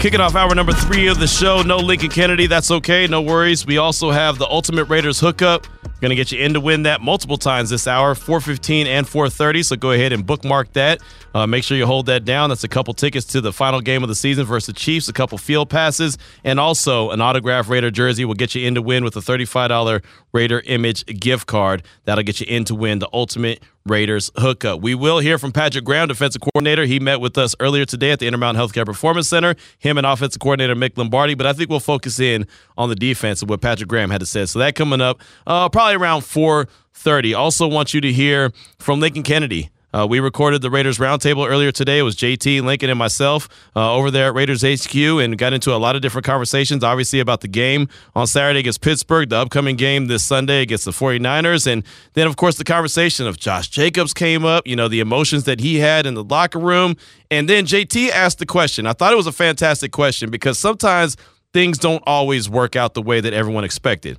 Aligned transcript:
Kicking 0.00 0.20
off 0.20 0.34
hour 0.34 0.54
number 0.54 0.72
three 0.72 1.06
of 1.06 1.20
the 1.20 1.26
show. 1.26 1.62
No 1.62 1.78
Lincoln 1.78 2.10
Kennedy. 2.10 2.46
That's 2.46 2.70
okay. 2.70 3.06
No 3.06 3.22
worries. 3.22 3.64
We 3.64 3.78
also 3.78 4.10
have 4.10 4.38
the 4.38 4.46
Ultimate 4.46 4.84
Raiders 4.84 5.20
hookup. 5.20 5.66
Going 6.00 6.10
to 6.10 6.16
get 6.16 6.30
you 6.30 6.38
in 6.40 6.52
to 6.54 6.60
win 6.60 6.82
that 6.82 7.00
multiple 7.00 7.38
times 7.38 7.70
this 7.70 7.86
hour, 7.86 8.14
415 8.14 8.86
and 8.86 9.08
430. 9.08 9.62
So 9.62 9.76
go 9.76 9.92
ahead 9.92 10.12
and 10.12 10.26
bookmark 10.26 10.72
that. 10.74 11.00
Uh, 11.32 11.46
make 11.46 11.64
sure 11.64 11.76
you 11.76 11.86
hold 11.86 12.06
that 12.06 12.24
down. 12.24 12.50
That's 12.50 12.64
a 12.64 12.68
couple 12.68 12.92
tickets 12.92 13.24
to 13.28 13.40
the 13.40 13.52
final 13.52 13.80
game 13.80 14.02
of 14.02 14.08
the 14.08 14.14
season 14.14 14.44
versus 14.44 14.66
the 14.66 14.72
Chiefs, 14.74 15.08
a 15.08 15.12
couple 15.12 15.38
field 15.38 15.70
passes, 15.70 16.18
and 16.44 16.60
also 16.60 17.10
an 17.10 17.20
autograph 17.20 17.68
Raider 17.68 17.90
jersey 17.90 18.24
will 18.24 18.34
get 18.34 18.54
you 18.54 18.66
in 18.66 18.74
to 18.74 18.82
win 18.82 19.04
with 19.04 19.16
a 19.16 19.20
$35 19.20 20.04
Raider 20.32 20.60
Image 20.66 21.06
gift 21.06 21.46
card. 21.46 21.82
That'll 22.04 22.24
get 22.24 22.40
you 22.40 22.46
in 22.48 22.64
to 22.64 22.74
win 22.74 22.98
the 22.98 23.08
Ultimate 23.12 23.62
Raiders 23.86 24.30
hookup. 24.36 24.80
We 24.80 24.94
will 24.94 25.18
hear 25.18 25.38
from 25.38 25.52
Patrick 25.52 25.84
Graham, 25.84 26.08
defensive 26.08 26.42
coordinator. 26.42 26.84
He 26.84 27.00
met 27.00 27.20
with 27.20 27.38
us 27.38 27.54
earlier 27.60 27.84
today 27.84 28.10
at 28.10 28.18
the 28.18 28.26
Intermountain 28.26 28.62
Healthcare 28.62 28.84
Performance 28.84 29.28
Center, 29.28 29.54
him 29.78 29.98
and 29.98 30.06
offensive 30.06 30.40
coordinator 30.40 30.74
Mick 30.74 30.96
Lombardi. 30.96 31.34
But 31.34 31.46
I 31.46 31.52
think 31.52 31.70
we'll 31.70 31.80
focus 31.80 32.20
in 32.20 32.46
on 32.76 32.88
the 32.88 32.94
defense 32.96 33.40
and 33.42 33.50
what 33.50 33.60
Patrick 33.60 33.88
Graham 33.88 34.10
had 34.10 34.20
to 34.20 34.26
say. 34.26 34.44
So 34.46 34.58
that 34.58 34.74
coming 34.74 35.00
up 35.00 35.20
uh, 35.46 35.68
probably 35.68 35.94
around 35.94 36.22
4.30. 36.22 37.36
Also 37.36 37.66
want 37.66 37.94
you 37.94 38.00
to 38.00 38.12
hear 38.12 38.52
from 38.78 39.00
Lincoln 39.00 39.22
Kennedy. 39.22 39.70
Uh, 39.94 40.06
we 40.08 40.20
recorded 40.20 40.60
the 40.62 40.70
Raiders 40.70 40.98
Roundtable 40.98 41.48
earlier 41.48 41.72
today. 41.72 41.98
It 41.98 42.02
was 42.02 42.16
JT, 42.16 42.62
Lincoln, 42.62 42.90
and 42.90 42.98
myself 42.98 43.48
uh, 43.74 43.94
over 43.94 44.10
there 44.10 44.28
at 44.28 44.34
Raiders 44.34 44.62
HQ 44.62 44.94
and 44.94 45.38
got 45.38 45.52
into 45.52 45.74
a 45.74 45.78
lot 45.78 45.96
of 45.96 46.02
different 46.02 46.26
conversations, 46.26 46.84
obviously, 46.84 47.20
about 47.20 47.40
the 47.40 47.48
game 47.48 47.88
on 48.14 48.26
Saturday 48.26 48.60
against 48.60 48.80
Pittsburgh, 48.80 49.28
the 49.28 49.36
upcoming 49.36 49.76
game 49.76 50.06
this 50.06 50.24
Sunday 50.24 50.60
against 50.60 50.84
the 50.84 50.90
49ers. 50.90 51.66
And 51.66 51.82
then, 52.14 52.26
of 52.26 52.36
course, 52.36 52.56
the 52.56 52.64
conversation 52.64 53.26
of 53.26 53.38
Josh 53.38 53.68
Jacobs 53.68 54.12
came 54.12 54.44
up, 54.44 54.66
you 54.66 54.76
know, 54.76 54.88
the 54.88 55.00
emotions 55.00 55.44
that 55.44 55.60
he 55.60 55.76
had 55.76 56.04
in 56.04 56.14
the 56.14 56.24
locker 56.24 56.58
room. 56.58 56.96
And 57.30 57.48
then 57.48 57.64
JT 57.64 58.10
asked 58.10 58.38
the 58.38 58.46
question. 58.46 58.86
I 58.86 58.92
thought 58.92 59.12
it 59.12 59.16
was 59.16 59.26
a 59.26 59.32
fantastic 59.32 59.92
question 59.92 60.30
because 60.30 60.58
sometimes 60.58 61.16
things 61.52 61.78
don't 61.78 62.02
always 62.06 62.50
work 62.50 62.76
out 62.76 62.94
the 62.94 63.02
way 63.02 63.20
that 63.20 63.32
everyone 63.32 63.64
expected. 63.64 64.18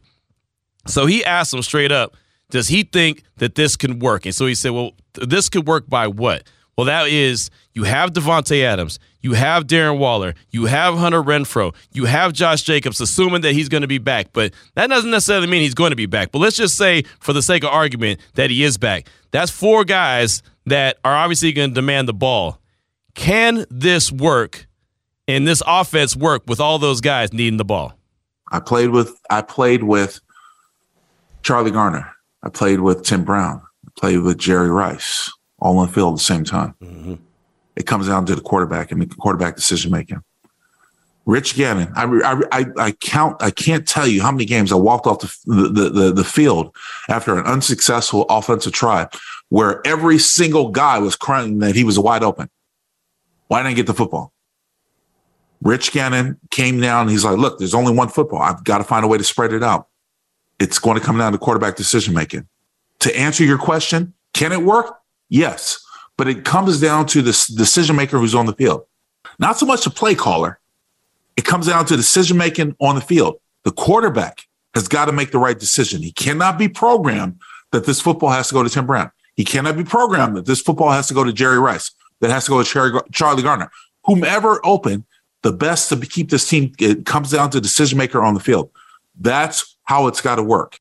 So 0.87 1.05
he 1.05 1.23
asked 1.23 1.53
him 1.53 1.61
straight 1.61 1.91
up, 1.91 2.15
does 2.49 2.67
he 2.67 2.83
think 2.83 3.23
that 3.37 3.55
this 3.55 3.75
can 3.75 3.99
work? 3.99 4.25
And 4.25 4.33
so 4.33 4.45
he 4.45 4.55
said, 4.55 4.71
well, 4.71 4.91
this 5.13 5.49
could 5.49 5.67
work 5.67 5.89
by 5.89 6.07
what? 6.07 6.43
Well, 6.77 6.85
that 6.85 7.07
is 7.07 7.49
you 7.73 7.83
have 7.85 8.13
Davante 8.13 8.63
Adams, 8.63 8.99
you 9.21 9.33
have 9.33 9.65
Darren 9.65 9.97
Waller, 9.97 10.35
you 10.51 10.65
have 10.65 10.95
Hunter 10.95 11.23
Renfrow, 11.23 11.73
you 11.91 12.05
have 12.05 12.33
Josh 12.33 12.61
Jacobs, 12.61 13.01
assuming 13.01 13.41
that 13.41 13.53
he's 13.53 13.67
going 13.67 13.81
to 13.81 13.87
be 13.87 13.97
back. 13.97 14.27
But 14.31 14.53
that 14.75 14.87
doesn't 14.87 15.09
necessarily 15.09 15.47
mean 15.47 15.63
he's 15.63 15.73
going 15.73 15.89
to 15.89 15.95
be 15.95 16.05
back. 16.05 16.31
But 16.31 16.39
let's 16.39 16.55
just 16.55 16.77
say, 16.77 17.03
for 17.19 17.33
the 17.33 17.41
sake 17.41 17.63
of 17.63 17.71
argument, 17.71 18.19
that 18.35 18.51
he 18.51 18.63
is 18.63 18.77
back. 18.77 19.07
That's 19.31 19.49
four 19.49 19.85
guys 19.85 20.43
that 20.67 20.97
are 21.03 21.15
obviously 21.15 21.51
going 21.51 21.71
to 21.71 21.75
demand 21.75 22.07
the 22.07 22.13
ball. 22.13 22.61
Can 23.15 23.65
this 23.71 24.11
work 24.11 24.67
and 25.27 25.47
this 25.47 25.63
offense 25.65 26.15
work 26.15 26.43
with 26.45 26.59
all 26.59 26.77
those 26.77 27.01
guys 27.01 27.33
needing 27.33 27.57
the 27.57 27.65
ball? 27.65 27.93
I 28.51 28.59
played 28.59 28.91
with 28.91 29.19
I 29.31 29.41
played 29.41 29.83
with 29.83 30.19
Charlie 31.41 31.71
Garner. 31.71 32.13
I 32.43 32.49
played 32.49 32.81
with 32.81 33.03
Tim 33.03 33.23
Brown. 33.23 33.61
I 33.85 33.89
played 33.99 34.19
with 34.19 34.37
Jerry 34.37 34.69
Rice, 34.69 35.31
all 35.59 35.77
on 35.77 35.87
the 35.87 35.93
field 35.93 36.13
at 36.13 36.17
the 36.17 36.23
same 36.23 36.43
time. 36.43 36.75
Mm-hmm. 36.81 37.15
It 37.75 37.85
comes 37.85 38.07
down 38.07 38.25
to 38.25 38.35
the 38.35 38.41
quarterback 38.41 38.91
and 38.91 39.01
the 39.01 39.07
quarterback 39.07 39.55
decision 39.55 39.91
making. 39.91 40.21
Rich 41.25 41.55
Gannon, 41.55 41.91
I, 41.93 42.41
I, 42.53 42.65
I, 42.77 42.91
count, 42.93 43.43
I 43.43 43.51
can't 43.51 43.85
tell 43.85 44.07
you 44.07 44.21
how 44.21 44.31
many 44.31 44.45
games 44.45 44.71
I 44.71 44.75
walked 44.75 45.07
off 45.07 45.19
the, 45.19 45.53
the, 45.67 45.89
the, 45.89 46.13
the 46.13 46.23
field 46.23 46.73
after 47.09 47.37
an 47.37 47.45
unsuccessful 47.45 48.25
offensive 48.29 48.71
try 48.71 49.07
where 49.49 49.85
every 49.85 50.19
single 50.19 50.69
guy 50.69 50.99
was 50.99 51.17
crying 51.17 51.59
that 51.59 51.75
he 51.75 51.83
was 51.83 51.99
wide 51.99 52.23
open. 52.23 52.49
Why 53.47 53.59
didn't 53.59 53.71
I 53.71 53.73
get 53.73 53.87
the 53.87 53.93
football? 53.93 54.31
Rich 55.61 55.91
Gannon 55.91 56.39
came 56.49 56.79
down. 56.79 57.09
he's 57.09 57.25
like, 57.25 57.37
look, 57.37 57.59
there's 57.59 57.73
only 57.73 57.93
one 57.93 58.07
football. 58.07 58.41
I've 58.41 58.63
got 58.63 58.77
to 58.77 58.83
find 58.85 59.03
a 59.03 59.07
way 59.07 59.17
to 59.17 59.23
spread 59.23 59.51
it 59.51 59.63
out 59.63 59.87
it's 60.59 60.79
going 60.79 60.97
to 60.99 61.03
come 61.03 61.17
down 61.17 61.31
to 61.31 61.37
quarterback 61.37 61.75
decision 61.75 62.13
making. 62.13 62.47
To 62.99 63.15
answer 63.17 63.43
your 63.43 63.57
question, 63.57 64.13
can 64.33 64.51
it 64.51 64.63
work? 64.63 64.99
Yes, 65.29 65.83
but 66.17 66.27
it 66.27 66.45
comes 66.45 66.79
down 66.79 67.05
to 67.07 67.21
the 67.21 67.31
decision 67.55 67.95
maker 67.95 68.17
who's 68.17 68.35
on 68.35 68.45
the 68.45 68.53
field. 68.53 68.85
Not 69.39 69.57
so 69.57 69.65
much 69.65 69.83
the 69.83 69.89
play 69.89 70.15
caller. 70.15 70.59
It 71.35 71.45
comes 71.45 71.67
down 71.67 71.85
to 71.85 71.95
decision 71.95 72.37
making 72.37 72.75
on 72.79 72.95
the 72.95 73.01
field. 73.01 73.39
The 73.63 73.71
quarterback 73.71 74.47
has 74.73 74.87
got 74.87 75.05
to 75.05 75.11
make 75.11 75.31
the 75.31 75.39
right 75.39 75.59
decision. 75.59 76.01
He 76.01 76.11
cannot 76.11 76.57
be 76.57 76.67
programmed 76.67 77.39
that 77.71 77.85
this 77.85 78.01
football 78.01 78.29
has 78.29 78.47
to 78.47 78.53
go 78.53 78.63
to 78.63 78.69
Tim 78.69 78.87
Brown. 78.87 79.11
He 79.35 79.45
cannot 79.45 79.77
be 79.77 79.83
programmed 79.83 80.35
that 80.37 80.45
this 80.47 80.61
football 80.61 80.89
has 80.91 81.07
to 81.09 81.13
go 81.13 81.23
to 81.23 81.31
Jerry 81.31 81.59
Rice, 81.59 81.91
that 82.21 82.31
has 82.31 82.45
to 82.45 82.49
go 82.49 82.63
to 82.63 83.03
Charlie 83.11 83.43
Garner. 83.43 83.69
Whomever 84.05 84.59
open, 84.65 85.05
the 85.43 85.51
best 85.51 85.89
to 85.89 85.97
keep 85.97 86.31
this 86.31 86.49
team, 86.49 86.73
it 86.79 87.05
comes 87.05 87.29
down 87.29 87.51
to 87.51 87.61
decision 87.61 87.97
maker 87.99 88.23
on 88.23 88.33
the 88.33 88.39
field. 88.39 88.71
That's 89.19 89.76
how 89.87 90.07
it's 90.07 90.21
got 90.21 90.35
to 90.35 90.43
work. 90.43 90.79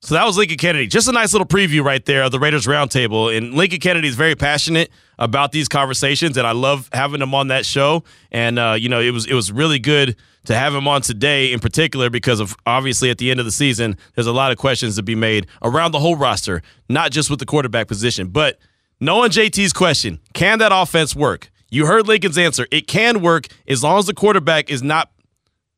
So 0.00 0.14
that 0.14 0.24
was 0.24 0.36
Lincoln 0.36 0.58
Kennedy. 0.58 0.86
Just 0.86 1.08
a 1.08 1.12
nice 1.12 1.32
little 1.32 1.46
preview 1.46 1.82
right 1.82 2.04
there 2.04 2.22
of 2.22 2.30
the 2.30 2.38
Raiders 2.38 2.66
Roundtable. 2.66 3.36
And 3.36 3.54
Lincoln 3.54 3.80
Kennedy 3.80 4.06
is 4.06 4.14
very 4.14 4.36
passionate 4.36 4.90
about 5.18 5.50
these 5.50 5.66
conversations, 5.66 6.36
and 6.36 6.46
I 6.46 6.52
love 6.52 6.88
having 6.92 7.20
him 7.20 7.34
on 7.34 7.48
that 7.48 7.66
show. 7.66 8.04
And 8.30 8.60
uh, 8.60 8.76
you 8.78 8.88
know, 8.88 9.00
it 9.00 9.10
was 9.10 9.26
it 9.26 9.34
was 9.34 9.50
really 9.50 9.80
good 9.80 10.14
to 10.44 10.54
have 10.54 10.72
him 10.72 10.86
on 10.86 11.02
today, 11.02 11.52
in 11.52 11.58
particular, 11.58 12.10
because 12.10 12.38
of 12.38 12.54
obviously 12.64 13.10
at 13.10 13.18
the 13.18 13.30
end 13.30 13.40
of 13.40 13.46
the 13.46 13.52
season, 13.52 13.96
there's 14.14 14.28
a 14.28 14.32
lot 14.32 14.52
of 14.52 14.58
questions 14.58 14.94
to 14.96 15.02
be 15.02 15.16
made 15.16 15.48
around 15.62 15.90
the 15.90 15.98
whole 15.98 16.16
roster, 16.16 16.62
not 16.88 17.10
just 17.10 17.28
with 17.28 17.40
the 17.40 17.46
quarterback 17.46 17.88
position. 17.88 18.28
But 18.28 18.58
knowing 19.00 19.30
JT's 19.30 19.72
question, 19.72 20.20
can 20.32 20.60
that 20.60 20.70
offense 20.72 21.14
work? 21.16 21.50
You 21.70 21.86
heard 21.86 22.06
Lincoln's 22.06 22.38
answer. 22.38 22.66
It 22.70 22.86
can 22.86 23.20
work 23.20 23.48
as 23.66 23.82
long 23.82 23.98
as 23.98 24.06
the 24.06 24.14
quarterback 24.14 24.70
is 24.70 24.82
not 24.82 25.10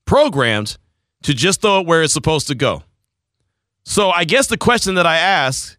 programmed 0.05 0.77
to 1.22 1.34
just 1.34 1.60
throw 1.60 1.81
it 1.81 1.86
where 1.86 2.03
it's 2.03 2.12
supposed 2.12 2.48
to 2.48 2.54
go. 2.54 2.82
So 3.84 4.10
I 4.10 4.25
guess 4.25 4.47
the 4.47 4.58
question 4.58 4.94
that 4.94 5.06
I 5.06 5.16
ask, 5.16 5.76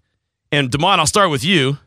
and 0.52 0.70
Damon, 0.70 1.00
I'll 1.00 1.08
start 1.08 1.30
with 1.30 1.44
you. 1.44 1.78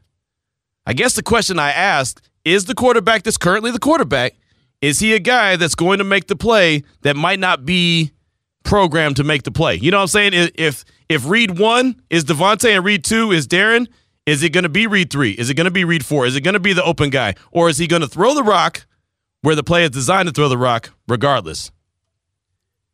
I 0.86 0.92
guess 0.92 1.14
the 1.14 1.22
question 1.22 1.58
I 1.58 1.70
ask 1.70 2.22
is 2.44 2.66
the 2.66 2.74
quarterback 2.74 3.22
that's 3.22 3.36
currently 3.36 3.70
the 3.70 3.78
quarterback, 3.78 4.34
is 4.80 5.00
he 5.00 5.14
a 5.14 5.18
guy 5.18 5.56
that's 5.56 5.74
going 5.74 5.98
to 5.98 6.04
make 6.04 6.26
the 6.26 6.36
play 6.36 6.82
that 7.02 7.16
might 7.16 7.38
not 7.38 7.64
be 7.64 8.12
programmed 8.64 9.16
to 9.16 9.24
make 9.24 9.42
the 9.42 9.50
play? 9.50 9.76
You 9.76 9.90
know 9.90 9.98
what 9.98 10.02
I'm 10.02 10.08
saying? 10.08 10.50
If 10.54 10.84
if 11.08 11.26
read 11.28 11.58
one 11.58 12.02
is 12.10 12.24
Davante 12.24 12.74
and 12.74 12.84
read 12.84 13.04
two 13.04 13.32
is 13.32 13.46
Darren, 13.46 13.86
is 14.26 14.42
it 14.42 14.50
going 14.50 14.64
to 14.64 14.70
be 14.70 14.86
read 14.86 15.10
three? 15.10 15.32
Is 15.32 15.50
it 15.50 15.54
going 15.54 15.66
to 15.66 15.70
be 15.70 15.84
read 15.84 16.04
four? 16.04 16.26
Is 16.26 16.36
it 16.36 16.42
going 16.42 16.54
to 16.54 16.60
be 16.60 16.72
the 16.72 16.84
open 16.84 17.10
guy? 17.10 17.34
Or 17.50 17.68
is 17.68 17.78
he 17.78 17.86
going 17.86 18.02
to 18.02 18.08
throw 18.08 18.34
the 18.34 18.42
rock 18.42 18.86
where 19.42 19.54
the 19.54 19.62
play 19.62 19.84
is 19.84 19.90
designed 19.90 20.28
to 20.28 20.32
throw 20.32 20.48
the 20.48 20.58
rock 20.58 20.90
regardless? 21.08 21.70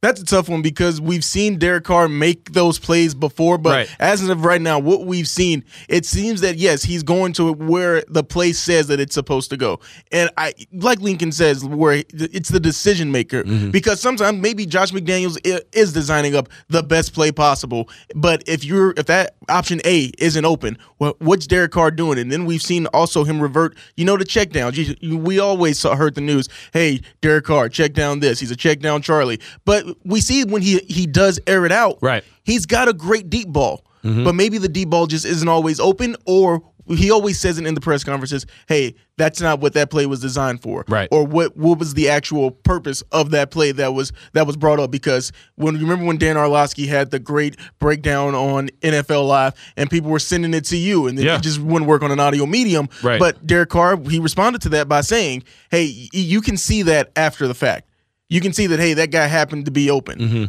That's 0.02 0.18
a 0.18 0.24
tough 0.24 0.48
one 0.48 0.62
because 0.62 0.98
we've 0.98 1.24
seen 1.24 1.58
Derek 1.58 1.84
Carr 1.84 2.08
make 2.08 2.52
those 2.52 2.78
plays 2.78 3.14
before, 3.14 3.58
but 3.58 3.70
right. 3.70 3.96
as 3.98 4.26
of 4.26 4.46
right 4.46 4.60
now, 4.60 4.78
what 4.78 5.04
we've 5.04 5.28
seen, 5.28 5.62
it 5.90 6.06
seems 6.06 6.40
that 6.40 6.56
yes, 6.56 6.82
he's 6.82 7.02
going 7.02 7.34
to 7.34 7.52
where 7.52 8.02
the 8.08 8.24
play 8.24 8.54
says 8.54 8.86
that 8.86 8.98
it's 8.98 9.12
supposed 9.12 9.50
to 9.50 9.58
go. 9.58 9.78
And 10.10 10.30
I 10.38 10.54
like 10.72 11.00
Lincoln 11.00 11.32
says, 11.32 11.66
where 11.66 12.02
it's 12.14 12.48
the 12.48 12.60
decision 12.60 13.12
maker. 13.12 13.44
Mm-hmm. 13.44 13.72
Because 13.72 14.00
sometimes 14.00 14.40
maybe 14.40 14.64
Josh 14.64 14.90
McDaniels 14.90 15.36
is 15.72 15.92
designing 15.92 16.34
up 16.34 16.48
the 16.68 16.82
best 16.82 17.12
play 17.12 17.30
possible, 17.30 17.90
but 18.14 18.42
if 18.46 18.64
you're 18.64 18.94
if 18.96 19.04
that 19.06 19.36
option 19.50 19.82
A 19.84 20.12
isn't 20.16 20.46
open, 20.46 20.78
well, 20.98 21.14
what's 21.18 21.46
Derek 21.46 21.72
Carr 21.72 21.90
doing? 21.90 22.18
And 22.18 22.32
then 22.32 22.46
we've 22.46 22.62
seen 22.62 22.86
also 22.86 23.24
him 23.24 23.38
revert, 23.38 23.76
you 23.96 24.06
know, 24.06 24.16
the 24.16 24.24
check 24.24 24.48
down. 24.48 24.72
We 25.02 25.38
always 25.38 25.78
saw, 25.78 25.94
heard 25.94 26.14
the 26.14 26.22
news, 26.22 26.48
hey, 26.72 27.02
Derek 27.20 27.44
Carr, 27.44 27.68
check 27.68 27.92
down 27.92 28.20
this. 28.20 28.40
He's 28.40 28.50
a 28.50 28.56
check 28.56 28.80
down 28.80 29.02
Charlie, 29.02 29.40
but 29.66 29.89
we 30.04 30.20
see 30.20 30.44
when 30.44 30.62
he 30.62 30.78
he 30.88 31.06
does 31.06 31.40
air 31.46 31.66
it 31.66 31.72
out, 31.72 31.98
right? 32.02 32.24
He's 32.44 32.66
got 32.66 32.88
a 32.88 32.92
great 32.92 33.30
deep 33.30 33.48
ball, 33.48 33.84
mm-hmm. 34.04 34.24
but 34.24 34.34
maybe 34.34 34.58
the 34.58 34.68
deep 34.68 34.90
ball 34.90 35.06
just 35.06 35.24
isn't 35.24 35.48
always 35.48 35.80
open, 35.80 36.16
or 36.26 36.62
he 36.96 37.10
always 37.10 37.38
says 37.38 37.58
it 37.58 37.66
in 37.66 37.74
the 37.74 37.80
press 37.80 38.04
conferences, 38.04 38.46
"Hey, 38.66 38.94
that's 39.16 39.40
not 39.40 39.60
what 39.60 39.74
that 39.74 39.90
play 39.90 40.06
was 40.06 40.20
designed 40.20 40.62
for." 40.62 40.84
Right. 40.88 41.08
Or 41.10 41.24
what 41.24 41.56
what 41.56 41.78
was 41.78 41.94
the 41.94 42.08
actual 42.08 42.50
purpose 42.50 43.02
of 43.12 43.30
that 43.30 43.50
play 43.50 43.72
that 43.72 43.94
was 43.94 44.12
that 44.32 44.46
was 44.46 44.56
brought 44.56 44.80
up? 44.80 44.90
Because 44.90 45.32
when 45.56 45.74
you 45.74 45.82
remember 45.82 46.04
when 46.04 46.18
Dan 46.18 46.36
Orlovsky 46.36 46.86
had 46.86 47.10
the 47.10 47.18
great 47.18 47.56
breakdown 47.78 48.34
on 48.34 48.68
NFL 48.82 49.26
Live, 49.26 49.54
and 49.76 49.90
people 49.90 50.10
were 50.10 50.18
sending 50.18 50.54
it 50.54 50.64
to 50.66 50.76
you, 50.76 51.06
and 51.06 51.18
yeah. 51.18 51.36
it 51.36 51.42
just 51.42 51.60
wouldn't 51.60 51.88
work 51.88 52.02
on 52.02 52.10
an 52.10 52.20
audio 52.20 52.46
medium. 52.46 52.88
Right. 53.02 53.20
But 53.20 53.46
Derek 53.46 53.70
Carr 53.70 53.96
he 53.96 54.18
responded 54.18 54.62
to 54.62 54.68
that 54.70 54.88
by 54.88 55.02
saying, 55.02 55.44
"Hey, 55.70 56.08
you 56.12 56.40
can 56.40 56.56
see 56.56 56.82
that 56.82 57.10
after 57.16 57.46
the 57.46 57.54
fact." 57.54 57.89
You 58.30 58.40
can 58.40 58.54
see 58.54 58.66
that 58.68 58.80
hey, 58.80 58.94
that 58.94 59.10
guy 59.10 59.26
happened 59.26 59.66
to 59.66 59.70
be 59.70 59.90
open. 59.90 60.18
Mm-hmm. 60.18 60.44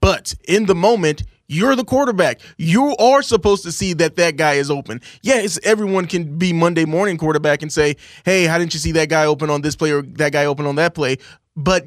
But 0.00 0.34
in 0.48 0.66
the 0.66 0.74
moment, 0.74 1.22
you're 1.46 1.76
the 1.76 1.84
quarterback. 1.84 2.40
You 2.56 2.96
are 2.96 3.22
supposed 3.22 3.62
to 3.64 3.72
see 3.72 3.92
that 3.94 4.16
that 4.16 4.36
guy 4.36 4.54
is 4.54 4.70
open. 4.70 5.00
Yes, 5.22 5.58
everyone 5.62 6.06
can 6.06 6.38
be 6.38 6.52
Monday 6.52 6.84
morning 6.84 7.16
quarterback 7.16 7.62
and 7.62 7.72
say, 7.72 7.96
"Hey, 8.24 8.44
how 8.46 8.58
didn't 8.58 8.74
you 8.74 8.80
see 8.80 8.92
that 8.92 9.08
guy 9.08 9.26
open 9.26 9.50
on 9.50 9.62
this 9.62 9.76
play 9.76 9.92
or 9.92 10.02
that 10.02 10.32
guy 10.32 10.46
open 10.46 10.66
on 10.66 10.74
that 10.76 10.94
play?" 10.94 11.18
But 11.56 11.86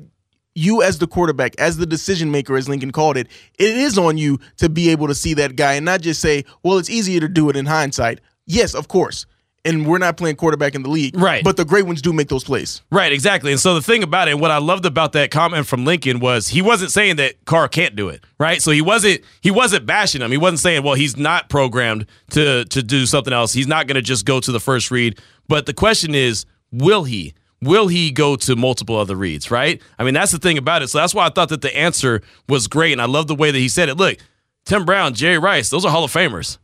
you 0.56 0.82
as 0.82 1.00
the 1.00 1.08
quarterback, 1.08 1.56
as 1.60 1.78
the 1.78 1.86
decision 1.86 2.32
maker, 2.32 2.58
as 2.58 2.68
Lincoln 2.68 2.92
called 2.92 3.18
it, 3.18 3.28
it 3.58 3.78
is 3.78 3.98
on 3.98 4.18
you 4.18 4.40
to 4.58 4.70
be 4.70 4.90
able 4.90 5.08
to 5.08 5.16
see 5.16 5.34
that 5.36 5.56
guy 5.56 5.74
and 5.74 5.86
not 5.86 6.02
just 6.02 6.22
say, 6.22 6.44
well, 6.64 6.78
it's 6.78 6.90
easier 6.90 7.20
to 7.22 7.30
do 7.30 7.50
it 7.50 7.56
in 7.56 7.66
hindsight. 7.66 8.20
Yes, 8.46 8.74
of 8.76 8.88
course. 8.88 9.26
And 9.64 9.86
we're 9.86 10.00
not 10.00 10.18
playing 10.18 10.38
quarterback 10.38 10.74
in 10.74 10.82
the 10.82 10.90
league. 10.90 11.16
Right. 11.16 11.44
But 11.44 11.56
the 11.56 11.66
great 11.66 11.86
ones 11.86 12.02
do 12.02 12.12
make 12.12 12.30
those 12.30 12.44
plays. 12.44 12.82
Right, 12.92 13.14
exactly. 13.14 13.52
And 13.52 13.60
so 13.60 13.76
the 13.76 13.82
thing 13.82 14.02
about 14.02 14.28
it, 14.28 14.32
and 14.32 14.42
what 14.42 14.50
I 14.50 14.58
loved 14.58 14.86
about 14.88 15.14
that 15.14 15.30
comment 15.30 15.68
from 15.68 15.86
Lincoln 15.86 16.20
was 16.20 16.48
he 16.48 16.64
wasn't 16.64 16.92
saying 16.92 17.18
that 17.18 17.46
Carr 17.46 17.68
can't 17.68 17.96
do 17.96 18.10
it, 18.10 18.24
right? 18.40 18.60
So 18.60 18.72
he 18.72 18.82
wasn't 18.82 19.22
he 19.42 19.52
wasn't 19.52 19.86
bashing 19.86 20.22
him. 20.22 20.32
He 20.32 20.38
wasn't 20.38 20.62
saying, 20.62 20.82
well, 20.84 20.96
he's 20.96 21.16
not 21.16 21.48
programmed 21.50 22.08
to 22.32 22.66
to 22.66 22.82
do 22.82 23.06
something 23.06 23.34
else. 23.34 23.54
He's 23.54 23.68
not 23.68 23.86
gonna 23.86 24.02
just 24.02 24.26
go 24.26 24.40
to 24.40 24.52
the 24.52 24.60
first 24.60 24.90
read. 24.90 25.20
But 25.48 25.68
the 25.68 25.74
question 25.74 26.16
is, 26.16 26.46
will 26.72 27.04
he? 27.04 27.36
will 27.62 27.88
he 27.88 28.12
go 28.12 28.36
to 28.36 28.56
multiple 28.56 28.98
other 28.98 29.16
reads, 29.16 29.52
right? 29.52 29.82
I 30.00 30.04
mean, 30.04 30.14
that's 30.14 30.32
the 30.32 30.40
thing 30.40 30.58
about 30.58 30.82
it. 30.82 30.88
So 30.88 30.98
that's 30.98 31.14
why 31.14 31.28
I 31.28 31.30
thought 31.30 31.50
that 31.50 31.62
the 31.62 31.76
answer 31.78 32.22
was 32.50 32.68
great. 32.68 32.92
And 32.92 33.02
I 33.02 33.06
love 33.06 33.28
the 33.28 33.36
way 33.36 33.52
that 33.52 33.58
he 33.58 33.70
said 33.70 33.90
it. 33.90 33.98
Look, 33.98 34.18
Tim 34.66 34.86
Brown, 34.86 35.14
Jerry 35.14 35.38
Rice, 35.38 35.70
those 35.70 35.86
are 35.86 35.92
Hall 35.92 36.04
of 36.04 36.12
Famers, 36.12 36.58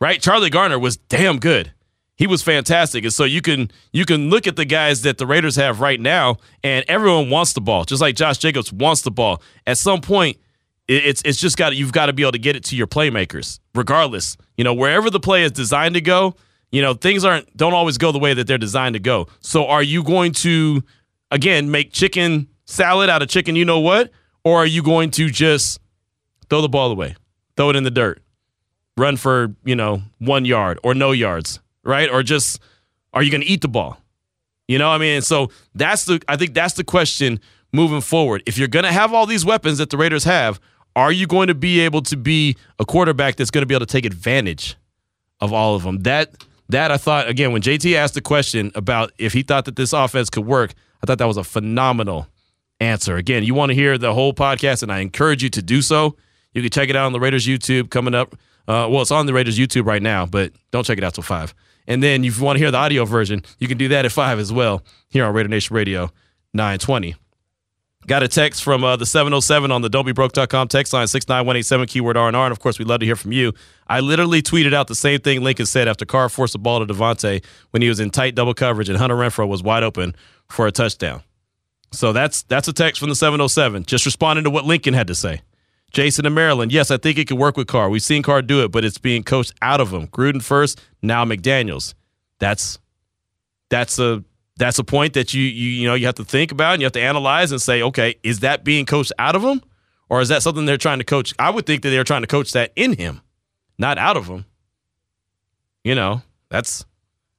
right? 0.00 0.20
Charlie 0.20 0.50
Garner 0.50 0.78
was 0.78 0.96
damn 0.96 1.38
good. 1.38 1.72
He 2.16 2.26
was 2.26 2.42
fantastic. 2.42 3.04
And 3.04 3.12
so 3.12 3.24
you 3.24 3.40
can 3.40 3.70
you 3.92 4.04
can 4.04 4.30
look 4.30 4.46
at 4.46 4.56
the 4.56 4.64
guys 4.64 5.02
that 5.02 5.18
the 5.18 5.26
Raiders 5.26 5.56
have 5.56 5.80
right 5.80 6.00
now, 6.00 6.36
and 6.62 6.84
everyone 6.86 7.30
wants 7.30 7.52
the 7.52 7.60
ball, 7.60 7.84
just 7.84 8.00
like 8.00 8.14
Josh 8.14 8.38
Jacobs 8.38 8.72
wants 8.72 9.02
the 9.02 9.10
ball. 9.10 9.42
At 9.66 9.78
some 9.78 10.00
point, 10.00 10.38
it's 10.86 11.22
it's 11.24 11.40
just 11.40 11.56
got 11.56 11.74
you've 11.74 11.92
got 11.92 12.06
to 12.06 12.12
be 12.12 12.22
able 12.22 12.32
to 12.32 12.38
get 12.38 12.54
it 12.54 12.64
to 12.64 12.76
your 12.76 12.86
playmakers, 12.86 13.58
regardless. 13.74 14.36
You 14.56 14.64
know, 14.64 14.74
wherever 14.74 15.10
the 15.10 15.20
play 15.20 15.42
is 15.42 15.50
designed 15.50 15.94
to 15.94 16.00
go, 16.00 16.36
you 16.70 16.82
know, 16.82 16.94
things 16.94 17.24
aren't 17.24 17.56
don't 17.56 17.74
always 17.74 17.98
go 17.98 18.12
the 18.12 18.18
way 18.18 18.34
that 18.34 18.46
they're 18.46 18.58
designed 18.58 18.94
to 18.94 19.00
go. 19.00 19.26
So 19.40 19.66
are 19.66 19.82
you 19.82 20.04
going 20.04 20.32
to 20.32 20.82
again 21.30 21.70
make 21.70 21.92
chicken 21.92 22.48
salad 22.64 23.10
out 23.10 23.22
of 23.22 23.28
chicken 23.28 23.56
you 23.56 23.64
know 23.64 23.80
what? 23.80 24.10
Or 24.44 24.58
are 24.58 24.66
you 24.66 24.82
going 24.82 25.10
to 25.12 25.30
just 25.30 25.80
throw 26.50 26.60
the 26.60 26.68
ball 26.68 26.90
away? 26.90 27.16
Throw 27.56 27.70
it 27.70 27.76
in 27.76 27.84
the 27.84 27.90
dirt. 27.90 28.22
Run 28.96 29.16
for, 29.16 29.54
you 29.64 29.74
know, 29.74 30.02
1 30.18 30.44
yard 30.44 30.78
or 30.84 30.94
no 30.94 31.12
yards, 31.12 31.60
right? 31.84 32.10
Or 32.10 32.22
just 32.22 32.60
are 33.12 33.22
you 33.22 33.30
going 33.30 33.40
to 33.40 33.46
eat 33.46 33.60
the 33.60 33.68
ball? 33.68 33.98
You 34.68 34.78
know, 34.78 34.88
I 34.90 34.98
mean, 34.98 35.22
so 35.22 35.50
that's 35.74 36.04
the 36.04 36.22
I 36.28 36.36
think 36.36 36.54
that's 36.54 36.74
the 36.74 36.84
question 36.84 37.40
moving 37.72 38.00
forward. 38.00 38.42
If 38.46 38.56
you're 38.56 38.68
going 38.68 38.84
to 38.84 38.92
have 38.92 39.12
all 39.12 39.26
these 39.26 39.44
weapons 39.44 39.78
that 39.78 39.90
the 39.90 39.96
Raiders 39.96 40.24
have, 40.24 40.60
are 40.96 41.12
you 41.12 41.26
going 41.26 41.48
to 41.48 41.54
be 41.54 41.80
able 41.80 42.02
to 42.02 42.16
be 42.16 42.56
a 42.78 42.84
quarterback 42.84 43.36
that's 43.36 43.50
going 43.50 43.62
to 43.62 43.66
be 43.66 43.74
able 43.74 43.84
to 43.86 43.92
take 43.92 44.06
advantage 44.06 44.76
of 45.40 45.52
all 45.52 45.74
of 45.74 45.82
them? 45.82 46.02
That 46.02 46.32
that 46.70 46.90
I 46.90 46.96
thought 46.96 47.28
again 47.28 47.52
when 47.52 47.62
JT 47.62 47.94
asked 47.94 48.14
the 48.14 48.22
question 48.22 48.70
about 48.74 49.12
if 49.18 49.32
he 49.32 49.42
thought 49.42 49.66
that 49.66 49.76
this 49.76 49.92
offense 49.92 50.30
could 50.30 50.46
work, 50.46 50.72
I 51.02 51.06
thought 51.06 51.18
that 51.18 51.28
was 51.28 51.36
a 51.36 51.44
phenomenal 51.44 52.28
answer. 52.80 53.16
Again, 53.16 53.44
you 53.44 53.54
want 53.54 53.70
to 53.70 53.74
hear 53.74 53.98
the 53.98 54.14
whole 54.14 54.32
podcast, 54.32 54.82
and 54.82 54.90
I 54.90 55.00
encourage 55.00 55.42
you 55.42 55.50
to 55.50 55.62
do 55.62 55.82
so. 55.82 56.16
You 56.52 56.62
can 56.62 56.70
check 56.70 56.88
it 56.88 56.96
out 56.96 57.06
on 57.06 57.12
the 57.12 57.20
Raiders 57.20 57.46
YouTube 57.46 57.90
coming 57.90 58.14
up. 58.14 58.34
Uh, 58.66 58.88
well, 58.90 59.02
it's 59.02 59.10
on 59.10 59.26
the 59.26 59.34
Raiders 59.34 59.58
YouTube 59.58 59.86
right 59.86 60.02
now, 60.02 60.24
but 60.24 60.52
don't 60.70 60.84
check 60.84 60.96
it 60.96 61.04
out 61.04 61.14
till 61.14 61.22
five. 61.22 61.54
And 61.86 62.02
then 62.02 62.24
if 62.24 62.38
you 62.38 62.44
want 62.44 62.56
to 62.56 62.60
hear 62.60 62.70
the 62.70 62.78
audio 62.78 63.04
version, 63.04 63.42
you 63.58 63.68
can 63.68 63.78
do 63.78 63.88
that 63.88 64.04
at 64.04 64.12
five 64.12 64.38
as 64.38 64.52
well 64.52 64.82
here 65.08 65.24
on 65.24 65.34
Raider 65.34 65.48
Nation 65.48 65.74
Radio 65.74 66.10
920. 66.54 67.14
Got 68.06 68.22
a 68.22 68.28
text 68.28 68.62
from 68.62 68.84
uh, 68.84 68.96
the 68.96 69.06
707 69.06 69.70
on 69.70 69.80
the 69.80 69.88
don'tbebroke.com 69.88 70.68
text 70.68 70.92
line 70.92 71.06
69187 71.06 71.86
keyword 71.86 72.16
R&R. 72.18 72.34
And 72.34 72.52
of 72.52 72.60
course, 72.60 72.78
we'd 72.78 72.88
love 72.88 73.00
to 73.00 73.06
hear 73.06 73.16
from 73.16 73.32
you. 73.32 73.52
I 73.88 74.00
literally 74.00 74.42
tweeted 74.42 74.74
out 74.74 74.88
the 74.88 74.94
same 74.94 75.20
thing 75.20 75.42
Lincoln 75.42 75.64
said 75.64 75.88
after 75.88 76.04
Carr 76.04 76.28
forced 76.28 76.52
the 76.52 76.58
ball 76.58 76.84
to 76.84 76.92
Davante 76.92 77.42
when 77.70 77.80
he 77.80 77.88
was 77.88 78.00
in 78.00 78.10
tight 78.10 78.34
double 78.34 78.52
coverage 78.52 78.90
and 78.90 78.98
Hunter 78.98 79.16
Renfrow 79.16 79.48
was 79.48 79.62
wide 79.62 79.82
open 79.82 80.14
for 80.50 80.66
a 80.66 80.72
touchdown. 80.72 81.22
So 81.92 82.12
that's 82.12 82.42
that's 82.42 82.68
a 82.68 82.72
text 82.72 83.00
from 83.00 83.08
the 83.08 83.14
707, 83.14 83.84
just 83.84 84.04
responding 84.04 84.44
to 84.44 84.50
what 84.50 84.64
Lincoln 84.64 84.94
had 84.94 85.06
to 85.06 85.14
say. 85.14 85.40
Jason 85.94 86.26
in 86.26 86.34
Maryland, 86.34 86.72
yes, 86.72 86.90
I 86.90 86.96
think 86.96 87.18
it 87.18 87.28
could 87.28 87.38
work 87.38 87.56
with 87.56 87.68
Carr. 87.68 87.88
We've 87.88 88.02
seen 88.02 88.22
Carr 88.22 88.42
do 88.42 88.62
it, 88.64 88.72
but 88.72 88.84
it's 88.84 88.98
being 88.98 89.22
coached 89.22 89.52
out 89.62 89.80
of 89.80 89.92
him. 89.92 90.08
Gruden 90.08 90.42
first, 90.42 90.80
now 91.00 91.24
McDaniels. 91.24 91.94
That's 92.40 92.78
that's 93.70 93.98
a 93.98 94.22
that's 94.56 94.78
a 94.78 94.84
point 94.84 95.14
that 95.14 95.32
you 95.32 95.42
you 95.42 95.70
you 95.70 95.88
know 95.88 95.94
you 95.94 96.06
have 96.06 96.16
to 96.16 96.24
think 96.24 96.52
about 96.52 96.74
and 96.74 96.82
you 96.82 96.86
have 96.86 96.92
to 96.92 97.00
analyze 97.00 97.52
and 97.52 97.62
say, 97.62 97.80
okay, 97.80 98.16
is 98.22 98.40
that 98.40 98.64
being 98.64 98.86
coached 98.86 99.12
out 99.18 99.36
of 99.36 99.42
him, 99.42 99.62
or 100.08 100.20
is 100.20 100.28
that 100.28 100.42
something 100.42 100.66
they're 100.66 100.76
trying 100.76 100.98
to 100.98 101.04
coach? 101.04 101.32
I 101.38 101.50
would 101.50 101.64
think 101.64 101.82
that 101.82 101.90
they're 101.90 102.04
trying 102.04 102.22
to 102.22 102.28
coach 102.28 102.52
that 102.52 102.72
in 102.74 102.94
him, 102.94 103.22
not 103.78 103.96
out 103.96 104.16
of 104.16 104.26
him. 104.26 104.44
You 105.84 105.94
know, 105.94 106.22
that's. 106.50 106.84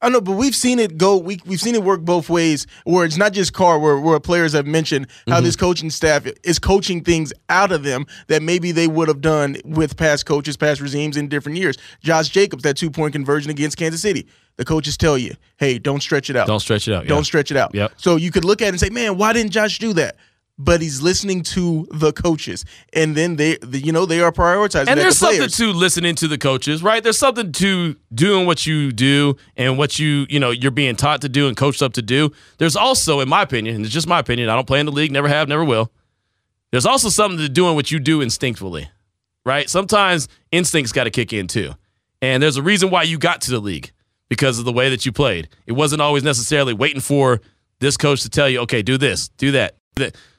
I 0.02 0.10
know, 0.10 0.22
but 0.22 0.34
we've 0.34 0.56
seen 0.56 0.78
it 0.78 0.98
go. 0.98 1.18
We 1.18 1.40
we've 1.46 1.62
seen 1.62 1.74
it 1.74 1.84
work 1.84 2.02
both 2.02 2.30
ways. 2.30 2.68
Where 2.84 3.06
it's 3.06 3.18
not 3.18 3.34
just 3.34 3.54
Carr, 3.54 3.80
where 3.80 4.00
where 4.00 4.20
players 4.20 4.54
have 4.54 4.68
mentioned 4.68 5.08
how 5.28 5.36
mm-hmm. 5.36 5.46
this 5.46 5.56
coaching 5.56 5.90
staff 5.90 6.28
is 6.44 6.60
coaching 6.60 7.04
things 7.04 7.34
out 7.50 7.72
of 7.72 7.84
them 7.84 8.06
that 8.28 8.44
maybe 8.44 8.72
they 8.72 8.88
would 8.88 9.08
have 9.08 9.22
done 9.22 9.58
with 9.64 9.98
past 9.98 10.26
coaches, 10.26 10.58
past 10.58 10.82
regimes 10.82 11.18
in 11.18 11.28
different 11.28 11.58
years. 11.58 11.78
Josh 12.02 12.30
Jacobs, 12.30 12.64
that 12.64 12.78
two 12.78 12.92
point 12.92 13.14
conversion 13.14 13.50
against 13.50 13.78
Kansas 13.78 14.02
City 14.02 14.28
the 14.58 14.66
coaches 14.66 14.98
tell 14.98 15.18
you, 15.18 15.34
hey, 15.58 15.78
don't 15.80 16.02
stretch 16.02 16.30
it 16.30 16.36
out. 16.36 16.48
Don't 16.48 16.60
stretch 16.60 16.88
it 16.88 16.94
out. 16.94 17.08
Don't 17.08 17.26
stretch 17.26 17.52
it 17.52 17.58
out. 17.58 17.76
Yep. 17.76 17.94
So 17.98 18.16
you 18.16 18.32
could 18.32 18.46
look 18.46 18.62
at 18.62 18.66
it 18.66 18.70
and 18.70 18.80
say, 18.80 18.90
man, 18.90 19.18
why 19.18 19.34
didn't 19.34 19.52
Josh 19.52 19.80
do 19.80 19.94
that? 19.94 20.16
But 20.58 20.82
he's 20.82 21.02
listening 21.02 21.42
to 21.44 21.86
the 21.92 22.14
coaches, 22.14 22.64
and 22.94 23.14
then 23.14 23.36
they, 23.36 23.58
the, 23.58 23.78
you 23.78 23.92
know, 23.92 24.06
they 24.06 24.22
are 24.22 24.32
prioritizing. 24.32 24.88
And 24.88 24.98
there's 24.98 25.20
the 25.20 25.34
something 25.34 25.50
to 25.50 25.74
listening 25.74 26.16
to 26.16 26.30
the 26.30 26.38
coaches, 26.38 26.82
right? 26.82 27.04
There's 27.04 27.20
something 27.20 27.52
to 27.52 27.98
doing 28.14 28.46
what 28.46 28.66
you 28.66 28.94
do 28.94 29.36
and 29.58 29.78
what 29.78 30.00
you, 30.00 30.26
you 30.30 30.40
know, 30.40 30.52
you're 30.52 30.72
being 30.72 30.96
taught 30.96 31.20
to 31.22 31.30
do 31.30 31.50
and 31.50 31.58
coached 31.58 31.82
up 31.82 31.92
to 31.94 32.02
do. 32.02 32.32
There's 32.58 32.78
also, 32.78 33.20
in 33.20 33.28
my 33.28 33.42
opinion, 33.42 33.76
and 33.76 33.84
it's 33.84 33.94
just 33.94 34.08
my 34.08 34.20
opinion, 34.20 34.48
I 34.48 34.56
don't 34.56 34.66
play 34.66 34.80
in 34.80 34.86
the 34.86 34.94
league, 34.94 35.12
never 35.12 35.28
have, 35.28 35.50
never 35.50 35.66
will. 35.66 35.92
There's 36.72 36.86
also 36.86 37.10
something 37.10 37.38
to 37.40 37.50
doing 37.50 37.76
what 37.76 37.92
you 37.92 38.00
do 38.00 38.22
instinctively, 38.22 38.90
right? 39.46 39.70
Sometimes 39.70 40.30
instincts 40.54 40.94
got 40.94 41.04
to 41.04 41.12
kick 41.12 41.34
in 41.34 41.48
too, 41.48 41.74
and 42.22 42.42
there's 42.42 42.56
a 42.56 42.64
reason 42.64 42.90
why 42.90 43.04
you 43.04 43.18
got 43.18 43.42
to 43.42 43.52
the 43.52 43.60
league 43.60 43.92
because 44.30 44.58
of 44.58 44.64
the 44.64 44.72
way 44.72 44.90
that 44.90 45.06
you 45.06 45.12
played. 45.12 45.50
It 45.68 45.74
wasn't 45.74 46.02
always 46.02 46.24
necessarily 46.24 46.74
waiting 46.74 47.02
for 47.02 47.42
this 47.80 47.98
coach 47.98 48.22
to 48.22 48.30
tell 48.30 48.48
you, 48.48 48.60
okay, 48.62 48.82
do 48.82 48.98
this, 48.98 49.28
do 49.28 49.52
that. 49.52 49.76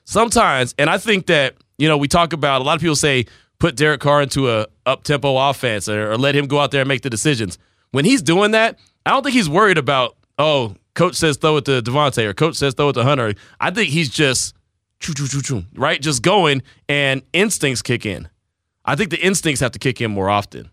Sometimes, 0.06 0.74
and 0.78 0.88
I 0.88 0.98
think 0.98 1.26
that, 1.26 1.56
you 1.78 1.88
know, 1.88 1.98
we 1.98 2.06
talk 2.08 2.32
about 2.32 2.62
a 2.62 2.64
lot 2.64 2.76
of 2.76 2.80
people 2.80 2.96
say 2.96 3.26
put 3.58 3.76
Derek 3.76 4.00
Carr 4.00 4.22
into 4.22 4.50
a 4.50 4.66
up 4.86 5.02
tempo 5.02 5.36
offense 5.36 5.88
or, 5.88 6.12
or 6.12 6.16
let 6.16 6.34
him 6.34 6.46
go 6.46 6.60
out 6.60 6.70
there 6.70 6.82
and 6.82 6.88
make 6.88 7.02
the 7.02 7.10
decisions. 7.10 7.58
When 7.90 8.04
he's 8.04 8.22
doing 8.22 8.52
that, 8.52 8.78
I 9.04 9.10
don't 9.10 9.24
think 9.24 9.34
he's 9.34 9.48
worried 9.50 9.78
about, 9.78 10.16
oh, 10.38 10.76
coach 10.94 11.16
says 11.16 11.36
throw 11.36 11.56
it 11.56 11.64
to 11.66 11.82
Davante 11.82 12.24
or 12.24 12.34
coach 12.34 12.54
says 12.54 12.74
throw 12.74 12.90
it 12.90 12.92
to 12.94 13.02
Hunter. 13.02 13.34
I 13.60 13.72
think 13.72 13.90
he's 13.90 14.08
just 14.08 14.54
right? 15.74 16.00
Just 16.00 16.22
going 16.22 16.62
and 16.88 17.22
instincts 17.32 17.82
kick 17.82 18.06
in. 18.06 18.28
I 18.84 18.94
think 18.94 19.10
the 19.10 19.20
instincts 19.20 19.60
have 19.60 19.72
to 19.72 19.78
kick 19.80 20.00
in 20.00 20.12
more 20.12 20.30
often. 20.30 20.70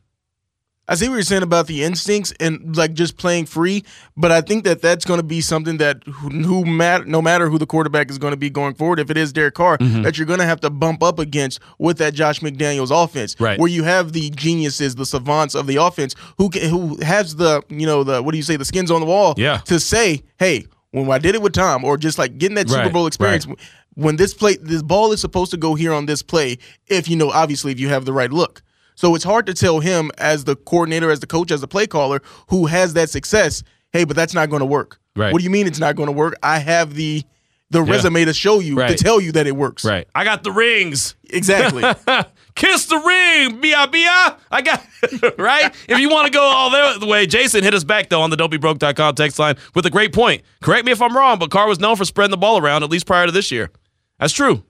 I 0.86 0.96
see 0.96 1.08
what 1.08 1.16
you're 1.16 1.24
saying 1.24 1.44
about 1.44 1.68
the 1.68 1.82
instincts 1.82 2.34
and 2.42 2.76
like 2.76 2.94
just 2.94 3.16
playing 3.16 3.46
free, 3.46 3.86
but 4.18 4.34
I 4.34 4.42
think 4.42 4.66
that 4.66 4.82
that's 4.82 5.06
going 5.06 5.20
to 5.20 5.26
be 5.26 5.40
something 5.40 5.78
that 5.78 6.04
who, 6.04 6.30
who 6.30 6.66
matter 6.66 7.06
no 7.06 7.22
matter 7.22 7.48
who 7.48 7.58
the 7.58 7.66
quarterback 7.66 8.12
is 8.12 8.18
going 8.18 8.32
to 8.32 8.38
be 8.38 8.50
going 8.50 8.74
forward. 8.74 9.00
If 9.00 9.10
it 9.10 9.16
is 9.16 9.32
Derek 9.32 9.54
Carr, 9.54 9.78
mm-hmm. 9.78 10.02
that 10.02 10.18
you're 10.18 10.28
going 10.28 10.40
to 10.40 10.46
have 10.46 10.60
to 10.62 10.70
bump 10.70 11.02
up 11.02 11.20
against 11.20 11.62
with 11.78 12.00
that 12.00 12.14
Josh 12.14 12.42
McDaniels 12.42 12.92
offense, 12.92 13.40
right. 13.40 13.58
where 13.58 13.70
you 13.70 13.84
have 13.84 14.12
the 14.12 14.30
geniuses, 14.32 14.96
the 14.96 15.06
savants 15.06 15.56
of 15.56 15.68
the 15.68 15.78
offense 15.78 16.16
who 16.38 16.50
can, 16.50 16.70
who 16.70 16.98
has 17.02 17.38
the 17.38 17.64
you 17.70 17.86
know 17.86 18.04
the 18.04 18.22
what 18.22 18.32
do 18.32 18.38
you 18.38 18.44
say 18.44 18.58
the 18.58 18.66
skins 18.66 18.92
on 18.92 19.00
the 19.00 19.08
wall, 19.08 19.36
yeah. 19.38 19.60
to 19.60 19.80
say, 19.80 20.22
hey, 20.38 20.66
when 20.92 21.10
I 21.10 21.18
did 21.18 21.34
it 21.34 21.42
with 21.42 21.54
Tom, 21.54 21.86
or 21.86 21.98
just 21.98 22.18
like 22.18 22.38
getting 22.38 22.56
that 22.56 22.70
Super 22.70 22.90
Bowl 22.90 23.08
experience. 23.08 23.48
Right. 23.48 23.60
When 23.96 24.16
this 24.16 24.34
play, 24.34 24.56
this 24.56 24.82
ball 24.82 25.12
is 25.12 25.22
supposed 25.22 25.52
to 25.52 25.58
go 25.58 25.76
here 25.76 25.94
on 25.94 26.08
this 26.08 26.24
play, 26.24 26.58
if 26.88 27.08
you 27.08 27.16
know, 27.16 27.30
obviously, 27.30 27.72
if 27.72 27.80
you 27.80 27.90
have 27.90 28.06
the 28.06 28.14
right 28.14 28.32
look. 28.32 28.64
So 28.96 29.16
it's 29.16 29.24
hard 29.24 29.46
to 29.48 29.54
tell 29.54 29.80
him 29.80 30.12
as 30.18 30.44
the 30.44 30.56
coordinator, 30.56 31.12
as 31.12 31.20
the 31.20 31.28
coach, 31.28 31.52
as 31.52 31.62
the 31.62 31.68
play 31.68 31.88
caller 31.88 32.22
who 32.50 32.68
has 32.68 32.94
that 32.94 33.10
success, 33.10 33.64
hey, 33.92 34.04
but 34.04 34.16
that's 34.16 34.34
not 34.34 34.50
going 34.50 34.62
to 34.62 34.66
work. 34.66 35.00
Right. 35.16 35.32
What 35.32 35.40
do 35.40 35.44
you 35.44 35.50
mean 35.50 35.68
it's 35.68 35.80
not 35.80 35.96
going 35.96 36.08
to 36.08 36.14
work? 36.14 36.36
I 36.42 36.60
have 36.60 36.96
the 36.96 37.24
the 37.70 37.84
yeah. 37.84 37.92
resume 37.92 38.26
to 38.26 38.34
show 38.34 38.60
you 38.60 38.76
right. 38.76 38.96
to 38.96 39.04
tell 39.04 39.20
you 39.20 39.32
that 39.32 39.48
it 39.48 39.56
works. 39.56 39.84
Right. 39.84 40.08
I 40.14 40.24
got 40.24 40.44
the 40.44 40.52
rings. 40.52 41.16
Exactly. 41.30 41.84
Kiss 42.56 42.86
the 42.86 42.98
ring, 42.98 43.60
bia 43.60 43.88
bia. 43.88 44.38
I 44.52 44.62
got 44.62 44.86
right. 45.40 45.74
if 45.90 46.00
you 46.00 46.08
want 46.10 46.28
to 46.28 46.32
go 46.32 46.42
all 46.42 47.00
the 47.00 47.08
way, 47.08 47.26
Jason 47.26 47.64
hit 47.64 47.74
us 47.74 47.84
back 47.84 48.10
though 48.10 48.22
on 48.22 48.30
the 48.30 48.38
don'tbebroke.com 48.38 49.16
text 49.16 49.40
line 49.40 49.56
with 49.74 49.88
a 49.88 49.90
great 49.90 50.14
point. 50.14 50.44
Correct 50.62 50.86
me 50.86 50.92
if 50.92 51.02
I'm 51.02 51.18
wrong, 51.18 51.40
but 51.40 51.50
Carr 51.50 51.68
was 51.68 51.80
known 51.80 51.96
for 51.96 52.06
spreading 52.06 52.32
the 52.32 52.38
ball 52.38 52.60
around 52.60 52.84
at 52.84 52.92
least 52.92 53.08
prior 53.08 53.26
to 53.26 53.32
this 53.32 53.52
year. 53.52 53.72
That's 54.20 54.34
true. 54.34 54.64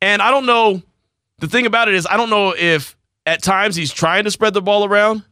And 0.00 0.22
I 0.22 0.30
don't 0.30 0.46
know. 0.46 0.82
The 1.38 1.48
thing 1.48 1.66
about 1.66 1.88
it 1.88 1.94
is, 1.94 2.06
I 2.10 2.16
don't 2.16 2.30
know 2.30 2.54
if 2.56 2.96
at 3.30 3.42
times 3.42 3.76
he's 3.76 3.92
trying 3.92 4.24
to 4.24 4.30
spread 4.30 4.54
the 4.54 4.60
ball 4.60 4.84
around, 4.84 5.22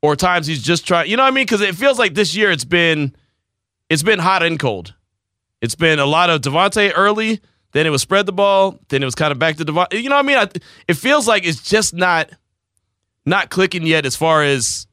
or 0.00 0.16
times 0.16 0.46
he's 0.46 0.62
just 0.62 0.86
trying. 0.86 1.10
You 1.10 1.18
know 1.18 1.22
what 1.22 1.32
I 1.32 1.34
mean? 1.34 1.44
Because 1.44 1.60
it 1.60 1.74
feels 1.74 1.98
like 1.98 2.14
this 2.14 2.34
year 2.34 2.50
it's 2.50 2.64
been 2.64 3.14
it's 3.90 4.02
been 4.02 4.18
hot 4.18 4.42
and 4.42 4.58
cold. 4.58 4.94
It's 5.60 5.74
been 5.74 5.98
a 5.98 6.06
lot 6.06 6.30
of 6.30 6.40
Davante 6.40 6.92
early, 6.96 7.40
Then 7.72 7.86
it 7.86 7.90
was 7.90 8.02
spread 8.02 8.26
the 8.26 8.32
ball. 8.32 8.78
Then 8.88 9.02
it 9.02 9.06
was 9.06 9.14
kind 9.14 9.32
of 9.32 9.38
back 9.38 9.56
to 9.56 9.64
Davante. 9.64 10.02
You 10.02 10.08
know 10.08 10.16
what 10.16 10.24
I 10.24 10.28
mean? 10.28 10.38
I, 10.38 10.48
it 10.88 10.94
feels 10.94 11.26
like 11.26 11.44
it's 11.44 11.62
just 11.62 11.94
not 11.94 12.30
not 13.26 13.50
clicking 13.50 13.86
yet 13.86 14.06
as 14.06 14.16
far 14.16 14.42
as 14.42 14.86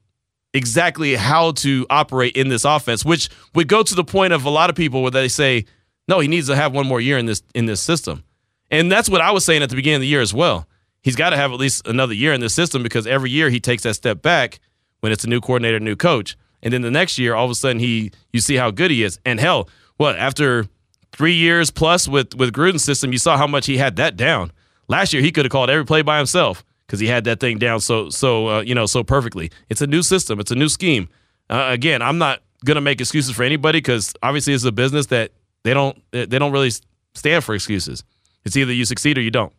exactly 0.52 1.14
how 1.14 1.52
to 1.52 1.86
operate 1.90 2.36
in 2.36 2.48
this 2.48 2.64
offense, 2.64 3.04
which 3.04 3.28
would 3.54 3.68
go 3.68 3.82
to 3.82 3.94
the 3.94 4.04
point 4.04 4.32
of 4.32 4.44
a 4.44 4.50
lot 4.50 4.70
of 4.70 4.76
people 4.76 5.02
where 5.02 5.10
they 5.10 5.28
say, 5.28 5.64
no, 6.08 6.20
he 6.20 6.28
needs 6.28 6.48
to 6.48 6.56
have 6.56 6.72
one 6.72 6.86
more 6.86 7.00
year 7.00 7.18
in 7.18 7.26
this 7.26 7.42
in 7.54 7.66
this 7.66 7.80
system. 7.80 8.24
And 8.70 8.90
that's 8.90 9.08
what 9.08 9.20
I 9.20 9.32
was 9.32 9.44
saying 9.44 9.62
at 9.62 9.70
the 9.70 9.76
beginning 9.76 9.96
of 9.96 10.02
the 10.02 10.06
year 10.06 10.20
as 10.20 10.32
well. 10.32 10.66
He's 11.02 11.16
got 11.16 11.30
to 11.30 11.36
have 11.36 11.52
at 11.52 11.58
least 11.58 11.86
another 11.86 12.14
year 12.14 12.32
in 12.32 12.40
this 12.40 12.54
system 12.54 12.82
because 12.82 13.06
every 13.06 13.30
year 13.30 13.50
he 13.50 13.60
takes 13.60 13.84
that 13.84 13.94
step 13.94 14.22
back 14.22 14.60
when 15.00 15.12
it's 15.12 15.24
a 15.24 15.28
new 15.28 15.40
coordinator, 15.40 15.80
new 15.80 15.96
coach. 15.96 16.36
And 16.62 16.72
then 16.74 16.82
the 16.82 16.90
next 16.90 17.18
year, 17.18 17.34
all 17.34 17.46
of 17.46 17.50
a 17.50 17.54
sudden 17.54 17.78
he 17.78 18.12
you 18.32 18.40
see 18.40 18.56
how 18.56 18.70
good 18.70 18.90
he 18.90 19.02
is. 19.02 19.18
And 19.24 19.40
hell, 19.40 19.68
what, 19.96 20.16
after 20.16 20.66
three 21.12 21.34
years 21.34 21.70
plus 21.70 22.06
with 22.06 22.34
with 22.34 22.52
Gruden's 22.52 22.84
system, 22.84 23.12
you 23.12 23.18
saw 23.18 23.36
how 23.36 23.46
much 23.46 23.66
he 23.66 23.78
had 23.78 23.96
that 23.96 24.16
down. 24.16 24.52
Last 24.88 25.12
year 25.12 25.22
he 25.22 25.32
could 25.32 25.44
have 25.44 25.52
called 25.52 25.70
every 25.70 25.84
play 25.84 26.02
by 26.02 26.18
himself 26.18 26.64
because 26.86 27.00
he 27.00 27.06
had 27.06 27.24
that 27.24 27.40
thing 27.40 27.58
down 27.58 27.80
so 27.80 28.10
so 28.10 28.48
uh, 28.48 28.60
you 28.60 28.74
know 28.74 28.86
so 28.86 29.02
perfectly. 29.02 29.50
It's 29.68 29.80
a 29.80 29.86
new 29.86 30.02
system. 30.02 30.40
It's 30.40 30.50
a 30.50 30.56
new 30.56 30.68
scheme. 30.68 31.08
Uh, 31.48 31.68
again, 31.70 32.02
I'm 32.02 32.18
not 32.18 32.42
gonna 32.64 32.80
make 32.80 33.00
excuses 33.00 33.34
for 33.34 33.42
anybody 33.42 33.78
because 33.78 34.12
obviously 34.22 34.52
it's 34.52 34.64
a 34.64 34.72
business 34.72 35.06
that 35.06 35.32
they 35.62 35.72
don't 35.72 36.00
they 36.12 36.26
don't 36.26 36.52
really 36.52 36.70
stand 37.14 37.42
for 37.42 37.54
excuses. 37.54 38.04
It's 38.44 38.56
either 38.56 38.72
you 38.72 38.84
succeed 38.84 39.16
or 39.18 39.22
you 39.22 39.30
don't. 39.30 39.52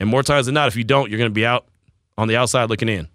And 0.00 0.08
more 0.08 0.22
times 0.22 0.46
than 0.46 0.54
not, 0.54 0.68
if 0.68 0.76
you 0.76 0.84
don't, 0.84 1.10
you're 1.10 1.18
gonna 1.18 1.30
be 1.30 1.46
out 1.46 1.66
on 2.16 2.28
the 2.28 2.36
outside 2.36 2.70
looking 2.70 2.88
in. 2.88 3.08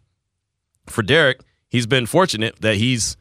For 0.88 1.02
Derek, 1.02 1.42
he's 1.68 1.88
been 1.88 2.06
fortunate 2.06 2.60
that 2.62 2.76
he's 2.76 3.18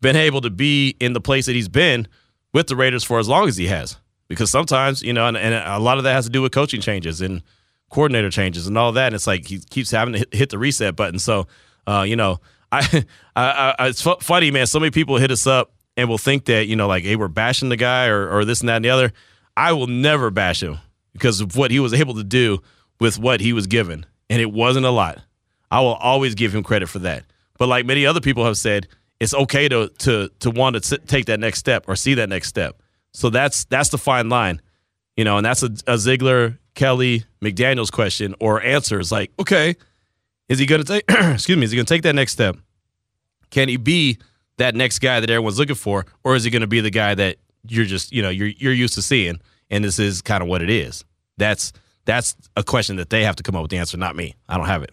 been 0.00 0.16
able 0.16 0.40
to 0.42 0.50
be 0.50 0.96
in 1.00 1.12
the 1.12 1.20
place 1.20 1.46
that 1.46 1.54
he's 1.54 1.68
been 1.68 2.06
with 2.52 2.66
the 2.68 2.76
Raiders 2.76 3.04
for 3.04 3.18
as 3.18 3.28
long 3.28 3.48
as 3.48 3.56
he 3.56 3.66
has. 3.66 3.96
Because 4.28 4.50
sometimes, 4.50 5.02
you 5.02 5.12
know, 5.12 5.26
and, 5.26 5.36
and 5.36 5.54
a 5.54 5.78
lot 5.78 5.98
of 5.98 6.04
that 6.04 6.12
has 6.12 6.26
to 6.26 6.30
do 6.30 6.42
with 6.42 6.52
coaching 6.52 6.80
changes 6.80 7.20
and 7.20 7.42
coordinator 7.90 8.30
changes 8.30 8.66
and 8.66 8.76
all 8.76 8.92
that. 8.92 9.06
And 9.06 9.14
it's 9.14 9.26
like 9.26 9.46
he 9.46 9.58
keeps 9.58 9.90
having 9.90 10.12
to 10.12 10.18
hit, 10.18 10.34
hit 10.34 10.50
the 10.50 10.58
reset 10.58 10.96
button. 10.96 11.18
So, 11.18 11.46
uh, 11.86 12.04
you 12.06 12.16
know, 12.16 12.40
I, 12.72 13.04
I, 13.34 13.74
I, 13.78 13.88
it's 13.88 14.06
f- 14.06 14.20
funny, 14.20 14.50
man. 14.50 14.66
So 14.66 14.78
many 14.78 14.90
people 14.90 15.16
hit 15.16 15.30
us 15.30 15.46
up 15.46 15.72
and 15.96 16.08
will 16.08 16.18
think 16.18 16.44
that 16.44 16.66
you 16.66 16.76
know, 16.76 16.86
like, 16.86 17.04
hey, 17.04 17.16
we're 17.16 17.28
bashing 17.28 17.70
the 17.70 17.76
guy 17.76 18.06
or, 18.06 18.28
or 18.28 18.44
this 18.44 18.60
and 18.60 18.68
that 18.68 18.76
and 18.76 18.84
the 18.84 18.90
other. 18.90 19.12
I 19.56 19.72
will 19.72 19.86
never 19.86 20.30
bash 20.30 20.62
him 20.62 20.78
because 21.12 21.40
of 21.40 21.56
what 21.56 21.70
he 21.70 21.80
was 21.80 21.94
able 21.94 22.14
to 22.14 22.24
do 22.24 22.60
with 23.00 23.18
what 23.18 23.40
he 23.40 23.52
was 23.52 23.66
given, 23.66 24.06
and 24.28 24.40
it 24.40 24.52
wasn't 24.52 24.86
a 24.86 24.90
lot. 24.90 25.20
I 25.70 25.80
will 25.80 25.94
always 25.94 26.34
give 26.34 26.54
him 26.54 26.62
credit 26.62 26.88
for 26.88 27.00
that. 27.00 27.24
But 27.58 27.68
like 27.68 27.86
many 27.86 28.06
other 28.06 28.20
people 28.20 28.44
have 28.44 28.56
said, 28.56 28.88
it's 29.20 29.34
okay 29.34 29.68
to 29.68 29.88
to 29.98 30.30
to 30.40 30.50
want 30.50 30.82
to 30.82 30.98
take 30.98 31.26
that 31.26 31.40
next 31.40 31.58
step 31.58 31.84
or 31.88 31.96
see 31.96 32.14
that 32.14 32.28
next 32.28 32.48
step. 32.48 32.80
So 33.12 33.30
that's 33.30 33.64
that's 33.64 33.88
the 33.88 33.98
fine 33.98 34.28
line, 34.28 34.60
you 35.16 35.24
know, 35.24 35.36
and 35.38 35.44
that's 35.44 35.62
a, 35.62 35.70
a 35.86 35.98
Ziegler 35.98 36.58
Kelly 36.74 37.24
McDaniel's 37.42 37.90
question 37.90 38.34
or 38.38 38.62
answer 38.62 39.00
is 39.00 39.10
like, 39.10 39.32
okay, 39.40 39.74
is 40.48 40.58
he 40.58 40.66
going 40.66 40.82
to 40.82 40.86
take? 40.86 41.04
excuse 41.34 41.58
me, 41.58 41.64
is 41.64 41.72
he 41.72 41.76
going 41.76 41.86
to 41.86 41.92
take 41.92 42.02
that 42.02 42.14
next 42.14 42.32
step? 42.32 42.56
Can 43.50 43.68
he 43.68 43.76
be 43.76 44.18
that 44.58 44.74
next 44.74 45.00
guy 45.00 45.20
that 45.20 45.30
everyone's 45.30 45.58
looking 45.58 45.74
for, 45.74 46.06
or 46.22 46.36
is 46.36 46.44
he 46.44 46.50
going 46.50 46.60
to 46.60 46.68
be 46.68 46.80
the 46.80 46.90
guy 46.90 47.14
that 47.14 47.36
you're 47.66 47.84
just 47.84 48.12
you 48.12 48.22
know 48.22 48.30
you're 48.30 48.48
you're 48.48 48.72
used 48.72 48.94
to 48.94 49.02
seeing, 49.02 49.40
and 49.70 49.84
this 49.84 49.98
is 49.98 50.22
kind 50.22 50.42
of 50.42 50.48
what 50.48 50.62
it 50.62 50.70
is? 50.70 51.04
That's 51.36 51.72
that's 52.08 52.34
a 52.56 52.64
question 52.64 52.96
that 52.96 53.10
they 53.10 53.22
have 53.22 53.36
to 53.36 53.42
come 53.42 53.54
up 53.54 53.60
with 53.60 53.70
the 53.70 53.76
answer, 53.76 53.98
not 53.98 54.16
me. 54.16 54.34
I 54.48 54.56
don't 54.56 54.66
have 54.66 54.82
it. 54.82 54.90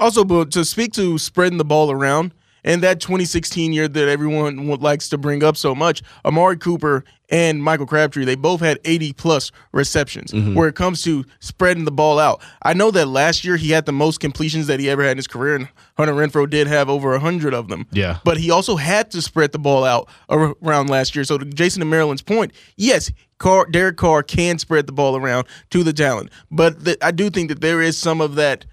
Also, 0.00 0.24
but 0.24 0.50
to 0.50 0.64
speak 0.64 0.92
to 0.94 1.16
spreading 1.16 1.58
the 1.58 1.64
ball 1.64 1.92
around, 1.92 2.34
and 2.66 2.82
that 2.82 3.00
2016 3.00 3.72
year 3.72 3.88
that 3.88 4.08
everyone 4.08 4.66
likes 4.80 5.08
to 5.10 5.18
bring 5.18 5.42
up 5.42 5.56
so 5.56 5.74
much, 5.74 6.02
Amari 6.24 6.58
Cooper 6.58 7.04
and 7.28 7.62
Michael 7.62 7.86
Crabtree, 7.86 8.24
they 8.24 8.34
both 8.34 8.60
had 8.60 8.78
80 8.84 9.12
plus 9.14 9.50
receptions. 9.72 10.32
Mm-hmm. 10.32 10.54
Where 10.54 10.68
it 10.68 10.74
comes 10.74 11.02
to 11.02 11.24
spreading 11.40 11.84
the 11.84 11.90
ball 11.90 12.18
out, 12.18 12.42
I 12.62 12.74
know 12.74 12.90
that 12.90 13.06
last 13.06 13.44
year 13.44 13.56
he 13.56 13.70
had 13.70 13.86
the 13.86 13.92
most 13.92 14.20
completions 14.20 14.66
that 14.66 14.80
he 14.80 14.90
ever 14.90 15.02
had 15.02 15.12
in 15.12 15.16
his 15.16 15.26
career, 15.26 15.54
and 15.54 15.68
Hunter 15.96 16.12
Renfrow 16.12 16.48
did 16.48 16.66
have 16.66 16.88
over 16.88 17.10
100 17.10 17.54
of 17.54 17.68
them. 17.68 17.86
Yeah. 17.92 18.18
But 18.24 18.36
he 18.36 18.50
also 18.50 18.76
had 18.76 19.10
to 19.12 19.22
spread 19.22 19.52
the 19.52 19.58
ball 19.58 19.84
out 19.84 20.08
around 20.28 20.90
last 20.90 21.14
year. 21.14 21.24
So 21.24 21.38
to 21.38 21.44
Jason 21.44 21.82
and 21.82 21.90
Maryland's 21.90 22.22
point, 22.22 22.52
yes, 22.76 23.10
Carr, 23.38 23.66
Derek 23.66 23.96
Carr 23.96 24.22
can 24.22 24.58
spread 24.58 24.86
the 24.86 24.92
ball 24.92 25.16
around 25.16 25.46
to 25.70 25.82
the 25.82 25.92
talent, 25.92 26.30
but 26.50 26.84
the, 26.84 26.96
I 27.04 27.10
do 27.10 27.30
think 27.30 27.48
that 27.48 27.60
there 27.60 27.82
is 27.82 27.96
some 27.96 28.20
of 28.20 28.34
that 28.36 28.66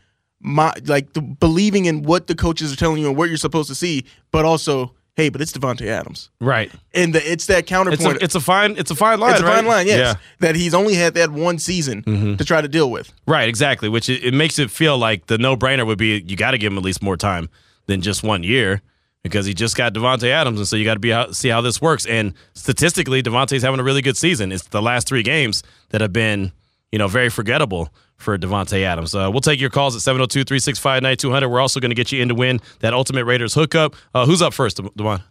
my 0.44 0.74
like 0.86 1.14
the, 1.14 1.22
believing 1.22 1.86
in 1.86 2.04
what 2.04 2.28
the 2.28 2.36
coaches 2.36 2.72
are 2.72 2.76
telling 2.76 3.02
you 3.02 3.08
and 3.08 3.18
what 3.18 3.30
you're 3.30 3.38
supposed 3.38 3.70
to 3.70 3.76
see, 3.76 4.06
but 4.32 4.46
also 4.46 4.94
hey, 5.16 5.30
but 5.30 5.42
it's 5.42 5.52
Davante 5.52 5.88
Adams, 5.88 6.30
right? 6.40 6.72
And 6.94 7.14
the, 7.14 7.32
it's 7.32 7.46
that 7.48 7.66
counterpoint. 7.68 8.16
It's 8.16 8.22
a, 8.22 8.24
it's 8.24 8.36
a, 8.36 8.40
fine, 8.40 8.76
it's 8.78 8.92
a 8.92 8.96
fine 8.96 9.20
line. 9.20 9.32
It's 9.32 9.42
a 9.42 9.46
right? 9.46 9.56
fine 9.56 9.66
line, 9.66 9.88
yes. 9.88 9.98
Yeah. 9.98 10.14
That 10.40 10.56
he's 10.56 10.74
only 10.74 10.96
had 10.96 11.14
that 11.16 11.32
one 11.32 11.60
season 11.60 12.04
mm-hmm. 12.04 12.36
to 12.36 12.46
try 12.46 12.62
to 12.62 12.68
deal 12.68 12.90
with. 12.90 13.14
Right, 13.28 13.48
exactly. 13.48 13.90
Which 13.90 14.10
it, 14.10 14.24
it 14.24 14.34
makes 14.34 14.60
it 14.60 14.72
feel 14.72 14.98
like 14.98 15.28
the 15.28 15.38
no 15.38 15.56
brainer 15.56 15.86
would 15.86 15.98
be 15.98 16.24
you 16.28 16.36
got 16.36 16.52
to 16.52 16.58
give 16.58 16.72
him 16.72 16.78
at 16.78 16.84
least 16.84 17.02
more 17.02 17.18
time 17.18 17.50
than 17.86 18.02
just 18.02 18.24
one 18.24 18.44
year 18.44 18.82
because 19.24 19.46
he 19.46 19.54
just 19.54 19.78
got 19.78 19.94
Davante 19.94 20.30
Adams, 20.30 20.60
and 20.60 20.68
so 20.68 20.76
you 20.76 20.84
got 20.84 20.96
to 20.96 21.00
be 21.00 21.14
out, 21.14 21.36
see 21.36 21.50
how 21.50 21.62
this 21.62 21.82
works. 21.82 22.06
And 22.06 22.34
statistically, 22.54 23.24
Davante's 23.24 23.64
having 23.64 23.80
a 23.80 23.84
really 23.84 24.02
good 24.02 24.18
season. 24.18 24.52
It's 24.52 24.68
the 24.68 24.82
last 24.82 25.08
three 25.08 25.24
games 25.24 25.64
that 25.90 26.02
have 26.02 26.12
been 26.12 26.52
you 26.92 27.00
know 27.00 27.08
very 27.08 27.30
forgettable 27.30 27.94
for 28.24 28.38
Davante 28.38 28.84
Adams. 28.84 29.14
Uh, 29.14 29.30
we'll 29.32 29.42
take 29.42 29.60
your 29.60 29.70
calls 29.70 29.96
at 29.96 30.02
702 30.02 30.44
365 30.44 31.04
9200. 31.04 31.50
We're 31.50 31.60
also 31.60 31.80
going 31.80 31.92
to 31.92 31.96
get 31.96 32.12
you 32.12 32.22
in 32.22 32.30
to 32.30 32.36
win 32.36 32.60
that 32.80 32.94
Ultimate 32.94 33.26
Raiders 33.26 33.54
hookup. 33.54 33.96
Uh, 34.14 34.26
who's 34.26 34.42
up 34.42 34.54
first, 34.54 34.82
Devon? 34.96 35.22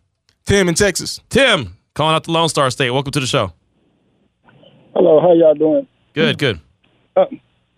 Tim 0.45 0.69
in 0.69 0.75
Texas. 0.75 1.21
Tim, 1.29 1.77
calling 1.95 2.15
out 2.15 2.25
the 2.25 2.33
Lone 2.33 2.49
Star 2.49 2.71
State. 2.71 2.91
Welcome 2.91 3.13
to 3.13 3.21
the 3.21 3.27
show. 3.27 3.53
Hello, 4.95 5.21
how 5.21 5.33
y'all 5.33 5.55
doing? 5.55 5.89
Good, 6.13 6.39
good. 6.39 6.61
Uh, 7.17 7.27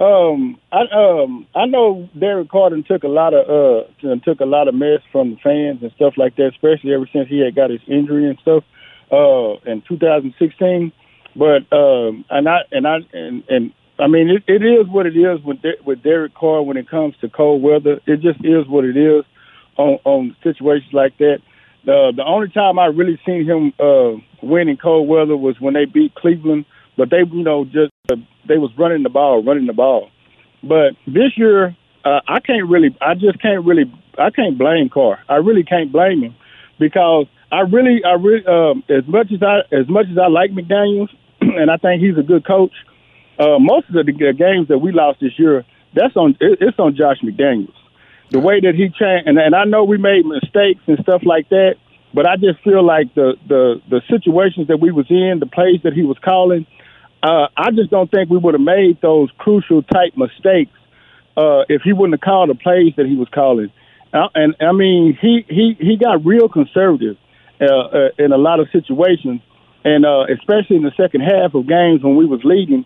um, 0.02 0.59
I 0.73 0.83
um, 0.92 1.47
I 1.54 1.66
know 1.66 2.09
Derek 2.18 2.49
Carter 2.49 2.83
took 2.83 3.04
a 3.04 3.09
lot 3.09 3.33
of 3.33 3.49
uh, 3.49 4.16
took 4.25 4.40
a 4.40 4.44
lot 4.44 4.66
of 4.66 4.75
mess 4.75 5.00
from 5.12 5.30
the 5.30 5.37
fans 5.37 5.83
and 5.83 5.92
stuff 5.94 6.14
like 6.16 6.35
that, 6.37 6.49
especially 6.49 6.92
ever 6.92 7.09
since 7.12 7.28
he 7.28 7.38
had 7.38 7.54
got 7.54 7.71
his 7.71 7.80
injury 7.87 8.28
and 8.28 8.38
stuff 8.40 8.64
uh, 9.12 9.54
in 9.71 9.83
2016. 9.87 10.92
But 11.37 11.73
um, 11.73 12.25
and 12.28 12.49
I 12.49 12.59
and 12.73 12.88
I 12.88 12.97
and, 13.12 13.44
and 13.49 13.73
I 13.98 14.08
mean, 14.08 14.28
it, 14.28 14.42
it 14.48 14.64
is 14.64 14.88
what 14.88 15.06
it 15.06 15.16
is 15.16 15.40
with 15.44 15.62
De- 15.62 15.82
with 15.84 16.02
Derek 16.02 16.34
Carr 16.34 16.62
when 16.62 16.76
it 16.76 16.88
comes 16.88 17.14
to 17.20 17.28
cold 17.28 17.62
weather. 17.62 18.00
It 18.06 18.20
just 18.20 18.44
is 18.44 18.66
what 18.66 18.84
it 18.84 18.96
is 18.96 19.24
on 19.76 19.98
on 20.04 20.36
situations 20.42 20.92
like 20.92 21.16
that. 21.18 21.38
The 21.84 22.12
the 22.16 22.24
only 22.24 22.48
time 22.48 22.78
I 22.78 22.86
really 22.86 23.20
seen 23.24 23.46
him 23.46 23.72
uh, 23.78 24.18
win 24.42 24.68
in 24.68 24.76
cold 24.76 25.08
weather 25.08 25.36
was 25.36 25.56
when 25.60 25.74
they 25.74 25.84
beat 25.84 26.14
Cleveland, 26.14 26.64
but 26.96 27.10
they 27.10 27.18
you 27.18 27.44
know 27.44 27.64
just 27.64 27.92
uh, 28.10 28.16
they 28.48 28.58
was 28.58 28.70
running 28.76 29.04
the 29.04 29.10
ball, 29.10 29.44
running 29.44 29.66
the 29.66 29.72
ball. 29.72 30.10
But 30.62 30.96
this 31.06 31.36
year, 31.36 31.76
uh, 32.04 32.20
I 32.26 32.40
can't 32.40 32.68
really, 32.68 32.96
I 33.00 33.14
just 33.14 33.40
can't 33.40 33.64
really, 33.64 33.84
I 34.18 34.30
can't 34.30 34.58
blame 34.58 34.88
Carr. 34.88 35.20
I 35.28 35.36
really 35.36 35.62
can't 35.62 35.92
blame 35.92 36.22
him 36.22 36.34
because 36.80 37.26
I 37.52 37.60
really, 37.60 38.02
I 38.04 38.12
really, 38.12 38.46
um, 38.46 38.82
as 38.88 39.06
much 39.06 39.28
as 39.32 39.42
I 39.42 39.60
as 39.74 39.88
much 39.88 40.06
as 40.10 40.18
I 40.18 40.28
like 40.28 40.50
McDaniel's, 40.50 41.10
and 41.40 41.70
I 41.70 41.76
think 41.76 42.02
he's 42.02 42.18
a 42.18 42.22
good 42.26 42.46
coach 42.46 42.72
uh, 43.38 43.59
most 43.59 43.88
of 43.88 43.95
the 43.95 44.12
games 44.12 44.69
that 44.69 44.79
we 44.79 44.93
lost 44.93 45.21
this 45.21 45.38
year, 45.38 45.64
that's 45.95 46.17
on 46.17 46.37
it's 46.41 46.79
on 46.79 46.97
Josh 46.97 47.19
McDaniels. 47.23 47.75
The 48.31 48.41
way 48.41 48.61
that 48.61 48.75
he 48.75 48.88
changed, 48.88 49.29
and, 49.29 49.38
and 49.38 49.55
I 49.55 49.64
know 49.64 49.85
we 49.85 49.99
made 49.99 50.25
mistakes 50.26 50.81
and 50.87 50.99
stuff 51.03 51.23
like 51.25 51.49
that, 51.50 51.76
but 52.12 52.26
I 52.26 52.37
just 52.37 52.62
feel 52.62 52.85
like 52.85 53.14
the 53.14 53.35
the 53.47 53.81
the 53.88 54.03
situations 54.11 54.69
that 54.69 54.81
we 54.81 54.91
was 54.91 55.07
in, 55.11 55.38
the 55.41 55.47
plays 55.47 55.81
that 55.85 55.93
he 55.93 56.03
was 56.03 56.17
calling, 56.25 56.67
uh, 57.23 57.49
I 57.57 57.71
just 57.71 57.91
don't 57.91 58.11
think 58.11 58.31
we 58.31 58.38
would 58.38 58.55
have 58.55 58.61
made 58.61 59.00
those 59.00 59.31
crucial 59.38 59.83
type 59.83 60.17
mistakes 60.17 60.76
uh, 61.37 61.64
if 61.69 61.83
he 61.83 61.93
wouldn't 61.93 62.21
have 62.21 62.25
called 62.25 62.50
the 62.50 62.55
plays 62.55 62.95
that 62.97 63.07
he 63.07 63.17
was 63.17 63.29
calling. 63.33 63.73
Uh, 64.12 64.29
and 64.35 64.55
I 64.61 64.73
mean, 64.73 65.19
he 65.21 65.45
he 65.49 65.76
he 65.79 65.97
got 65.97 66.25
real 66.25 66.49
conservative 66.49 67.17
uh, 67.61 67.64
uh, 67.64 68.09
in 68.19 68.33
a 68.33 68.37
lot 68.37 68.61
of 68.61 68.69
situations, 68.71 69.41
and 69.85 70.05
uh, 70.07 70.26
especially 70.33 70.76
in 70.76 70.83
the 70.83 70.93
second 70.97 71.23
half 71.23 71.55
of 71.55 71.67
games 71.67 72.03
when 72.03 72.17
we 72.17 72.26
was 72.26 72.41
leading. 72.45 72.85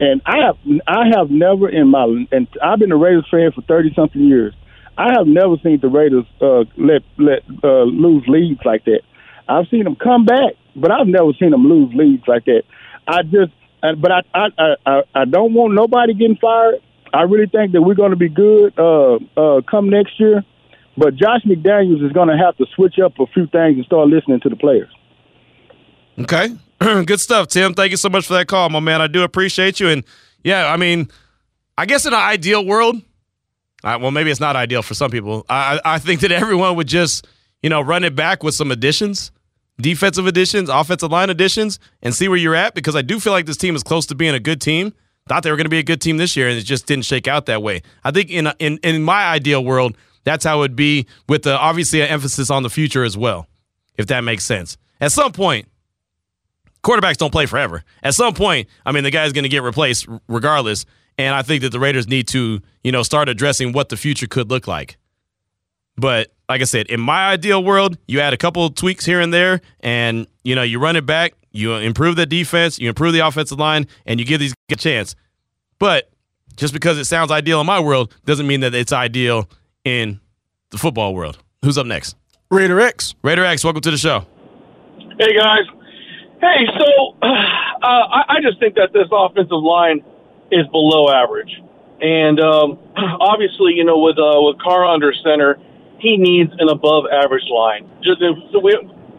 And 0.00 0.22
I 0.24 0.46
have 0.46 0.56
I 0.86 1.08
have 1.16 1.30
never 1.30 1.68
in 1.68 1.88
my 1.88 2.04
and 2.30 2.46
I've 2.62 2.78
been 2.78 2.92
a 2.92 2.96
Raiders 2.96 3.26
fan 3.30 3.50
for 3.52 3.62
thirty 3.62 3.92
something 3.94 4.22
years. 4.22 4.54
I 4.96 5.12
have 5.16 5.26
never 5.26 5.56
seen 5.62 5.80
the 5.80 5.88
Raiders 5.88 6.24
uh, 6.40 6.64
let 6.76 7.02
let 7.18 7.42
uh, 7.64 7.82
lose 7.82 8.24
leads 8.28 8.60
like 8.64 8.84
that. 8.84 9.00
I've 9.48 9.66
seen 9.68 9.84
them 9.84 9.96
come 9.96 10.24
back, 10.24 10.54
but 10.76 10.90
I've 10.92 11.06
never 11.06 11.32
seen 11.38 11.50
them 11.50 11.68
lose 11.68 11.92
leads 11.94 12.26
like 12.28 12.44
that. 12.44 12.62
I 13.06 13.22
just, 13.22 13.52
but 13.80 14.12
I 14.12 14.22
I 14.34 14.76
I, 14.86 15.02
I 15.14 15.24
don't 15.24 15.54
want 15.54 15.74
nobody 15.74 16.14
getting 16.14 16.36
fired. 16.36 16.76
I 17.12 17.22
really 17.22 17.46
think 17.46 17.72
that 17.72 17.82
we're 17.82 17.94
going 17.94 18.10
to 18.10 18.16
be 18.16 18.28
good 18.28 18.78
uh, 18.78 19.18
uh, 19.36 19.62
come 19.62 19.88
next 19.88 20.20
year. 20.20 20.44
But 20.96 21.14
Josh 21.14 21.42
McDaniels 21.46 22.04
is 22.04 22.12
going 22.12 22.28
to 22.28 22.36
have 22.36 22.56
to 22.56 22.66
switch 22.74 22.98
up 22.98 23.18
a 23.20 23.26
few 23.26 23.46
things 23.46 23.76
and 23.76 23.84
start 23.84 24.08
listening 24.08 24.40
to 24.40 24.48
the 24.48 24.56
players. 24.56 24.90
Okay. 26.18 26.50
Good 27.06 27.20
stuff, 27.20 27.48
Tim. 27.48 27.74
Thank 27.74 27.90
you 27.90 27.96
so 27.96 28.08
much 28.08 28.26
for 28.26 28.34
that 28.34 28.46
call, 28.48 28.68
my 28.70 28.80
man. 28.80 29.00
I 29.02 29.06
do 29.06 29.22
appreciate 29.22 29.80
you. 29.80 29.88
And 29.88 30.04
yeah, 30.44 30.72
I 30.72 30.76
mean, 30.76 31.08
I 31.76 31.86
guess 31.86 32.06
in 32.06 32.12
an 32.12 32.20
ideal 32.20 32.64
world, 32.64 33.00
well, 33.82 34.10
maybe 34.10 34.30
it's 34.30 34.40
not 34.40 34.56
ideal 34.56 34.82
for 34.82 34.94
some 34.94 35.10
people. 35.10 35.44
I, 35.48 35.80
I 35.84 35.98
think 35.98 36.20
that 36.20 36.32
everyone 36.42 36.76
would 36.76 36.88
just, 36.88 37.26
you 37.62 37.70
know, 37.70 37.80
run 37.80 38.04
it 38.04 38.14
back 38.14 38.42
with 38.42 38.54
some 38.54 38.70
additions. 38.70 39.30
defensive 39.80 40.26
additions, 40.26 40.68
offensive 40.68 41.10
line 41.10 41.30
additions, 41.30 41.78
and 42.02 42.14
see 42.14 42.28
where 42.28 42.38
you're 42.38 42.54
at 42.54 42.74
because 42.74 42.96
I 42.96 43.02
do 43.02 43.20
feel 43.20 43.32
like 43.32 43.46
this 43.46 43.56
team 43.56 43.74
is 43.76 43.82
close 43.82 44.06
to 44.06 44.14
being 44.14 44.34
a 44.34 44.40
good 44.40 44.60
team. 44.60 44.92
Thought 45.28 45.42
they 45.42 45.50
were 45.50 45.56
going 45.56 45.66
to 45.66 45.70
be 45.70 45.78
a 45.78 45.82
good 45.84 46.00
team 46.00 46.16
this 46.16 46.36
year, 46.36 46.48
and 46.48 46.58
it 46.58 46.62
just 46.62 46.86
didn't 46.86 47.04
shake 47.04 47.28
out 47.28 47.46
that 47.46 47.62
way. 47.62 47.82
I 48.02 48.10
think 48.10 48.30
in 48.30 48.50
in 48.58 48.78
in 48.82 49.02
my 49.02 49.26
ideal 49.26 49.62
world, 49.64 49.96
that's 50.24 50.44
how 50.44 50.56
it 50.56 50.60
would 50.60 50.76
be 50.76 51.06
with 51.28 51.42
the 51.42 51.56
obviously 51.58 52.00
an 52.00 52.08
emphasis 52.08 52.50
on 52.50 52.62
the 52.62 52.70
future 52.70 53.04
as 53.04 53.16
well, 53.16 53.46
if 53.98 54.06
that 54.06 54.22
makes 54.22 54.44
sense. 54.44 54.78
At 55.00 55.12
some 55.12 55.32
point, 55.32 55.68
quarterbacks 56.82 57.16
don't 57.16 57.32
play 57.32 57.46
forever. 57.46 57.84
At 58.02 58.14
some 58.14 58.34
point, 58.34 58.68
I 58.86 58.92
mean, 58.92 59.04
the 59.04 59.10
guy's 59.10 59.32
going 59.32 59.44
to 59.44 59.48
get 59.48 59.62
replaced 59.62 60.06
regardless. 60.28 60.86
And 61.16 61.34
I 61.34 61.42
think 61.42 61.62
that 61.62 61.70
the 61.70 61.80
Raiders 61.80 62.06
need 62.06 62.28
to, 62.28 62.60
you 62.84 62.92
know, 62.92 63.02
start 63.02 63.28
addressing 63.28 63.72
what 63.72 63.88
the 63.88 63.96
future 63.96 64.26
could 64.26 64.50
look 64.50 64.68
like. 64.68 64.96
But 65.96 66.32
like 66.48 66.60
I 66.60 66.64
said, 66.64 66.86
in 66.86 67.00
my 67.00 67.26
ideal 67.26 67.62
world, 67.62 67.98
you 68.06 68.20
add 68.20 68.32
a 68.32 68.36
couple 68.36 68.64
of 68.64 68.74
tweaks 68.76 69.04
here 69.04 69.20
and 69.20 69.34
there, 69.34 69.60
and 69.80 70.28
you 70.44 70.54
know, 70.54 70.62
you 70.62 70.78
run 70.78 70.94
it 70.94 71.04
back, 71.04 71.34
you 71.50 71.74
improve 71.74 72.14
the 72.14 72.24
defense, 72.24 72.78
you 72.78 72.88
improve 72.88 73.12
the 73.12 73.20
offensive 73.20 73.58
line, 73.58 73.86
and 74.06 74.20
you 74.20 74.26
give 74.26 74.38
these 74.38 74.54
a 74.70 74.76
chance. 74.76 75.16
But 75.80 76.10
just 76.56 76.72
because 76.72 76.98
it 76.98 77.04
sounds 77.06 77.30
ideal 77.32 77.60
in 77.60 77.66
my 77.66 77.80
world 77.80 78.14
doesn't 78.24 78.46
mean 78.46 78.60
that 78.60 78.74
it's 78.74 78.92
ideal 78.92 79.48
in 79.84 80.20
the 80.70 80.78
football 80.78 81.14
world. 81.14 81.38
Who's 81.62 81.76
up 81.76 81.86
next? 81.86 82.16
Raider 82.50 82.80
X. 82.80 83.14
Raider 83.22 83.44
X, 83.44 83.64
welcome 83.64 83.82
to 83.82 83.90
the 83.90 83.98
show. 83.98 84.24
Hey 85.18 85.36
guys. 85.36 85.66
Hey, 86.40 86.66
so 86.78 87.16
uh, 87.22 87.26
I, 87.82 88.24
I 88.28 88.36
just 88.42 88.60
think 88.60 88.74
that 88.76 88.92
this 88.92 89.08
offensive 89.10 89.62
line 89.62 90.04
is 90.50 90.66
below 90.68 91.10
average, 91.10 91.50
and 92.00 92.40
um, 92.40 92.78
obviously, 92.96 93.74
you 93.74 93.84
know, 93.84 93.98
with 93.98 94.18
uh, 94.18 94.40
with 94.42 94.58
Carr 94.60 94.84
under 94.84 95.12
center 95.12 95.58
he 95.98 96.16
needs 96.16 96.50
an 96.58 96.68
above 96.68 97.04
average 97.10 97.46
line. 97.50 97.90
Just 98.02 98.22
so 98.52 98.58
we, 98.62 98.74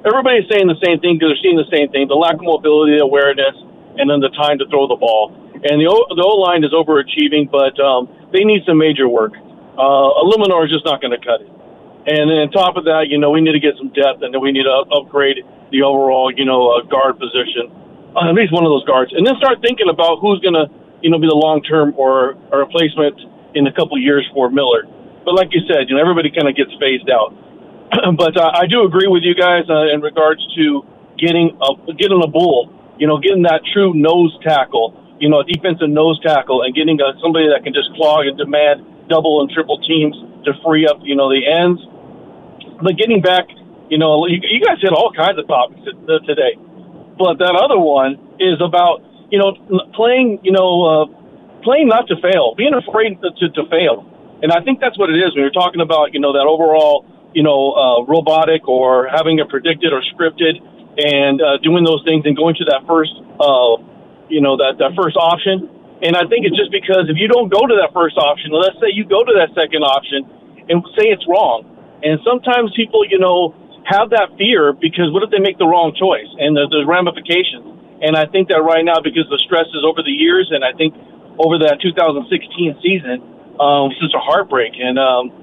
everybody's 0.07 0.47
saying 0.51 0.67
the 0.67 0.79
same 0.83 0.99
thing 0.99 1.19
because 1.19 1.35
they're 1.35 1.43
seeing 1.43 1.59
the 1.59 1.69
same 1.71 1.91
thing: 1.91 2.07
the 2.07 2.15
lack 2.15 2.35
of 2.35 2.47
mobility, 2.47 2.97
awareness, 2.97 3.55
and 3.99 4.09
then 4.09 4.19
the 4.19 4.31
time 4.31 4.57
to 4.59 4.65
throw 4.67 4.87
the 4.87 4.95
ball. 4.95 5.35
And 5.59 5.75
the 5.75 5.91
o, 5.91 6.07
the 6.15 6.23
O 6.23 6.39
line 6.39 6.63
is 6.63 6.71
overachieving, 6.71 7.51
but 7.51 7.75
um, 7.83 8.07
they 8.31 8.47
need 8.47 8.63
some 8.65 8.79
major 8.79 9.11
work. 9.11 9.35
Uh, 9.75 10.23
Eluemunor 10.23 10.63
is 10.63 10.71
just 10.71 10.87
not 10.87 11.03
going 11.03 11.11
to 11.11 11.19
cut 11.19 11.43
it. 11.43 11.51
And 12.07 12.31
then 12.31 12.47
on 12.47 12.51
top 12.51 12.79
of 12.79 12.87
that, 12.87 13.11
you 13.11 13.19
know, 13.19 13.29
we 13.29 13.43
need 13.43 13.51
to 13.51 13.59
get 13.59 13.75
some 13.75 13.91
depth, 13.91 14.23
and 14.23 14.33
then 14.33 14.39
we 14.39 14.55
need 14.55 14.63
to 14.63 14.75
upgrade 14.87 15.43
the 15.71 15.83
overall, 15.83 16.31
you 16.33 16.45
know, 16.45 16.71
uh, 16.71 16.81
guard 16.85 17.19
position, 17.19 17.69
uh, 18.15 18.29
at 18.29 18.35
least 18.35 18.51
one 18.51 18.65
of 18.65 18.71
those 18.71 18.85
guards, 18.85 19.13
and 19.13 19.25
then 19.25 19.35
start 19.37 19.61
thinking 19.61 19.89
about 19.89 20.19
who's 20.19 20.39
going 20.39 20.57
to, 20.57 20.65
you 21.01 21.09
know, 21.09 21.19
be 21.19 21.27
the 21.27 21.37
long 21.37 21.61
term 21.61 21.93
or 21.97 22.35
a 22.51 22.57
replacement 22.57 23.15
in 23.55 23.67
a 23.67 23.73
couple 23.73 23.97
years 23.97 24.27
for 24.33 24.49
Miller. 24.49 24.85
But 25.25 25.35
like 25.35 25.49
you 25.51 25.61
said, 25.67 25.89
you 25.89 25.95
know, 25.95 26.01
everybody 26.01 26.31
kind 26.31 26.47
of 26.47 26.55
gets 26.55 26.71
phased 26.79 27.09
out. 27.09 27.35
but 28.17 28.37
uh, 28.37 28.51
I 28.53 28.65
do 28.67 28.85
agree 28.85 29.07
with 29.07 29.23
you 29.23 29.33
guys 29.33 29.65
uh, 29.69 29.93
in 29.93 30.01
regards 30.01 30.41
to 30.55 30.85
getting 31.17 31.57
a 31.61 31.93
getting 31.93 32.21
a 32.23 32.27
bull. 32.27 32.73
You 32.97 33.07
know, 33.07 33.17
getting 33.17 33.43
that 33.43 33.61
true 33.73 33.93
nose 33.93 34.37
tackle. 34.43 34.95
You 35.19 35.29
know, 35.29 35.43
defensive 35.43 35.89
nose 35.89 36.19
tackle, 36.23 36.63
and 36.63 36.73
getting 36.73 36.99
a, 37.01 37.11
somebody 37.19 37.49
that 37.51 37.63
can 37.63 37.73
just 37.73 37.91
clog 37.95 38.25
and 38.25 38.37
demand 38.37 39.09
double 39.09 39.41
and 39.41 39.49
triple 39.51 39.77
teams 39.83 40.15
to 40.45 40.53
free 40.63 40.87
up. 40.87 40.99
You 41.03 41.15
know, 41.15 41.29
the 41.29 41.43
ends. 41.43 41.81
But 42.81 42.95
getting 42.95 43.21
back, 43.21 43.49
you 43.89 43.97
know, 43.97 44.25
you, 44.25 44.39
you 44.41 44.61
guys 44.61 44.77
hit 44.81 44.91
all 44.91 45.11
kinds 45.11 45.37
of 45.37 45.47
topics 45.47 45.81
today. 46.25 46.55
But 47.17 47.37
that 47.39 47.55
other 47.55 47.77
one 47.77 48.15
is 48.39 48.61
about 48.61 49.03
you 49.29 49.39
know 49.39 49.53
playing. 49.93 50.39
You 50.43 50.51
know, 50.51 50.71
uh, 50.85 51.19
playing 51.63 51.87
not 51.87 52.07
to 52.07 52.15
fail, 52.21 52.55
being 52.55 52.73
afraid 52.73 53.19
to, 53.21 53.29
to, 53.31 53.49
to 53.53 53.63
fail. 53.69 54.05
And 54.41 54.51
I 54.51 54.63
think 54.63 54.79
that's 54.79 54.97
what 54.97 55.09
it 55.09 55.19
is 55.19 55.35
when 55.35 55.43
you're 55.43 55.55
talking 55.55 55.81
about, 55.81 56.13
you 56.13 56.19
know, 56.19 56.33
that 56.33 56.47
overall, 56.47 57.05
you 57.33 57.43
know, 57.43 57.75
uh, 57.75 58.03
robotic 58.07 58.67
or 58.67 59.07
having 59.07 59.39
it 59.39 59.49
predicted 59.49 59.91
or 59.91 60.01
scripted 60.15 60.63
and 60.97 61.41
uh, 61.41 61.57
doing 61.59 61.83
those 61.83 62.03
things 62.07 62.23
and 62.25 62.35
going 62.35 62.55
to 62.55 62.65
that 62.71 62.87
first, 62.87 63.11
uh, 63.39 63.75
you 64.31 64.41
know, 64.41 64.55
that, 64.57 64.79
that 64.79 64.95
first 64.95 65.17
option. 65.17 65.67
And 66.01 66.15
I 66.15 66.23
think 66.31 66.47
it's 66.47 66.55
just 66.55 66.71
because 66.71 67.11
if 67.11 67.19
you 67.19 67.27
don't 67.27 67.51
go 67.51 67.67
to 67.67 67.75
that 67.83 67.91
first 67.91 68.15
option, 68.15 68.55
let's 68.55 68.79
say 68.79 68.95
you 68.95 69.03
go 69.03 69.23
to 69.23 69.33
that 69.35 69.51
second 69.51 69.83
option 69.83 70.23
and 70.71 70.79
say 70.95 71.11
it's 71.11 71.27
wrong. 71.27 71.67
And 71.99 72.23
sometimes 72.23 72.71
people, 72.79 73.03
you 73.03 73.19
know, 73.19 73.51
have 73.89 74.13
that 74.13 74.37
fear 74.37 74.69
because 74.71 75.09
what 75.09 75.25
if 75.25 75.33
they 75.33 75.41
make 75.41 75.57
the 75.57 75.65
wrong 75.65 75.97
choice 75.97 76.29
and 76.37 76.53
the, 76.53 76.69
the 76.69 76.85
ramifications? 76.85 77.65
And 78.05 78.13
I 78.13 78.29
think 78.29 78.47
that 78.53 78.61
right 78.61 78.85
now, 78.85 79.01
because 79.01 79.25
the 79.33 79.41
stress 79.41 79.65
is 79.73 79.81
over 79.81 80.05
the 80.05 80.13
years, 80.13 80.53
and 80.53 80.61
I 80.63 80.71
think 80.77 80.93
over 81.41 81.57
that 81.65 81.81
2016 81.81 82.29
season, 82.79 83.17
um, 83.57 83.91
such 83.97 84.13
a 84.15 84.21
heartbreak. 84.21 84.77
And 84.77 84.95
um, 85.01 85.33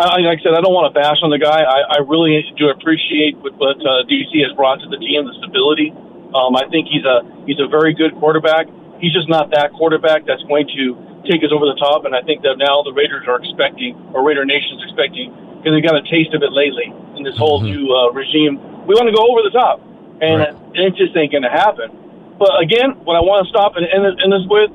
I, 0.00 0.18
like 0.24 0.40
I 0.40 0.42
said, 0.42 0.56
I 0.56 0.64
don't 0.64 0.74
want 0.74 0.90
to 0.90 0.96
bash 0.96 1.20
on 1.22 1.30
the 1.30 1.38
guy. 1.38 1.60
I, 1.60 2.00
I 2.00 2.08
really 2.08 2.40
do 2.56 2.72
appreciate 2.72 3.38
what, 3.38 3.54
what 3.60 3.78
uh, 3.78 4.02
DC 4.08 4.32
has 4.42 4.50
brought 4.56 4.80
to 4.82 4.88
the 4.90 4.98
team, 4.98 5.28
the 5.28 5.36
stability. 5.38 5.94
Um, 6.34 6.56
I 6.56 6.66
think 6.72 6.88
he's 6.88 7.04
a 7.04 7.26
he's 7.46 7.60
a 7.60 7.68
very 7.68 7.94
good 7.94 8.16
quarterback. 8.18 8.66
He's 8.98 9.12
just 9.14 9.28
not 9.28 9.50
that 9.52 9.76
quarterback 9.76 10.26
that's 10.26 10.42
going 10.48 10.66
to 10.74 10.84
take 11.30 11.42
us 11.46 11.52
over 11.52 11.68
the 11.68 11.78
top. 11.78 12.06
And 12.06 12.14
I 12.16 12.22
think 12.22 12.42
that 12.42 12.58
now 12.58 12.82
the 12.82 12.94
Raiders 12.96 13.26
are 13.28 13.38
expecting, 13.38 13.94
or 14.14 14.22
Raider 14.22 14.46
Nation's 14.46 14.82
expecting, 14.86 15.30
because 15.58 15.74
they 15.74 15.82
got 15.82 15.98
a 15.98 16.04
taste 16.06 16.34
of 16.34 16.42
it 16.42 16.52
lately 16.54 16.90
in 17.20 17.28
this 17.28 17.36
whole 17.36 17.60
mm-hmm. 17.60 17.76
new 17.76 17.92
uh, 17.92 18.08
regime. 18.16 18.56
We 18.88 18.96
want 18.96 19.12
to 19.12 19.14
go 19.14 19.28
over 19.28 19.44
the 19.44 19.52
top, 19.52 19.84
and 20.24 20.40
right. 20.40 20.88
it 20.88 20.96
just 20.96 21.12
ain't 21.12 21.30
going 21.30 21.44
to 21.44 21.52
happen. 21.52 21.92
But 22.40 22.56
again, 22.64 22.96
what 23.04 23.20
I 23.20 23.22
want 23.22 23.44
to 23.44 23.48
stop 23.52 23.76
and 23.76 23.84
end 23.84 24.08
this 24.08 24.44
with, 24.48 24.72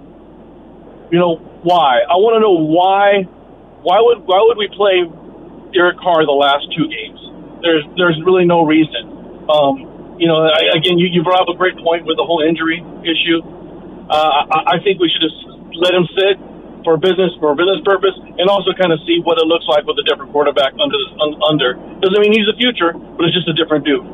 you 1.10 1.18
know, 1.18 1.42
why? 1.66 2.06
I 2.06 2.22
want 2.22 2.38
to 2.38 2.42
know 2.46 2.62
why. 2.62 3.26
Why 3.82 4.02
would 4.02 4.26
why 4.26 4.42
would 4.46 4.58
we 4.58 4.70
play 4.70 5.06
Derek 5.74 5.98
Carr 5.98 6.26
the 6.26 6.34
last 6.34 6.70
two 6.74 6.86
games? 6.86 7.18
There's 7.62 7.86
there's 7.98 8.18
really 8.22 8.46
no 8.46 8.66
reason. 8.66 9.46
Um, 9.50 10.18
you 10.22 10.30
know, 10.30 10.46
I, 10.46 10.74
again, 10.78 10.98
you, 10.98 11.10
you 11.10 11.22
brought 11.22 11.42
up 11.42 11.50
a 11.50 11.58
great 11.58 11.78
point 11.78 12.06
with 12.06 12.18
the 12.18 12.26
whole 12.26 12.42
injury 12.42 12.82
issue. 13.06 13.42
Uh, 14.10 14.46
I, 14.50 14.78
I 14.78 14.84
think 14.86 15.02
we 15.02 15.10
should 15.10 15.22
just 15.22 15.38
let 15.74 15.94
him 15.94 16.06
sit 16.18 16.38
for 16.86 16.96
business 16.96 17.34
for 17.42 17.58
business 17.58 17.82
purpose, 17.84 18.14
and 18.38 18.48
also 18.48 18.72
kind 18.78 18.94
of 18.94 19.02
see 19.04 19.20
what 19.26 19.42
it 19.42 19.50
looks 19.50 19.66
like 19.66 19.84
with 19.84 19.98
a 19.98 20.06
different 20.06 20.32
quarterback 20.32 20.72
under 20.78 21.02
under. 21.50 21.74
Doesn't 22.00 22.22
mean 22.22 22.32
he's 22.32 22.48
the 22.48 22.56
future, 22.56 22.94
but 22.94 23.26
it's 23.26 23.36
just 23.36 23.50
a 23.50 23.58
different 23.58 23.84
dude. 23.84 24.06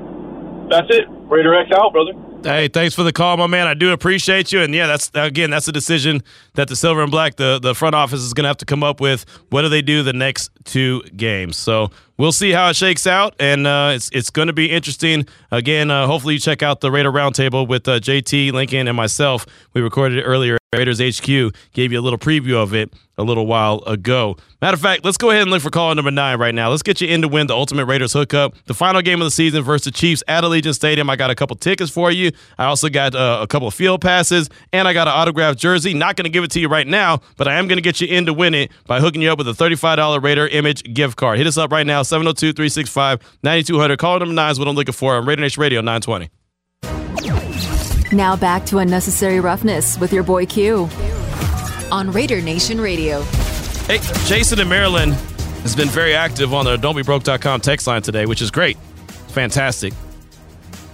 That's 0.72 0.88
it. 0.90 1.06
Raider 1.28 1.54
X 1.54 1.70
out, 1.76 1.92
brother. 1.92 2.16
Hey, 2.44 2.70
thanks 2.70 2.96
for 2.96 3.04
the 3.04 3.14
call, 3.14 3.38
my 3.38 3.46
man. 3.46 3.68
I 3.68 3.76
do 3.76 3.92
appreciate 3.92 4.52
you. 4.52 4.62
And 4.62 4.74
yeah, 4.74 4.88
that's 4.88 5.12
again, 5.14 5.52
that's 5.52 5.68
a 5.68 5.72
decision 5.72 6.24
that 6.56 6.70
the 6.70 6.76
silver 6.76 7.04
and 7.04 7.12
black, 7.12 7.36
the, 7.36 7.60
the 7.60 7.76
front 7.76 7.94
office 7.94 8.22
is 8.22 8.34
going 8.34 8.46
to 8.46 8.48
have 8.48 8.58
to 8.58 8.66
come 8.66 8.84
up 8.84 9.00
with. 9.00 9.26
What 9.50 9.62
do 9.62 9.70
they 9.70 9.84
do 9.84 10.02
the 10.02 10.14
next 10.14 10.50
two 10.64 11.04
games? 11.16 11.58
So 11.58 11.92
we'll 12.18 12.32
see 12.32 12.52
how 12.52 12.70
it 12.70 12.76
shakes 12.76 13.08
out, 13.08 13.36
and 13.40 13.68
uh, 13.68 13.92
it's 13.94 14.10
it's 14.12 14.30
going 14.30 14.48
to 14.48 14.54
be 14.54 14.70
interesting. 14.70 15.26
Again, 15.52 15.92
uh, 15.92 16.08
hopefully 16.08 16.36
you 16.36 16.40
check 16.40 16.64
out 16.64 16.82
the 16.82 16.92
Raider 16.92 17.12
Roundtable 17.12 17.68
with 17.68 17.88
uh, 17.88 18.00
JT 18.00 18.54
Lincoln 18.54 18.88
and 18.88 18.96
myself. 18.98 19.46
We 19.74 19.82
recorded 19.82 20.20
it 20.20 20.24
earlier. 20.24 20.58
Raiders 20.74 21.02
HQ 21.02 21.54
gave 21.74 21.92
you 21.92 22.00
a 22.00 22.02
little 22.02 22.18
preview 22.18 22.56
of 22.56 22.74
it 22.74 22.94
a 23.18 23.24
little 23.24 23.46
while 23.46 23.84
ago. 23.86 24.38
Matter 24.62 24.76
of 24.76 24.82
fact, 24.82 25.04
let's 25.04 25.18
go 25.18 25.30
ahead 25.30 25.42
and 25.42 25.52
look 25.52 25.62
for 25.62 25.70
call 25.70 25.94
number 25.94 26.12
nine 26.12 26.40
right 26.40 26.56
now. 26.56 26.70
Let's 26.70 26.82
get 26.82 27.02
you 27.02 27.10
in 27.10 27.22
to 27.24 27.28
win 27.28 27.48
the 27.48 27.54
Ultimate 27.54 27.86
Raiders 27.86 28.14
hookup, 28.14 28.56
the 28.68 28.74
final 28.74 29.02
game 29.02 29.20
of 29.22 29.26
the 29.26 29.32
season 29.32 29.64
versus 29.64 29.84
the 29.86 29.92
Chiefs 29.92 30.24
at 30.30 30.46
Allegiant 30.46 30.74
Stadium. 30.74 31.10
I 31.10 31.18
got 31.18 31.30
a 31.30 31.36
couple 31.36 31.58
tickets 31.58 31.92
for 31.92 32.10
you. 32.10 32.32
I 32.58 32.66
also 32.66 32.88
got 32.88 33.14
uh, 33.16 33.40
a 33.42 33.48
couple 33.48 33.68
of 33.68 33.74
field 33.74 34.02
passes, 34.02 34.50
and 34.72 34.88
I 34.88 34.94
got 34.94 35.10
an 35.10 35.14
autographed 35.14 35.60
jersey. 35.60 35.94
Not 35.94 36.16
going 36.16 36.24
to 36.24 36.30
give 36.30 36.44
it 36.44 36.52
to 36.52 36.60
you 36.62 36.70
right 36.70 36.88
now, 36.88 37.20
but 37.36 37.50
I 37.50 37.56
am 37.56 37.68
going 37.68 37.78
to 37.78 37.82
get 37.82 38.00
you 38.00 38.08
in 38.08 38.26
to 38.28 38.34
win 38.34 38.54
it 38.54 38.72
by 38.86 39.02
hooking 39.02 39.22
you 39.22 39.30
up 39.30 39.40
with 39.40 39.50
a 39.50 39.54
$35 39.54 40.24
Raider 40.24 40.48
Image 40.48 40.94
gift 40.94 41.18
card. 41.18 41.38
Hit 41.38 41.48
us 41.48 41.58
up 41.58 41.72
right 41.72 41.86
now, 41.86 42.02
702 42.12 42.54
365 42.54 43.38
9200. 43.42 43.98
Call 43.98 44.20
number 44.20 44.34
nine 44.34 44.52
is 44.52 44.60
what 44.60 44.68
I'm 44.68 44.76
looking 44.76 44.94
for 44.94 45.16
on 45.16 45.26
Raider 45.26 45.42
Nation 45.42 45.62
Radio 45.62 45.80
920. 45.80 46.30
Now 48.14 48.36
back 48.36 48.66
to 48.66 48.80
Unnecessary 48.80 49.40
Roughness 49.40 49.98
with 49.98 50.12
your 50.12 50.24
boy 50.24 50.46
Q 50.46 50.90
on 51.90 52.12
Raider 52.12 52.42
Nation 52.42 52.82
Radio. 52.82 53.22
Hey, 53.88 54.00
Jason 54.26 54.60
in 54.60 54.68
Maryland 54.68 55.14
has 55.64 55.74
been 55.76 55.88
very 55.88 56.14
active 56.14 56.54
on 56.54 56.66
the 56.66 56.76
don'tbebroke.com 56.76 57.62
text 57.62 57.88
line 57.88 58.02
today, 58.02 58.26
which 58.26 58.42
is 58.42 58.52
great. 58.52 58.78
Fantastic. 59.30 59.94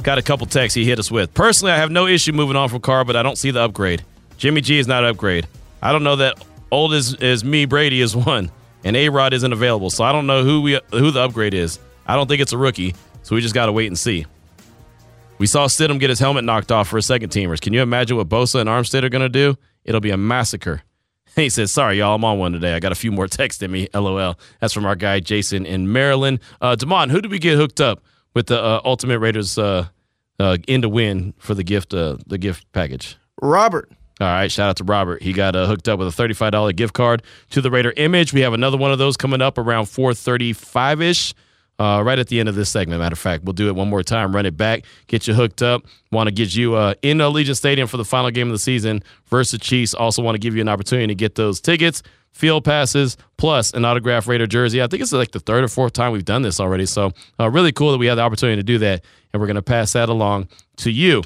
Got 0.04 0.20
a 0.20 0.22
couple 0.22 0.46
texts 0.46 0.76
he 0.76 0.86
hit 0.86 1.00
us 1.00 1.10
with. 1.10 1.34
Personally, 1.34 1.72
I 1.72 1.78
have 1.78 1.90
no 1.90 2.06
issue 2.06 2.32
moving 2.32 2.56
on 2.56 2.70
from 2.70 2.82
Carr, 2.82 3.04
but 3.04 3.16
I 3.16 3.24
don't 3.24 3.38
see 3.38 3.50
the 3.50 3.62
upgrade. 3.62 4.04
Jimmy 4.38 4.62
G 4.62 4.78
is 4.78 4.88
not 4.88 5.04
an 5.04 5.10
upgrade. 5.10 5.48
I 5.82 5.92
don't 5.92 6.04
know 6.04 6.18
that 6.18 6.44
old 6.72 6.94
as, 6.94 7.16
as 7.16 7.44
me, 7.44 7.66
Brady 7.66 8.02
is 8.02 8.16
one, 8.16 8.52
and 8.88 8.96
A 8.96 9.10
Rod 9.10 9.34
isn't 9.34 9.52
available. 9.52 9.90
So 9.90 10.06
I 10.06 10.14
don't 10.14 10.28
know 10.28 10.44
who 10.44 10.62
we 10.62 10.80
who 10.92 11.12
the 11.12 11.20
upgrade 11.20 11.54
is. 11.54 11.78
I 12.06 12.16
don't 12.16 12.28
think 12.28 12.42
it's 12.42 12.54
a 12.54 12.58
rookie, 12.58 12.96
so 13.22 13.36
we 13.36 13.42
just 13.42 13.54
got 13.54 13.66
to 13.66 13.74
wait 13.74 13.88
and 13.88 14.00
see. 14.00 14.26
We 15.40 15.46
saw 15.46 15.68
Stidham 15.68 16.00
get 16.00 16.10
his 16.10 16.20
helmet 16.20 16.46
knocked 16.46 16.72
off 16.72 16.88
for 16.88 16.98
a 16.98 17.02
second 17.02 17.30
teamers. 17.30 17.60
Can 17.60 17.74
you 17.74 17.82
imagine 17.82 18.16
what 18.16 18.30
Bosa 18.30 18.62
and 18.62 18.70
Armstead 18.70 19.04
are 19.04 19.10
going 19.10 19.22
to 19.22 19.30
do? 19.30 19.58
It'll 19.84 20.02
be 20.02 20.12
a 20.12 20.18
massacre. 20.18 20.82
He 21.36 21.50
says, 21.50 21.72
Sorry, 21.72 22.00
y'all, 22.00 22.16
I'm 22.16 22.26
on 22.26 22.40
one 22.40 22.52
today. 22.52 22.74
I 22.74 22.80
got 22.80 22.92
a 22.92 22.96
few 22.96 23.12
more 23.12 23.28
texts 23.28 23.62
in 23.62 23.70
me. 23.70 23.88
LOL. 23.94 24.40
That's 24.60 24.74
from 24.74 24.88
our 24.88 24.96
guy, 24.96 25.20
Jason 25.20 25.68
in 25.68 25.92
Maryland. 25.92 26.40
Uh, 26.60 26.76
who 26.76 27.22
did 27.22 27.30
we 27.30 27.38
get 27.38 27.58
hooked 27.58 27.80
up 27.80 28.04
with 28.34 28.48
the 28.48 28.60
uh, 28.60 28.82
Ultimate 28.84 29.20
Raiders 29.20 29.56
uh, 29.56 29.86
uh, 30.40 30.58
in 30.68 30.82
to 30.82 30.90
win 30.90 31.36
for 31.38 31.54
the 31.54 31.64
gift 31.64 31.94
uh, 31.94 32.18
the 32.26 32.40
gift 32.40 32.66
package? 32.72 33.18
Robert. 33.40 33.92
All 34.20 34.28
right, 34.28 34.52
shout 34.52 34.70
out 34.70 34.78
to 34.78 34.84
Robert. 34.84 35.22
He 35.22 35.32
got 35.32 35.56
uh, 35.56 35.68
hooked 35.68 35.88
up 35.88 36.00
with 36.00 36.08
a 36.08 36.24
$35 36.24 36.76
gift 36.76 36.94
card 36.94 37.22
to 37.52 37.62
the 37.62 37.70
Raider 37.70 37.94
Image. 37.98 38.34
We 38.34 38.42
have 38.42 38.54
another 38.54 38.78
one 38.78 38.92
of 38.92 38.98
those 38.98 39.16
coming 39.16 39.42
up 39.42 39.60
around 39.60 39.86
435 39.86 41.02
ish 41.02 41.34
uh, 41.80 42.02
right 42.04 42.18
at 42.18 42.28
the 42.28 42.40
end 42.40 42.50
of 42.50 42.56
this 42.56 42.70
segment. 42.70 43.00
Matter 43.00 43.14
of 43.14 43.20
fact, 43.20 43.44
we'll 43.44 43.54
do 43.54 43.68
it 43.68 43.76
one 43.76 43.90
more 43.90 44.04
time, 44.04 44.36
run 44.36 44.46
it 44.46 44.58
back, 44.58 44.86
get 45.08 45.28
you 45.28 45.34
hooked 45.34 45.62
up. 45.62 45.86
Want 46.12 46.28
to 46.28 46.32
get 46.32 46.56
you 46.56 46.76
uh, 46.76 46.96
in 47.02 47.20
Allegiant 47.20 47.58
Stadium 47.58 47.88
for 47.88 47.98
the 47.98 48.06
final 48.06 48.32
game 48.32 48.48
of 48.48 48.54
the 48.54 48.60
season 48.60 49.04
versus 49.28 49.60
Chiefs. 49.60 49.94
Also 49.94 50.24
want 50.24 50.36
to 50.36 50.40
give 50.40 50.56
you 50.56 50.62
an 50.62 50.70
opportunity 50.70 51.08
to 51.08 51.16
get 51.16 51.36
those 51.36 51.62
tickets, 51.62 52.02
field 52.32 52.64
passes, 52.64 53.18
plus 53.38 53.72
an 53.74 53.86
autographed 53.86 54.28
Raider 54.28 54.48
jersey. 54.48 54.82
I 54.82 54.88
think 54.88 55.04
it's 55.04 55.14
like 55.14 55.32
the 55.32 55.40
third 55.40 55.64
or 55.64 55.68
fourth 55.68 55.94
time 55.94 56.12
we've 56.12 56.26
done 56.26 56.42
this 56.42 56.60
already. 56.60 56.86
So 56.86 57.12
uh, 57.40 57.50
really 57.50 57.72
cool 57.72 57.92
that 57.92 57.98
we 57.98 58.08
have 58.08 58.18
the 58.18 58.24
opportunity 58.24 58.56
to 58.56 58.64
do 58.64 58.80
that, 58.80 59.04
and 59.34 59.40
we're 59.40 59.48
going 59.48 59.56
to 59.56 59.62
pass 59.62 59.94
that 59.94 60.10
along 60.10 60.48
to 60.78 60.92
you. 60.92 61.24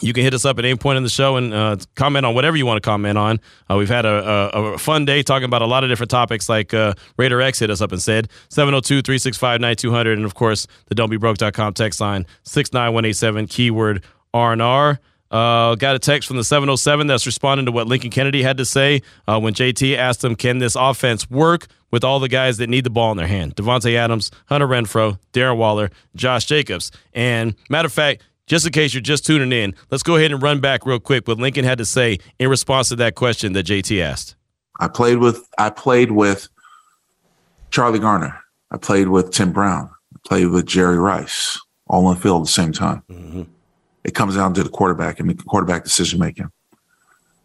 You 0.00 0.12
can 0.12 0.24
hit 0.24 0.34
us 0.34 0.44
up 0.44 0.58
at 0.58 0.64
any 0.64 0.76
point 0.76 0.96
in 0.96 1.04
the 1.04 1.08
show 1.08 1.36
and 1.36 1.54
uh, 1.54 1.76
comment 1.94 2.26
on 2.26 2.34
whatever 2.34 2.56
you 2.56 2.66
want 2.66 2.82
to 2.82 2.86
comment 2.86 3.16
on. 3.16 3.38
Uh, 3.70 3.76
we've 3.76 3.88
had 3.88 4.04
a, 4.04 4.56
a, 4.56 4.72
a, 4.72 4.78
fun 4.78 5.04
day 5.04 5.22
talking 5.22 5.44
about 5.44 5.62
a 5.62 5.66
lot 5.66 5.84
of 5.84 5.90
different 5.90 6.10
topics, 6.10 6.48
like 6.48 6.74
uh, 6.74 6.94
Raider 7.16 7.40
X 7.40 7.60
hit 7.60 7.70
us 7.70 7.80
up 7.80 7.92
and 7.92 8.02
said 8.02 8.28
702 8.48 9.02
365 9.02 9.60
9200. 9.60 10.18
And 10.18 10.24
of 10.24 10.34
course, 10.34 10.66
the 10.86 10.96
don't 10.96 11.10
be 11.10 11.16
don'tbebroke.com 11.16 11.74
text 11.74 12.00
line 12.00 12.26
69187, 12.42 13.46
keyword 13.46 14.04
R&R. 14.32 14.98
Uh, 15.30 15.74
got 15.76 15.94
a 15.94 15.98
text 15.98 16.28
from 16.28 16.36
the 16.36 16.44
707 16.44 17.06
that's 17.06 17.26
responding 17.26 17.66
to 17.66 17.72
what 17.72 17.86
Lincoln 17.86 18.10
Kennedy 18.10 18.42
had 18.42 18.56
to 18.58 18.64
say 18.64 19.02
uh, 19.26 19.38
when 19.38 19.54
JT 19.54 19.96
asked 19.96 20.22
him, 20.22 20.34
Can 20.36 20.58
this 20.58 20.76
offense 20.76 21.30
work 21.30 21.66
with 21.90 22.04
all 22.04 22.20
the 22.20 22.28
guys 22.28 22.58
that 22.58 22.68
need 22.68 22.84
the 22.84 22.90
ball 22.90 23.10
in 23.12 23.16
their 23.16 23.26
hand? 23.26 23.56
Davante 23.56 23.94
Adams, 23.96 24.30
Hunter 24.46 24.68
Renfrow, 24.68 25.18
Darren 25.32 25.56
Waller, 25.56 25.90
Josh 26.14 26.44
Jacobs. 26.46 26.92
And 27.14 27.54
matter 27.68 27.86
of 27.86 27.92
fact, 27.92 28.22
just 28.46 28.66
in 28.66 28.72
case 28.72 28.92
you're 28.92 29.00
just 29.00 29.24
tuning 29.24 29.52
in, 29.52 29.74
let's 29.90 30.02
go 30.02 30.16
ahead 30.16 30.32
and 30.32 30.42
run 30.42 30.60
back 30.60 30.84
real 30.86 31.00
quick 31.00 31.26
what 31.26 31.38
Lincoln 31.38 31.64
had 31.64 31.78
to 31.78 31.84
say 31.84 32.18
in 32.38 32.48
response 32.48 32.88
to 32.90 32.96
that 32.96 33.14
question 33.14 33.52
that 33.54 33.66
JT 33.66 34.02
asked. 34.02 34.36
I 34.80 34.88
played 34.88 35.18
with 35.18 35.48
I 35.58 35.70
played 35.70 36.10
with 36.10 36.48
Charlie 37.70 38.00
Garner. 38.00 38.38
I 38.70 38.76
played 38.76 39.08
with 39.08 39.30
Tim 39.30 39.52
Brown. 39.52 39.90
I 40.14 40.18
played 40.26 40.48
with 40.48 40.66
Jerry 40.66 40.98
Rice, 40.98 41.58
all 41.86 42.06
on 42.06 42.14
the 42.14 42.20
field 42.20 42.42
at 42.42 42.46
the 42.46 42.52
same 42.52 42.72
time. 42.72 43.02
Mm-hmm. 43.08 43.42
It 44.02 44.14
comes 44.14 44.36
down 44.36 44.52
to 44.54 44.62
the 44.62 44.68
quarterback 44.68 45.20
and 45.20 45.30
the 45.30 45.34
quarterback 45.34 45.84
decision 45.84 46.18
making. 46.20 46.50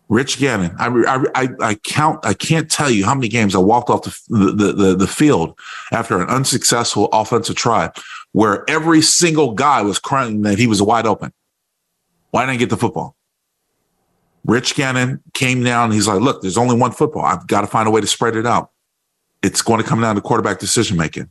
Rich 0.09 0.39
Gannon, 0.39 0.75
I, 0.79 0.87
I, 1.35 1.49
I, 1.61 1.75
count, 1.75 2.25
I 2.25 2.33
can't 2.33 2.69
tell 2.69 2.89
you 2.89 3.05
how 3.05 3.13
many 3.13 3.27
games 3.27 3.53
I 3.53 3.59
walked 3.59 3.91
off 3.91 4.01
the, 4.27 4.51
the, 4.51 4.73
the, 4.73 4.95
the 4.95 5.07
field 5.07 5.57
after 5.91 6.19
an 6.19 6.27
unsuccessful 6.27 7.09
offensive 7.13 7.55
try 7.55 7.91
where 8.31 8.69
every 8.69 9.01
single 9.01 9.53
guy 9.53 9.81
was 9.81 9.99
crying 9.99 10.41
that 10.43 10.59
he 10.59 10.67
was 10.67 10.81
wide 10.81 11.05
open. 11.05 11.33
Why 12.31 12.43
didn't 12.43 12.55
I 12.55 12.57
get 12.57 12.69
the 12.69 12.77
football? 12.77 13.15
Rich 14.45 14.75
Gannon 14.75 15.21
came 15.33 15.63
down. 15.63 15.91
He's 15.91 16.07
like, 16.07 16.21
look, 16.21 16.41
there's 16.41 16.57
only 16.57 16.77
one 16.77 16.91
football. 16.91 17.25
I've 17.25 17.47
got 17.47 17.61
to 17.61 17.67
find 17.67 17.87
a 17.87 17.91
way 17.91 18.01
to 18.01 18.07
spread 18.07 18.35
it 18.35 18.45
out. 18.45 18.71
It's 19.41 19.61
going 19.61 19.81
to 19.81 19.87
come 19.87 20.01
down 20.01 20.15
to 20.15 20.21
quarterback 20.21 20.59
decision 20.59 20.97
making. 20.97 21.29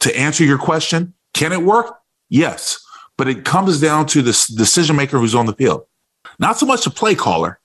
To 0.00 0.18
answer 0.18 0.44
your 0.44 0.58
question, 0.58 1.14
can 1.34 1.52
it 1.52 1.62
work? 1.62 1.98
Yes. 2.28 2.78
But 3.16 3.28
it 3.28 3.44
comes 3.44 3.80
down 3.80 4.06
to 4.06 4.22
the 4.22 4.32
decision 4.56 4.96
maker 4.96 5.18
who's 5.18 5.34
on 5.34 5.46
the 5.46 5.54
field. 5.54 5.86
Not 6.38 6.58
so 6.58 6.66
much 6.66 6.84
the 6.84 6.90
play 6.90 7.14
caller. 7.14 7.60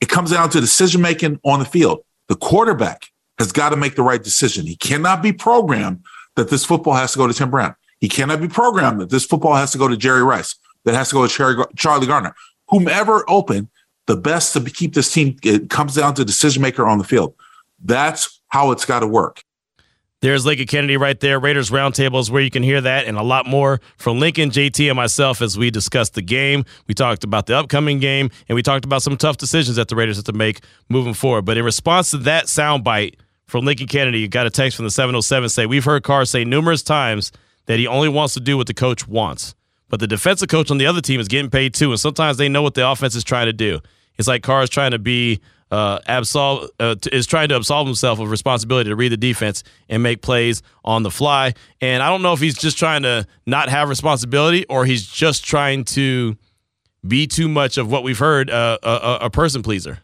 It 0.00 0.08
comes 0.08 0.30
down 0.30 0.48
to 0.50 0.60
decision 0.60 1.02
making 1.02 1.38
on 1.44 1.58
the 1.58 1.64
field. 1.64 2.02
The 2.28 2.36
quarterback 2.36 3.10
has 3.38 3.52
got 3.52 3.70
to 3.70 3.76
make 3.76 3.96
the 3.96 4.02
right 4.02 4.22
decision. 4.22 4.66
He 4.66 4.76
cannot 4.76 5.22
be 5.22 5.32
programmed 5.32 6.02
that 6.36 6.48
this 6.48 6.64
football 6.64 6.94
has 6.94 7.12
to 7.12 7.18
go 7.18 7.26
to 7.26 7.34
Tim 7.34 7.50
Brown. 7.50 7.74
He 8.00 8.08
cannot 8.08 8.40
be 8.40 8.48
programmed 8.48 9.00
that 9.00 9.10
this 9.10 9.24
football 9.24 9.54
has 9.54 9.72
to 9.72 9.78
go 9.78 9.86
to 9.86 9.96
Jerry 9.96 10.22
Rice, 10.22 10.56
that 10.84 10.94
has 10.94 11.10
to 11.10 11.14
go 11.14 11.26
to 11.26 11.66
Charlie 11.76 12.06
Garner. 12.06 12.34
Whomever 12.68 13.24
open, 13.28 13.68
the 14.06 14.16
best 14.16 14.52
to 14.54 14.60
keep 14.60 14.94
this 14.94 15.12
team, 15.12 15.36
it 15.42 15.70
comes 15.70 15.94
down 15.94 16.14
to 16.14 16.24
decision 16.24 16.62
maker 16.62 16.86
on 16.86 16.98
the 16.98 17.04
field. 17.04 17.34
That's 17.82 18.40
how 18.48 18.70
it's 18.70 18.84
got 18.84 19.00
to 19.00 19.06
work. 19.06 19.42
There's 20.22 20.44
Lincoln 20.44 20.66
Kennedy 20.66 20.98
right 20.98 21.18
there. 21.18 21.40
Raiders 21.40 21.70
Roundtable 21.70 22.20
is 22.20 22.30
where 22.30 22.42
you 22.42 22.50
can 22.50 22.62
hear 22.62 22.80
that 22.82 23.06
and 23.06 23.16
a 23.16 23.22
lot 23.22 23.46
more 23.46 23.80
from 23.96 24.20
Lincoln, 24.20 24.50
JT, 24.50 24.88
and 24.88 24.96
myself 24.96 25.40
as 25.40 25.56
we 25.56 25.70
discussed 25.70 26.12
the 26.12 26.20
game. 26.20 26.66
We 26.86 26.94
talked 26.94 27.24
about 27.24 27.46
the 27.46 27.56
upcoming 27.56 28.00
game, 28.00 28.30
and 28.46 28.54
we 28.54 28.62
talked 28.62 28.84
about 28.84 29.02
some 29.02 29.16
tough 29.16 29.38
decisions 29.38 29.76
that 29.76 29.88
the 29.88 29.96
Raiders 29.96 30.16
have 30.16 30.26
to 30.26 30.34
make 30.34 30.60
moving 30.90 31.14
forward. 31.14 31.46
But 31.46 31.56
in 31.56 31.64
response 31.64 32.10
to 32.10 32.18
that 32.18 32.46
soundbite 32.46 33.14
from 33.46 33.64
Lincoln 33.64 33.86
Kennedy, 33.86 34.20
you 34.20 34.28
got 34.28 34.46
a 34.46 34.50
text 34.50 34.76
from 34.76 34.84
the 34.84 34.90
707 34.90 35.48
say, 35.48 35.64
We've 35.64 35.84
heard 35.84 36.02
Carr 36.02 36.26
say 36.26 36.44
numerous 36.44 36.82
times 36.82 37.32
that 37.70 37.78
he 37.78 37.86
only 37.86 38.08
wants 38.08 38.34
to 38.34 38.40
do 38.40 38.56
what 38.56 38.66
the 38.66 38.74
coach 38.74 39.06
wants. 39.06 39.54
But 39.88 40.00
the 40.00 40.08
defensive 40.08 40.48
coach 40.48 40.72
on 40.72 40.78
the 40.78 40.86
other 40.86 41.00
team 41.00 41.20
is 41.20 41.28
getting 41.28 41.50
paid 41.50 41.72
too, 41.72 41.92
and 41.92 42.00
sometimes 42.00 42.36
they 42.36 42.48
know 42.48 42.62
what 42.62 42.74
the 42.74 42.88
offense 42.88 43.14
is 43.14 43.22
trying 43.22 43.46
to 43.46 43.52
do. 43.52 43.78
It's 44.18 44.26
like 44.26 44.42
Carr 44.42 44.64
is 44.64 44.70
trying 44.70 44.90
to 44.90 44.98
be 44.98 45.40
uh, 45.70 46.00
absolve 46.08 46.68
uh, 46.80 46.96
is 47.12 47.28
trying 47.28 47.48
to 47.50 47.54
absolve 47.56 47.86
himself 47.86 48.18
of 48.18 48.28
responsibility 48.28 48.90
to 48.90 48.96
read 48.96 49.12
the 49.12 49.16
defense 49.16 49.62
and 49.88 50.02
make 50.02 50.20
plays 50.20 50.62
on 50.84 51.04
the 51.04 51.12
fly. 51.12 51.54
And 51.80 52.02
I 52.02 52.08
don't 52.08 52.22
know 52.22 52.32
if 52.32 52.40
he's 52.40 52.58
just 52.58 52.76
trying 52.76 53.02
to 53.02 53.24
not 53.46 53.68
have 53.68 53.88
responsibility 53.88 54.66
or 54.66 54.84
he's 54.84 55.06
just 55.06 55.44
trying 55.44 55.84
to 55.84 56.36
be 57.06 57.28
too 57.28 57.46
much 57.46 57.78
of 57.78 57.88
what 57.88 58.02
we've 58.02 58.18
heard 58.18 58.50
uh, 58.50 58.78
a, 58.82 59.18
a 59.26 59.30
person 59.30 59.62
pleaser. 59.62 60.00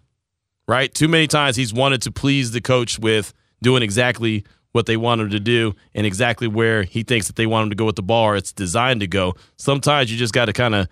Right? 0.68 0.94
Too 0.94 1.08
many 1.08 1.26
times 1.26 1.56
he's 1.56 1.74
wanted 1.74 2.02
to 2.02 2.12
please 2.12 2.52
the 2.52 2.60
coach 2.60 3.00
with 3.00 3.34
doing 3.60 3.82
exactly 3.82 4.44
what 4.76 4.84
they 4.84 4.98
want 4.98 5.22
him 5.22 5.30
to 5.30 5.40
do 5.40 5.74
and 5.94 6.06
exactly 6.06 6.46
where 6.46 6.82
he 6.82 7.02
thinks 7.02 7.26
that 7.28 7.36
they 7.36 7.46
want 7.46 7.64
him 7.64 7.70
to 7.70 7.76
go 7.76 7.86
with 7.86 7.96
the 7.96 8.02
ball 8.02 8.24
or 8.24 8.36
it's 8.36 8.52
designed 8.52 9.00
to 9.00 9.06
go. 9.06 9.34
Sometimes 9.56 10.12
you 10.12 10.18
just 10.18 10.34
got 10.34 10.44
to 10.44 10.52
kind 10.52 10.74
of 10.74 10.86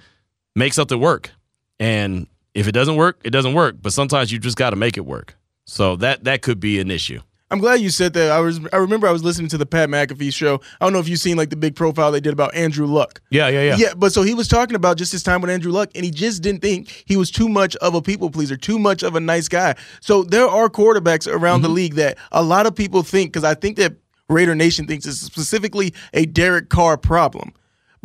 make 0.57 0.73
something 0.73 0.99
work. 0.99 1.31
And 1.79 2.27
if 2.55 2.67
it 2.67 2.73
doesn't 2.73 2.97
work, 2.97 3.21
it 3.25 3.31
doesn't 3.31 3.53
work. 3.53 3.77
But 3.83 3.93
sometimes 3.93 4.33
you 4.33 4.39
just 4.39 4.57
got 4.57 4.71
to 4.71 4.77
make 4.77 4.97
it 4.97 5.05
work. 5.05 5.37
So 5.67 5.97
that 5.97 6.25
that 6.25 6.41
could 6.41 6.61
be 6.61 6.81
an 6.81 6.91
issue. 6.91 7.21
I'm 7.55 7.61
glad 7.61 7.81
you 7.81 7.91
said 7.91 8.15
that. 8.15 8.33
I 8.33 8.41
was 8.41 8.59
I 8.73 8.79
remember 8.79 9.07
I 9.07 9.13
was 9.13 9.23
listening 9.23 9.47
to 9.51 9.57
the 9.57 9.65
Pat 9.65 9.89
McAfee 9.89 10.35
show. 10.35 10.61
I 10.81 10.85
don't 10.85 10.93
know 10.93 10.99
if 10.99 11.09
you've 11.09 11.21
seen 11.21 11.37
like 11.37 11.51
the 11.51 11.57
big 11.57 11.77
profile 11.77 12.11
they 12.11 12.19
did 12.19 12.33
about 12.33 12.53
Andrew 12.53 12.85
Luck. 12.85 13.21
Yeah, 13.31 13.47
yeah, 13.47 13.63
yeah. 13.63 13.77
Yeah, 13.79 13.95
but 13.97 14.13
so 14.13 14.23
he 14.23 14.35
was 14.35 14.49
talking 14.49 14.75
about 14.75 14.97
just 14.99 15.13
his 15.13 15.23
time 15.23 15.41
with 15.41 15.51
Andrew 15.51 15.71
Luck, 15.71 15.91
and 15.95 16.05
he 16.05 16.11
just 16.11 16.43
didn't 16.43 16.63
think 16.63 17.05
he 17.07 17.17
was 17.17 17.31
too 17.31 17.49
much 17.49 17.77
of 17.77 17.95
a 17.95 18.03
people 18.03 18.29
pleaser, 18.29 18.57
too 18.57 18.77
much 18.77 19.05
of 19.05 19.15
a 19.15 19.21
nice 19.21 19.47
guy. 19.47 19.77
So 20.01 20.25
there 20.25 20.49
are 20.49 20.69
quarterbacks 20.69 21.33
around 21.33 21.59
mm-hmm. 21.59 21.63
the 21.63 21.69
league 21.69 21.95
that 21.95 22.19
a 22.33 22.43
lot 22.43 22.67
of 22.67 22.75
people 22.75 23.05
think 23.05 23.33
because 23.33 23.45
I 23.45 23.55
think 23.55 23.77
that 23.77 23.93
Raider 24.29 24.57
Nation 24.57 24.89
thinks 24.89 25.07
it's 25.07 25.21
specifically 25.21 25.95
a 26.13 26.27
Derek 26.27 26.71
Carr 26.71 26.97
problem. 26.97 27.53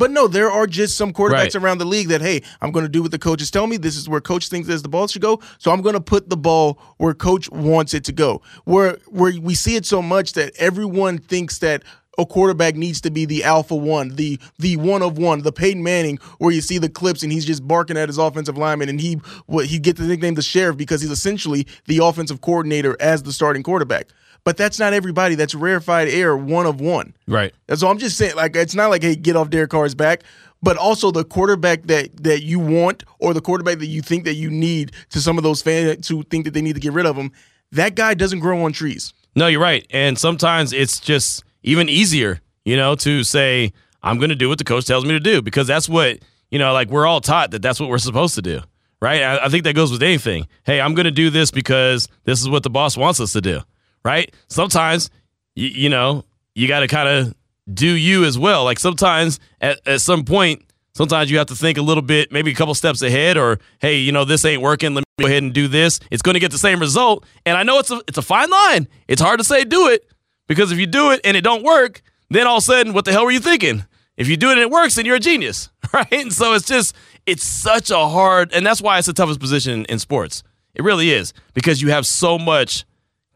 But 0.00 0.12
no, 0.12 0.28
there 0.28 0.50
are 0.50 0.66
just 0.66 0.96
some 0.96 1.12
quarterbacks 1.12 1.32
right. 1.32 1.56
around 1.56 1.76
the 1.76 1.84
league 1.84 2.08
that, 2.08 2.22
hey, 2.22 2.42
I'm 2.62 2.72
going 2.72 2.86
to 2.86 2.88
do 2.88 3.02
what 3.02 3.10
the 3.10 3.18
coaches 3.18 3.50
tell 3.50 3.66
me. 3.66 3.76
This 3.76 3.98
is 3.98 4.08
where 4.08 4.22
coach 4.22 4.48
thinks 4.48 4.66
the 4.66 4.88
ball 4.88 5.06
should 5.08 5.20
go. 5.20 5.42
So 5.58 5.72
I'm 5.72 5.82
going 5.82 5.92
to 5.92 6.00
put 6.00 6.30
the 6.30 6.38
ball 6.38 6.78
where 6.96 7.12
coach 7.12 7.50
wants 7.50 7.92
it 7.92 8.02
to 8.04 8.12
go. 8.12 8.40
Where 8.64 8.96
where 9.08 9.38
we 9.38 9.54
see 9.54 9.76
it 9.76 9.84
so 9.84 10.00
much 10.00 10.32
that 10.32 10.56
everyone 10.56 11.18
thinks 11.18 11.58
that 11.58 11.82
a 12.16 12.24
quarterback 12.24 12.76
needs 12.76 13.02
to 13.02 13.10
be 13.10 13.26
the 13.26 13.44
alpha 13.44 13.76
one, 13.76 14.16
the 14.16 14.40
the 14.58 14.78
one 14.78 15.02
of 15.02 15.18
one, 15.18 15.42
the 15.42 15.52
Peyton 15.52 15.82
Manning, 15.82 16.16
where 16.38 16.50
you 16.50 16.62
see 16.62 16.78
the 16.78 16.88
clips 16.88 17.22
and 17.22 17.30
he's 17.30 17.44
just 17.44 17.68
barking 17.68 17.98
at 17.98 18.08
his 18.08 18.16
offensive 18.16 18.56
lineman, 18.56 18.88
and 18.88 19.02
he 19.02 19.20
what 19.44 19.66
he 19.66 19.78
get 19.78 19.98
the 19.98 20.04
nickname 20.04 20.34
the 20.34 20.40
sheriff 20.40 20.78
because 20.78 21.02
he's 21.02 21.10
essentially 21.10 21.66
the 21.84 21.98
offensive 22.02 22.40
coordinator 22.40 22.96
as 23.00 23.22
the 23.22 23.34
starting 23.34 23.62
quarterback 23.62 24.08
but 24.44 24.56
that's 24.56 24.78
not 24.78 24.92
everybody. 24.92 25.34
That's 25.34 25.54
rarefied 25.54 26.08
air, 26.08 26.36
one 26.36 26.66
of 26.66 26.80
one. 26.80 27.14
Right. 27.26 27.54
And 27.68 27.78
so 27.78 27.88
I'm 27.88 27.98
just 27.98 28.16
saying, 28.16 28.36
like, 28.36 28.56
it's 28.56 28.74
not 28.74 28.90
like, 28.90 29.02
hey, 29.02 29.16
get 29.16 29.36
off 29.36 29.50
Derek 29.50 29.70
Carr's 29.70 29.94
back, 29.94 30.22
but 30.62 30.76
also 30.76 31.10
the 31.10 31.24
quarterback 31.24 31.84
that 31.84 32.22
that 32.22 32.42
you 32.42 32.58
want 32.58 33.04
or 33.18 33.34
the 33.34 33.40
quarterback 33.40 33.78
that 33.78 33.86
you 33.86 34.02
think 34.02 34.24
that 34.24 34.34
you 34.34 34.50
need 34.50 34.92
to 35.10 35.20
some 35.20 35.38
of 35.38 35.44
those 35.44 35.62
fans 35.62 36.08
who 36.08 36.22
think 36.24 36.44
that 36.44 36.54
they 36.54 36.62
need 36.62 36.74
to 36.74 36.80
get 36.80 36.92
rid 36.92 37.06
of 37.06 37.16
him. 37.16 37.32
That 37.72 37.94
guy 37.94 38.14
doesn't 38.14 38.40
grow 38.40 38.64
on 38.64 38.72
trees. 38.72 39.12
No, 39.36 39.46
you're 39.46 39.60
right. 39.60 39.86
And 39.90 40.18
sometimes 40.18 40.72
it's 40.72 40.98
just 40.98 41.44
even 41.62 41.88
easier, 41.88 42.40
you 42.64 42.76
know, 42.76 42.94
to 42.96 43.22
say, 43.22 43.72
I'm 44.02 44.18
going 44.18 44.30
to 44.30 44.36
do 44.36 44.48
what 44.48 44.58
the 44.58 44.64
coach 44.64 44.86
tells 44.86 45.04
me 45.04 45.12
to 45.12 45.20
do 45.20 45.40
because 45.40 45.66
that's 45.66 45.88
what, 45.88 46.18
you 46.50 46.58
know, 46.58 46.72
like 46.72 46.88
we're 46.88 47.06
all 47.06 47.20
taught 47.20 47.52
that 47.52 47.62
that's 47.62 47.78
what 47.78 47.88
we're 47.88 47.98
supposed 47.98 48.34
to 48.34 48.42
do, 48.42 48.60
right? 49.00 49.22
I, 49.22 49.44
I 49.44 49.48
think 49.48 49.64
that 49.64 49.74
goes 49.74 49.92
with 49.92 50.02
anything. 50.02 50.48
Hey, 50.64 50.80
I'm 50.80 50.94
going 50.94 51.04
to 51.04 51.12
do 51.12 51.30
this 51.30 51.52
because 51.52 52.08
this 52.24 52.40
is 52.40 52.48
what 52.48 52.64
the 52.64 52.70
boss 52.70 52.96
wants 52.96 53.20
us 53.20 53.32
to 53.34 53.40
do 53.40 53.60
right? 54.04 54.34
Sometimes, 54.48 55.10
you, 55.54 55.68
you 55.68 55.88
know, 55.88 56.24
you 56.54 56.68
got 56.68 56.80
to 56.80 56.86
kind 56.86 57.08
of 57.08 57.34
do 57.72 57.88
you 57.88 58.24
as 58.24 58.38
well. 58.38 58.64
Like 58.64 58.78
sometimes 58.78 59.38
at, 59.60 59.80
at 59.86 60.00
some 60.00 60.24
point, 60.24 60.62
sometimes 60.94 61.30
you 61.30 61.38
have 61.38 61.46
to 61.48 61.54
think 61.54 61.78
a 61.78 61.82
little 61.82 62.02
bit, 62.02 62.32
maybe 62.32 62.50
a 62.50 62.54
couple 62.54 62.74
steps 62.74 63.02
ahead, 63.02 63.36
or 63.36 63.58
hey, 63.80 63.98
you 63.98 64.12
know, 64.12 64.24
this 64.24 64.44
ain't 64.44 64.62
working. 64.62 64.94
Let 64.94 65.00
me 65.00 65.24
go 65.24 65.26
ahead 65.26 65.42
and 65.42 65.52
do 65.52 65.68
this. 65.68 66.00
It's 66.10 66.22
going 66.22 66.34
to 66.34 66.40
get 66.40 66.50
the 66.50 66.58
same 66.58 66.80
result. 66.80 67.24
And 67.46 67.56
I 67.56 67.62
know 67.62 67.78
it's 67.78 67.90
a 67.90 68.02
it's 68.08 68.18
a 68.18 68.22
fine 68.22 68.50
line. 68.50 68.88
It's 69.08 69.22
hard 69.22 69.38
to 69.38 69.44
say 69.44 69.64
do 69.64 69.88
it 69.88 70.10
because 70.48 70.72
if 70.72 70.78
you 70.78 70.86
do 70.86 71.10
it 71.10 71.20
and 71.24 71.36
it 71.36 71.42
don't 71.42 71.62
work, 71.62 72.02
then 72.28 72.46
all 72.46 72.58
of 72.58 72.62
a 72.62 72.64
sudden, 72.64 72.92
what 72.92 73.04
the 73.04 73.12
hell 73.12 73.24
were 73.24 73.30
you 73.30 73.40
thinking? 73.40 73.84
If 74.16 74.28
you 74.28 74.36
do 74.36 74.50
it 74.50 74.52
and 74.52 74.60
it 74.60 74.70
works, 74.70 74.96
then 74.96 75.06
you're 75.06 75.16
a 75.16 75.20
genius, 75.20 75.70
right? 75.94 76.12
And 76.12 76.32
so 76.32 76.54
it's 76.54 76.66
just 76.66 76.94
it's 77.26 77.44
such 77.44 77.90
a 77.90 78.08
hard, 78.08 78.52
and 78.52 78.66
that's 78.66 78.82
why 78.82 78.98
it's 78.98 79.06
the 79.06 79.12
toughest 79.12 79.40
position 79.40 79.72
in, 79.72 79.84
in 79.86 79.98
sports. 79.98 80.42
It 80.74 80.82
really 80.82 81.10
is 81.10 81.32
because 81.54 81.82
you 81.82 81.90
have 81.90 82.06
so 82.06 82.38
much 82.38 82.84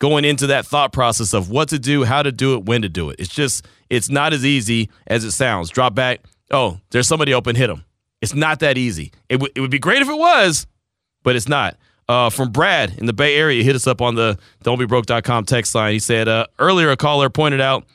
going 0.05 0.27
into 0.27 0.49
that 0.49 0.67
thought 0.67 0.93
process 0.93 1.33
of 1.33 1.49
what 1.49 1.71
to 1.71 1.79
do, 1.79 2.05
how 2.05 2.23
to 2.23 2.31
do 2.31 2.53
it, 2.53 2.67
when 2.67 2.83
to 2.83 2.91
do 2.91 3.09
it. 3.09 3.17
It's 3.19 3.35
just, 3.35 3.67
it's 3.89 4.11
not 4.11 4.35
as 4.35 4.45
easy 4.45 4.91
as 5.07 5.25
it 5.25 5.31
sounds. 5.31 5.71
Drop 5.71 5.95
back. 5.95 6.21
Oh, 6.51 6.79
there's 6.91 7.09
somebody 7.09 7.33
open, 7.33 7.57
hit 7.57 7.69
them. 7.69 7.85
It's 8.21 8.35
not 8.35 8.61
that 8.61 8.77
easy. 8.77 9.13
It, 9.31 9.37
w- 9.37 9.51
it 9.57 9.63
would 9.63 9.71
be 9.71 9.79
great 9.79 10.03
if 10.03 10.09
it 10.11 10.19
was, 10.19 10.67
but 11.23 11.37
it's 11.37 11.49
not. 11.49 11.79
Uh, 12.07 12.29
from 12.29 12.53
Brad 12.53 12.99
in 12.99 13.07
the 13.07 13.15
Bay 13.15 13.35
Area, 13.35 13.65
hit 13.65 13.75
us 13.75 13.87
up 13.87 14.03
on 14.03 14.15
the 14.15 14.39
don'tbebroke.com 14.63 15.47
text 15.47 15.75
line. 15.75 15.95
He 15.95 15.99
said, 15.99 16.29
uh, 16.29 16.49
earlier 16.59 16.91
a 16.91 16.99
caller 16.99 17.31
pointed 17.31 17.63
out 17.63 17.87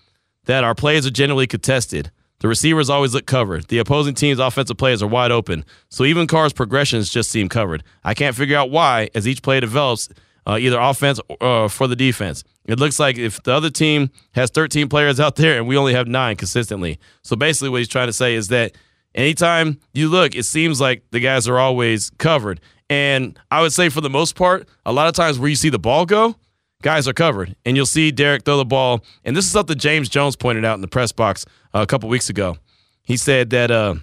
that 0.45 0.63
our 0.63 0.73
plays 0.73 1.05
are 1.05 1.11
generally 1.11 1.45
contested. 1.45 2.09
The 2.39 2.47
receivers 2.47 2.89
always 2.89 3.13
look 3.13 3.27
covered. 3.27 3.67
The 3.67 3.77
opposing 3.77 4.15
team's 4.15 4.39
offensive 4.39 4.77
plays 4.77 5.03
are 5.03 5.07
wide 5.07 5.29
open. 5.29 5.63
So 5.89 6.05
even 6.05 6.25
Carr's 6.25 6.53
progressions 6.53 7.11
just 7.11 7.29
seem 7.29 7.49
covered. 7.49 7.83
I 8.03 8.15
can't 8.15 8.35
figure 8.35 8.57
out 8.57 8.71
why 8.71 9.11
as 9.13 9.27
each 9.27 9.43
play 9.43 9.59
develops, 9.59 10.09
uh, 10.45 10.57
either 10.59 10.79
offense 10.79 11.19
or 11.41 11.65
uh, 11.65 11.67
for 11.67 11.87
the 11.87 11.95
defense. 11.95 12.43
It 12.65 12.79
looks 12.79 12.99
like 12.99 13.17
if 13.17 13.41
the 13.43 13.53
other 13.53 13.69
team 13.69 14.11
has 14.33 14.49
13 14.51 14.89
players 14.89 15.19
out 15.19 15.35
there 15.35 15.57
and 15.57 15.67
we 15.67 15.77
only 15.77 15.93
have 15.93 16.07
nine 16.07 16.35
consistently. 16.35 16.99
So 17.23 17.35
basically, 17.35 17.69
what 17.69 17.77
he's 17.77 17.87
trying 17.87 18.07
to 18.07 18.13
say 18.13 18.35
is 18.35 18.49
that 18.49 18.73
anytime 19.15 19.79
you 19.93 20.09
look, 20.09 20.35
it 20.35 20.43
seems 20.43 20.79
like 20.79 21.03
the 21.11 21.19
guys 21.19 21.47
are 21.47 21.57
always 21.57 22.09
covered. 22.17 22.61
And 22.89 23.39
I 23.51 23.61
would 23.61 23.73
say 23.73 23.89
for 23.89 24.01
the 24.01 24.09
most 24.09 24.35
part, 24.35 24.67
a 24.85 24.91
lot 24.91 25.07
of 25.07 25.13
times 25.13 25.39
where 25.39 25.49
you 25.49 25.55
see 25.55 25.69
the 25.69 25.79
ball 25.79 26.05
go, 26.05 26.35
guys 26.81 27.07
are 27.07 27.13
covered. 27.13 27.55
And 27.65 27.75
you'll 27.75 27.85
see 27.85 28.11
Derek 28.11 28.45
throw 28.45 28.57
the 28.57 28.65
ball. 28.65 29.03
And 29.23 29.35
this 29.35 29.45
is 29.45 29.51
something 29.51 29.77
James 29.77 30.09
Jones 30.09 30.35
pointed 30.35 30.65
out 30.65 30.75
in 30.75 30.81
the 30.81 30.87
press 30.87 31.11
box 31.11 31.45
uh, 31.73 31.79
a 31.79 31.87
couple 31.87 32.09
weeks 32.09 32.29
ago. 32.29 32.57
He 33.03 33.17
said 33.17 33.49
that 33.51 33.71
uh, 33.71 33.95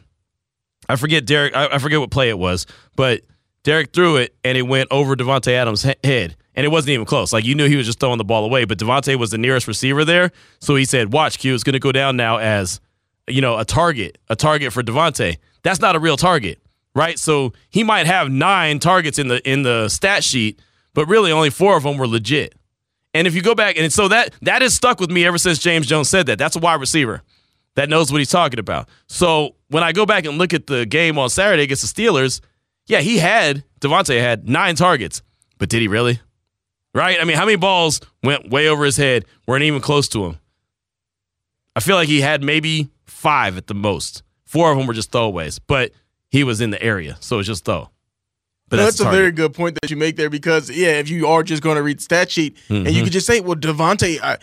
I 0.88 0.96
forget 0.96 1.24
Derek. 1.24 1.54
I, 1.54 1.66
I, 1.66 1.78
forget 1.78 2.00
what 2.00 2.10
play 2.10 2.28
it 2.28 2.38
was, 2.38 2.66
but 2.96 3.22
Derek 3.66 3.92
threw 3.92 4.14
it 4.14 4.32
and 4.44 4.56
it 4.56 4.62
went 4.62 4.86
over 4.92 5.16
Davante 5.16 5.50
Adams' 5.50 5.82
head, 5.82 6.36
and 6.54 6.64
it 6.64 6.68
wasn't 6.68 6.90
even 6.90 7.04
close. 7.04 7.32
Like 7.32 7.44
you 7.44 7.56
knew 7.56 7.66
he 7.66 7.74
was 7.74 7.84
just 7.84 7.98
throwing 7.98 8.16
the 8.16 8.24
ball 8.24 8.44
away, 8.44 8.64
but 8.64 8.78
Davante 8.78 9.16
was 9.16 9.32
the 9.32 9.38
nearest 9.38 9.66
receiver 9.66 10.04
there, 10.04 10.30
so 10.60 10.76
he 10.76 10.84
said, 10.84 11.12
"Watch, 11.12 11.40
Q, 11.40 11.52
it's 11.52 11.64
going 11.64 11.72
to 11.72 11.80
go 11.80 11.90
down 11.90 12.16
now 12.16 12.36
as 12.36 12.80
you 13.26 13.40
know 13.40 13.58
a 13.58 13.64
target, 13.64 14.18
a 14.30 14.36
target 14.36 14.72
for 14.72 14.84
Davante. 14.84 15.38
That's 15.64 15.80
not 15.80 15.96
a 15.96 15.98
real 15.98 16.16
target, 16.16 16.60
right? 16.94 17.18
So 17.18 17.54
he 17.68 17.82
might 17.82 18.06
have 18.06 18.30
nine 18.30 18.78
targets 18.78 19.18
in 19.18 19.26
the 19.26 19.46
in 19.50 19.62
the 19.62 19.88
stat 19.88 20.22
sheet, 20.22 20.60
but 20.94 21.06
really 21.06 21.32
only 21.32 21.50
four 21.50 21.76
of 21.76 21.82
them 21.82 21.98
were 21.98 22.06
legit." 22.06 22.54
And 23.14 23.26
if 23.26 23.34
you 23.34 23.42
go 23.42 23.56
back, 23.56 23.76
and 23.76 23.92
so 23.92 24.06
that 24.06 24.32
that 24.42 24.62
has 24.62 24.74
stuck 24.74 25.00
with 25.00 25.10
me 25.10 25.26
ever 25.26 25.38
since 25.38 25.58
James 25.58 25.88
Jones 25.88 26.08
said 26.08 26.26
that. 26.26 26.38
That's 26.38 26.54
a 26.54 26.60
wide 26.60 26.78
receiver 26.78 27.24
that 27.74 27.88
knows 27.88 28.12
what 28.12 28.18
he's 28.18 28.30
talking 28.30 28.60
about. 28.60 28.88
So 29.08 29.56
when 29.70 29.82
I 29.82 29.90
go 29.90 30.06
back 30.06 30.24
and 30.24 30.38
look 30.38 30.54
at 30.54 30.68
the 30.68 30.86
game 30.86 31.18
on 31.18 31.30
Saturday 31.30 31.64
against 31.64 31.82
the 31.82 32.02
Steelers, 32.02 32.40
yeah, 32.86 33.00
he 33.00 33.18
had 33.18 33.64
Davante 33.80 34.18
had 34.20 34.48
nine 34.48 34.76
targets, 34.76 35.22
but 35.58 35.68
did 35.68 35.80
he 35.80 35.88
really? 35.88 36.20
Right? 36.94 37.20
I 37.20 37.24
mean, 37.24 37.36
how 37.36 37.44
many 37.44 37.56
balls 37.56 38.00
went 38.22 38.50
way 38.50 38.68
over 38.68 38.84
his 38.84 38.96
head, 38.96 39.26
weren't 39.46 39.64
even 39.64 39.80
close 39.80 40.08
to 40.08 40.24
him? 40.24 40.38
I 41.74 41.80
feel 41.80 41.96
like 41.96 42.08
he 42.08 42.22
had 42.22 42.42
maybe 42.42 42.88
five 43.04 43.58
at 43.58 43.66
the 43.66 43.74
most. 43.74 44.22
Four 44.46 44.72
of 44.72 44.78
them 44.78 44.86
were 44.86 44.94
just 44.94 45.10
throwaways, 45.10 45.60
but 45.66 45.92
he 46.30 46.42
was 46.42 46.60
in 46.60 46.70
the 46.70 46.82
area, 46.82 47.16
so 47.20 47.38
it's 47.38 47.48
just 47.48 47.64
throw. 47.64 47.90
But 48.68 48.78
that's, 48.78 48.98
that's 48.98 49.08
a 49.08 49.12
very 49.12 49.30
good 49.30 49.54
point 49.54 49.78
that 49.80 49.90
you 49.90 49.96
make 49.96 50.16
there 50.16 50.30
because 50.30 50.70
yeah, 50.70 50.98
if 50.98 51.08
you 51.08 51.28
are 51.28 51.42
just 51.42 51.62
going 51.62 51.76
to 51.76 51.82
read 51.82 51.98
the 51.98 52.02
stat 52.02 52.30
sheet 52.30 52.56
mm-hmm. 52.56 52.74
and 52.74 52.86
you 52.86 52.92
mm-hmm. 52.92 53.04
could 53.04 53.12
just 53.12 53.26
say, 53.26 53.40
well, 53.40 53.54
Davante, 53.54 54.18
uh, 54.20 54.38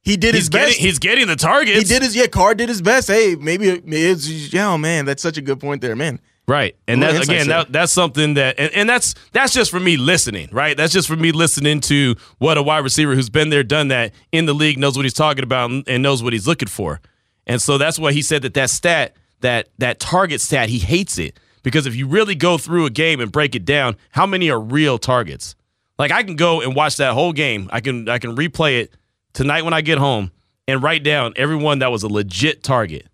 he 0.00 0.16
did 0.16 0.34
he's 0.34 0.44
his 0.44 0.48
getting, 0.48 0.68
best. 0.68 0.78
He's 0.78 0.98
getting 0.98 1.26
the 1.26 1.36
targets. 1.36 1.78
He 1.78 1.84
did 1.84 2.02
his 2.02 2.16
yeah. 2.16 2.26
Carr 2.26 2.54
did 2.54 2.68
his 2.68 2.80
best. 2.80 3.08
Hey, 3.08 3.36
maybe 3.38 3.68
it's 3.68 4.52
yeah. 4.52 4.72
Oh 4.72 4.78
man, 4.78 5.04
that's 5.04 5.22
such 5.22 5.36
a 5.36 5.42
good 5.42 5.60
point 5.60 5.82
there, 5.82 5.94
man. 5.94 6.18
Right, 6.48 6.76
and 6.88 7.00
that's 7.00 7.28
again, 7.28 7.46
that, 7.48 7.70
that's 7.70 7.92
something 7.92 8.34
that, 8.34 8.58
and, 8.58 8.72
and 8.74 8.88
that's 8.88 9.14
that's 9.30 9.52
just 9.52 9.70
for 9.70 9.78
me 9.78 9.96
listening. 9.96 10.48
Right, 10.50 10.76
that's 10.76 10.92
just 10.92 11.06
for 11.06 11.14
me 11.16 11.30
listening 11.30 11.80
to 11.82 12.16
what 12.38 12.58
a 12.58 12.62
wide 12.62 12.80
receiver 12.80 13.14
who's 13.14 13.30
been 13.30 13.50
there, 13.50 13.62
done 13.62 13.88
that 13.88 14.12
in 14.32 14.46
the 14.46 14.52
league, 14.52 14.76
knows 14.76 14.96
what 14.96 15.04
he's 15.04 15.14
talking 15.14 15.44
about, 15.44 15.70
and 15.70 16.02
knows 16.02 16.22
what 16.22 16.32
he's 16.32 16.46
looking 16.48 16.68
for. 16.68 17.00
And 17.46 17.62
so 17.62 17.78
that's 17.78 17.98
why 17.98 18.12
he 18.12 18.22
said 18.22 18.42
that 18.42 18.54
that 18.54 18.70
stat, 18.70 19.14
that 19.40 19.68
that 19.78 20.00
target 20.00 20.40
stat, 20.40 20.68
he 20.68 20.78
hates 20.78 21.16
it 21.18 21.38
because 21.62 21.86
if 21.86 21.94
you 21.94 22.06
really 22.06 22.34
go 22.34 22.58
through 22.58 22.86
a 22.86 22.90
game 22.90 23.20
and 23.20 23.30
break 23.30 23.54
it 23.54 23.64
down, 23.64 23.96
how 24.10 24.26
many 24.26 24.50
are 24.50 24.60
real 24.60 24.98
targets? 24.98 25.54
Like 25.98 26.10
I 26.10 26.22
can 26.22 26.36
go 26.36 26.60
and 26.60 26.74
watch 26.74 26.96
that 26.96 27.12
whole 27.14 27.32
game. 27.32 27.68
I 27.72 27.80
can 27.80 28.08
I 28.08 28.18
can 28.18 28.34
replay 28.34 28.80
it 28.80 28.92
tonight 29.32 29.62
when 29.62 29.74
I 29.74 29.80
get 29.80 29.98
home 29.98 30.32
and 30.66 30.82
write 30.82 31.04
down 31.04 31.32
everyone 31.36 31.80
that 31.80 31.90
was 31.90 32.02
a 32.02 32.08
legit 32.08 32.62
target. 32.62 33.06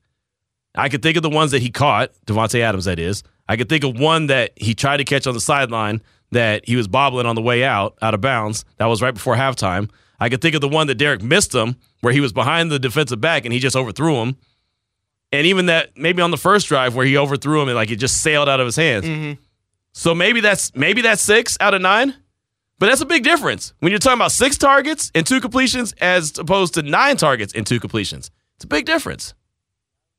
I 0.79 0.89
could 0.89 1.03
think 1.03 1.17
of 1.17 1.23
the 1.23 1.31
ones 1.31 1.51
that 1.51 1.61
he 1.61 1.71
caught, 1.71 2.13
Davante 2.27 2.61
Adams, 2.61 2.85
that 2.85 2.99
is. 2.99 3.23
I 3.49 3.57
could 3.57 3.69
think 3.69 3.85
of 3.85 3.99
one 3.99 4.29
that 4.29 4.53
he 4.57 4.75
tried 4.75 4.99
to 4.99 5.05
catch 5.05 5.27
on 5.27 5.35
the 5.35 5.41
sideline 5.41 6.03
that 6.31 6.67
he 6.69 6.77
was 6.77 6.87
bobbling 6.87 7.27
on 7.27 7.35
the 7.35 7.43
way 7.43 7.65
out, 7.65 7.97
out 8.03 8.15
of 8.15 8.21
bounds. 8.21 8.65
That 8.77 8.87
was 8.87 9.03
right 9.03 9.15
before 9.15 9.35
halftime. 9.35 9.91
I 10.21 10.29
could 10.29 10.41
think 10.41 10.55
of 10.55 10.61
the 10.61 10.69
one 10.69 10.87
that 10.89 10.97
Derek 10.97 11.23
missed 11.23 11.55
him, 11.55 11.77
where 12.01 12.13
he 12.13 12.21
was 12.21 12.33
behind 12.33 12.71
the 12.71 12.79
defensive 12.79 13.21
back 13.21 13.45
and 13.45 13.53
he 13.53 13.59
just 13.59 13.77
overthrew 13.77 14.17
him. 14.17 14.37
And 15.33 15.47
even 15.47 15.67
that 15.67 15.97
maybe 15.97 16.23
on 16.23 16.31
the 16.31 16.37
first 16.37 16.69
drive 16.69 16.95
where 16.95 17.05
he 17.05 17.17
overthrew 17.17 17.61
him 17.61 17.69
and 17.69 17.77
like 17.77 17.91
it 17.91 17.97
just 17.97 18.23
sailed 18.23 18.49
out 18.49 18.61
of 18.61 18.67
his 18.67 18.77
hands. 18.77 19.05
Mm-hmm. 19.05 19.41
So 19.93 20.15
maybe 20.15 20.41
that's 20.41 20.75
maybe 20.75 21.03
that's 21.03 21.23
six 21.23 21.57
out 21.61 21.75
of 21.75 21.83
nine. 21.83 22.15
But 22.79 22.87
that's 22.87 23.01
a 23.01 23.07
big 23.07 23.25
difference 23.25 23.75
when 23.81 23.91
you're 23.91 23.99
talking 23.99 24.19
about 24.19 24.33
six 24.33 24.57
targets 24.57 25.11
and 25.15 25.27
two 25.27 25.41
completions 25.41 25.93
as 26.01 26.39
opposed 26.39 26.75
to 26.75 26.83
nine 26.83 27.17
targets 27.17 27.53
and 27.53 27.67
two 27.67 27.81
completions. 27.81 28.31
It's 28.57 28.65
a 28.65 28.69
big 28.69 28.87
difference 28.87 29.35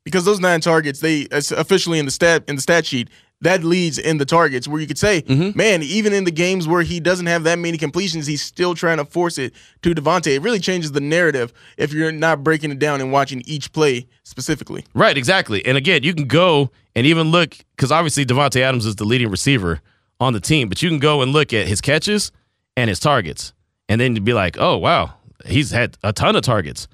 because 0.09 0.25
those 0.25 0.39
nine 0.39 0.61
targets, 0.61 0.99
they 0.99 1.27
officially 1.31 1.99
in 1.99 2.05
the 2.05 2.11
stat 2.11 2.43
in 2.47 2.55
the 2.55 2.61
stat 2.61 2.85
sheet, 2.85 3.09
that 3.41 3.63
leads 3.63 3.97
in 3.97 4.17
the 4.17 4.25
targets 4.25 4.67
where 4.67 4.81
you 4.81 4.87
could 4.87 4.97
say, 4.97 5.21
mm-hmm. 5.21 5.57
man, 5.57 5.81
even 5.81 6.13
in 6.13 6.25
the 6.25 6.31
games 6.31 6.67
where 6.67 6.81
he 6.81 6.99
doesn't 6.99 7.27
have 7.27 7.43
that 7.43 7.57
many 7.57 7.77
completions, 7.77 8.27
he's 8.27 8.41
still 8.41 8.75
trying 8.75 8.97
to 8.97 9.05
force 9.05 9.37
it 9.37 9.53
to 9.81 9.93
Davante. 9.93 10.35
It 10.35 10.41
really 10.41 10.59
changes 10.59 10.91
the 10.91 10.99
narrative 10.99 11.53
if 11.77 11.93
you're 11.93 12.11
not 12.11 12.43
breaking 12.43 12.71
it 12.71 12.79
down 12.79 12.99
and 12.99 13.11
watching 13.11 13.41
each 13.45 13.71
play 13.71 14.07
specifically. 14.23 14.85
Right, 14.93 15.17
exactly. 15.17 15.65
And 15.65 15.77
again, 15.77 16.03
you 16.03 16.13
can 16.13 16.27
go 16.27 16.71
and 16.95 17.07
even 17.07 17.31
look 17.31 17.55
because 17.75 17.91
obviously 17.91 18.25
Davante 18.25 18.61
Adams 18.61 18.85
is 18.85 18.95
the 18.95 19.05
leading 19.05 19.29
receiver 19.29 19.79
on 20.19 20.33
the 20.33 20.41
team, 20.41 20.67
but 20.67 20.81
you 20.81 20.89
can 20.89 20.99
go 20.99 21.21
and 21.21 21.31
look 21.31 21.53
at 21.53 21.67
his 21.67 21.79
catches 21.79 22.31
and 22.75 22.89
his 22.89 22.99
targets, 22.99 23.53
and 23.87 23.99
then 24.01 24.15
you'd 24.15 24.25
be 24.25 24.33
like, 24.33 24.57
oh 24.59 24.77
wow, 24.77 25.13
he's 25.45 25.71
had 25.71 25.97
a 26.03 26.11
ton 26.11 26.35
of 26.35 26.43
targets. 26.43 26.87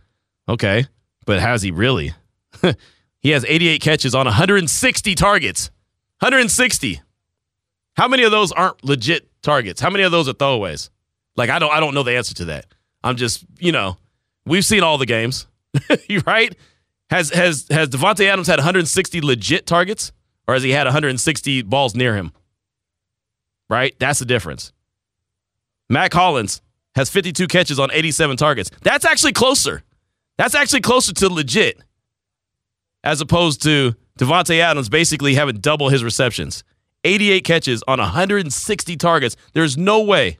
Okay, 0.48 0.86
but 1.26 1.40
has 1.40 1.64
he 1.64 1.72
really? 1.72 2.14
He 3.26 3.32
has 3.32 3.44
88 3.44 3.82
catches 3.82 4.14
on 4.14 4.28
160 4.28 5.16
targets. 5.16 5.72
160. 6.20 7.02
How 7.98 8.08
many 8.08 8.22
of 8.22 8.30
those 8.30 8.52
aren't 8.52 8.84
legit 8.84 9.28
targets? 9.42 9.82
How 9.82 9.90
many 9.90 10.04
of 10.04 10.12
those 10.12 10.30
are 10.30 10.34
throwaways? 10.34 10.92
Like 11.36 11.50
I 11.50 11.58
don't 11.58 11.72
I 11.72 11.80
don't 11.80 11.96
know 11.96 12.04
the 12.04 12.16
answer 12.16 12.36
to 12.36 12.46
that. 12.46 12.68
I'm 13.04 13.16
just, 13.16 13.44
you 13.58 13.72
know, 13.72 13.98
we've 14.46 14.64
seen 14.64 14.84
all 14.84 15.00
the 15.00 15.08
games. 15.08 15.48
right? 16.28 16.56
Has 17.10 17.32
has 17.32 17.66
has 17.72 17.90
Davante 17.90 18.28
Adams 18.28 18.46
had 18.46 18.60
160 18.60 19.22
legit 19.22 19.66
targets 19.66 20.12
or 20.48 20.54
has 20.54 20.62
he 20.62 20.70
had 20.70 20.86
160 20.86 21.64
balls 21.64 21.96
near 21.96 22.16
him? 22.16 22.32
Right? 23.72 23.96
That's 23.98 24.20
the 24.20 24.26
difference. 24.26 24.72
Mack 25.90 26.14
Hollins 26.14 26.62
has 26.94 27.10
52 27.10 27.48
catches 27.48 27.80
on 27.80 27.90
87 27.92 28.38
targets. 28.38 28.70
That's 28.84 29.04
actually 29.04 29.34
closer. 29.34 29.82
That's 30.38 30.54
actually 30.54 30.82
closer 30.82 31.12
to 31.14 31.34
legit 31.34 31.82
as 33.06 33.22
opposed 33.22 33.62
to 33.64 33.96
Davante 34.20 34.60
Adams 34.60 34.90
basically 34.90 35.36
having 35.36 35.58
double 35.58 35.90
his 35.90 36.04
receptions. 36.04 36.64
88 37.04 37.44
catches 37.44 37.84
on 37.88 38.00
160 38.00 38.98
targets. 38.98 39.38
There's 39.54 39.78
no 39.78 40.02
way 40.02 40.40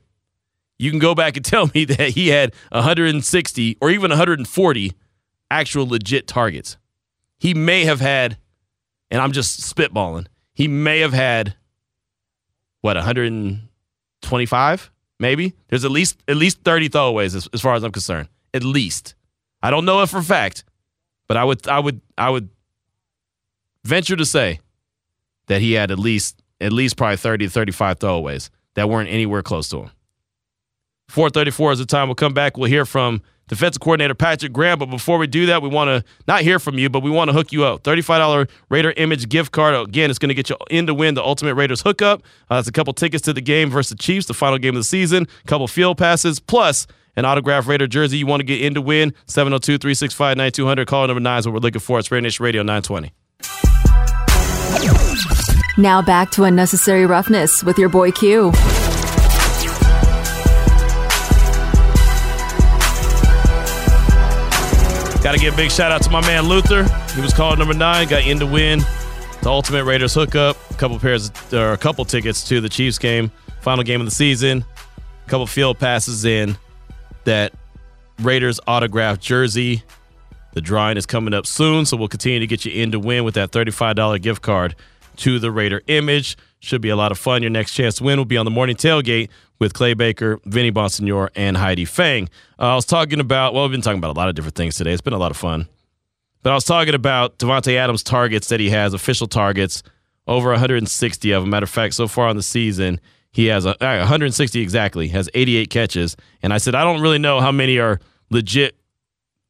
you 0.78 0.90
can 0.90 0.98
go 0.98 1.14
back 1.14 1.36
and 1.36 1.44
tell 1.44 1.70
me 1.74 1.84
that 1.86 2.10
he 2.10 2.28
had 2.28 2.52
160 2.72 3.78
or 3.80 3.90
even 3.90 4.10
140 4.10 4.92
actual 5.50 5.88
legit 5.88 6.26
targets. 6.26 6.76
He 7.38 7.54
may 7.54 7.84
have 7.84 8.00
had, 8.00 8.36
and 9.10 9.22
I'm 9.22 9.32
just 9.32 9.60
spitballing, 9.60 10.26
he 10.52 10.68
may 10.68 11.00
have 11.00 11.12
had 11.12 11.54
what 12.80 12.96
125 12.96 14.90
maybe 15.18 15.54
there's 15.68 15.84
at 15.84 15.90
least 15.90 16.22
at 16.28 16.36
least 16.36 16.60
30 16.62 16.88
throwaways 16.88 17.34
as, 17.34 17.48
as 17.52 17.60
far 17.60 17.74
as 17.74 17.82
i'm 17.82 17.90
concerned 17.90 18.28
at 18.54 18.62
least 18.62 19.16
i 19.60 19.70
don't 19.70 19.84
know 19.84 20.02
it 20.02 20.08
for 20.08 20.22
fact 20.22 20.62
but 21.26 21.36
i 21.36 21.42
would 21.42 21.66
i 21.66 21.80
would 21.80 22.00
i 22.16 22.30
would 22.30 22.48
venture 23.86 24.16
to 24.16 24.26
say 24.26 24.60
that 25.46 25.60
he 25.60 25.72
had 25.72 25.90
at 25.90 25.98
least 25.98 26.42
at 26.60 26.72
least 26.72 26.96
probably 26.96 27.16
30 27.16 27.46
to 27.46 27.50
35 27.50 27.98
throwaways 27.98 28.50
that 28.74 28.88
weren't 28.88 29.10
anywhere 29.10 29.42
close 29.42 29.68
to 29.68 29.78
him. 29.78 29.90
434 31.08 31.72
is 31.72 31.78
the 31.78 31.86
time. 31.86 32.08
We'll 32.08 32.14
come 32.14 32.34
back. 32.34 32.56
We'll 32.56 32.68
hear 32.68 32.84
from 32.84 33.22
defensive 33.48 33.80
coordinator 33.80 34.14
Patrick 34.14 34.52
Graham. 34.52 34.78
But 34.78 34.86
before 34.86 35.18
we 35.18 35.26
do 35.26 35.46
that, 35.46 35.62
we 35.62 35.68
want 35.68 35.88
to 35.88 36.04
not 36.26 36.40
hear 36.40 36.58
from 36.58 36.78
you, 36.78 36.88
but 36.90 37.00
we 37.02 37.10
want 37.10 37.28
to 37.28 37.32
hook 37.32 37.52
you 37.52 37.64
up. 37.64 37.82
$35 37.84 38.48
Raider 38.70 38.92
Image 38.96 39.28
gift 39.28 39.52
card. 39.52 39.74
Again, 39.74 40.10
it's 40.10 40.18
going 40.18 40.30
to 40.30 40.34
get 40.34 40.50
you 40.50 40.56
in 40.70 40.86
to 40.86 40.94
win 40.94 41.14
the 41.14 41.22
Ultimate 41.22 41.54
Raiders 41.54 41.82
hookup. 41.82 42.22
Uh, 42.50 42.56
it's 42.56 42.68
a 42.68 42.72
couple 42.72 42.92
tickets 42.92 43.22
to 43.24 43.32
the 43.32 43.40
game 43.40 43.70
versus 43.70 43.90
the 43.90 43.96
Chiefs, 43.96 44.26
the 44.26 44.34
final 44.34 44.58
game 44.58 44.74
of 44.74 44.80
the 44.80 44.84
season, 44.84 45.26
a 45.44 45.46
couple 45.46 45.66
field 45.68 45.96
passes, 45.96 46.40
plus 46.40 46.86
an 47.14 47.24
autographed 47.24 47.68
Raider 47.68 47.86
jersey 47.86 48.18
you 48.18 48.26
want 48.26 48.40
to 48.40 48.44
get 48.44 48.60
in 48.60 48.74
to 48.74 48.82
win. 48.82 49.14
702 49.26 49.78
365 49.78 50.36
9200. 50.36 50.86
Call 50.86 51.06
number 51.06 51.20
nine 51.20 51.38
is 51.38 51.46
what 51.46 51.54
we're 51.54 51.60
looking 51.60 51.80
for. 51.80 51.98
It's 51.98 52.10
Raider 52.10 52.22
Nation 52.22 52.44
Radio 52.44 52.62
920. 52.62 53.12
Now 55.78 56.00
back 56.00 56.30
to 56.32 56.44
unnecessary 56.44 57.04
roughness 57.04 57.62
with 57.62 57.78
your 57.78 57.90
boy 57.90 58.10
Q. 58.10 58.50
Got 65.22 65.32
to 65.32 65.38
give 65.38 65.52
a 65.52 65.56
big 65.56 65.70
shout 65.70 65.92
out 65.92 66.02
to 66.02 66.10
my 66.10 66.22
man 66.22 66.44
Luther. 66.44 66.84
He 67.14 67.20
was 67.20 67.34
called 67.34 67.58
number 67.58 67.74
nine, 67.74 68.08
got 68.08 68.26
in 68.26 68.38
to 68.38 68.46
win 68.46 68.78
the 69.42 69.50
Ultimate 69.50 69.84
Raiders 69.84 70.14
hookup. 70.14 70.56
A 70.70 70.74
couple 70.74 70.98
pairs, 70.98 71.30
or 71.52 71.72
a 71.72 71.76
couple 71.76 72.06
tickets 72.06 72.48
to 72.48 72.62
the 72.62 72.70
Chiefs 72.70 72.98
game, 72.98 73.30
final 73.60 73.84
game 73.84 74.00
of 74.00 74.06
the 74.06 74.14
season. 74.14 74.64
A 75.26 75.28
couple 75.28 75.46
field 75.46 75.78
passes 75.78 76.24
in 76.24 76.56
that 77.24 77.52
Raiders 78.20 78.60
autographed 78.66 79.20
jersey. 79.20 79.82
The 80.54 80.62
drawing 80.62 80.96
is 80.96 81.04
coming 81.04 81.34
up 81.34 81.46
soon, 81.46 81.84
so 81.84 81.98
we'll 81.98 82.08
continue 82.08 82.40
to 82.40 82.46
get 82.46 82.64
you 82.64 82.72
in 82.72 82.92
to 82.92 82.98
win 82.98 83.24
with 83.24 83.34
that 83.34 83.50
$35 83.50 84.22
gift 84.22 84.40
card 84.40 84.74
to 85.18 85.38
the 85.38 85.50
Raider 85.50 85.82
image. 85.86 86.36
Should 86.60 86.80
be 86.80 86.88
a 86.88 86.96
lot 86.96 87.12
of 87.12 87.18
fun. 87.18 87.42
Your 87.42 87.50
next 87.50 87.72
chance 87.72 87.96
to 87.96 88.04
win 88.04 88.18
will 88.18 88.24
be 88.24 88.36
on 88.36 88.44
the 88.44 88.50
morning 88.50 88.76
tailgate 88.76 89.28
with 89.58 89.74
Clay 89.74 89.94
Baker, 89.94 90.38
Vinny 90.44 90.72
Bonsignore, 90.72 91.28
and 91.34 91.56
Heidi 91.56 91.84
Fang. 91.84 92.28
Uh, 92.58 92.72
I 92.72 92.74
was 92.74 92.84
talking 92.84 93.20
about, 93.20 93.54
well, 93.54 93.64
we've 93.64 93.72
been 93.72 93.82
talking 93.82 93.98
about 93.98 94.16
a 94.16 94.18
lot 94.18 94.28
of 94.28 94.34
different 94.34 94.56
things 94.56 94.76
today. 94.76 94.92
It's 94.92 95.00
been 95.00 95.12
a 95.12 95.18
lot 95.18 95.30
of 95.30 95.36
fun. 95.36 95.68
But 96.42 96.50
I 96.50 96.54
was 96.54 96.64
talking 96.64 96.94
about 96.94 97.38
Davante 97.38 97.74
Adams' 97.74 98.02
targets 98.02 98.48
that 98.48 98.60
he 98.60 98.70
has, 98.70 98.94
official 98.94 99.26
targets, 99.26 99.82
over 100.26 100.50
160 100.50 101.30
of 101.32 101.42
them. 101.42 101.50
Matter 101.50 101.64
of 101.64 101.70
fact, 101.70 101.94
so 101.94 102.08
far 102.08 102.28
on 102.28 102.36
the 102.36 102.42
season, 102.42 103.00
he 103.32 103.46
has 103.46 103.66
a, 103.66 103.70
uh, 103.84 103.98
160 103.98 104.60
exactly, 104.60 105.08
has 105.08 105.28
88 105.34 105.70
catches. 105.70 106.16
And 106.42 106.52
I 106.52 106.58
said, 106.58 106.74
I 106.74 106.84
don't 106.84 107.00
really 107.00 107.18
know 107.18 107.40
how 107.40 107.52
many 107.52 107.78
are 107.78 108.00
legit 108.30 108.76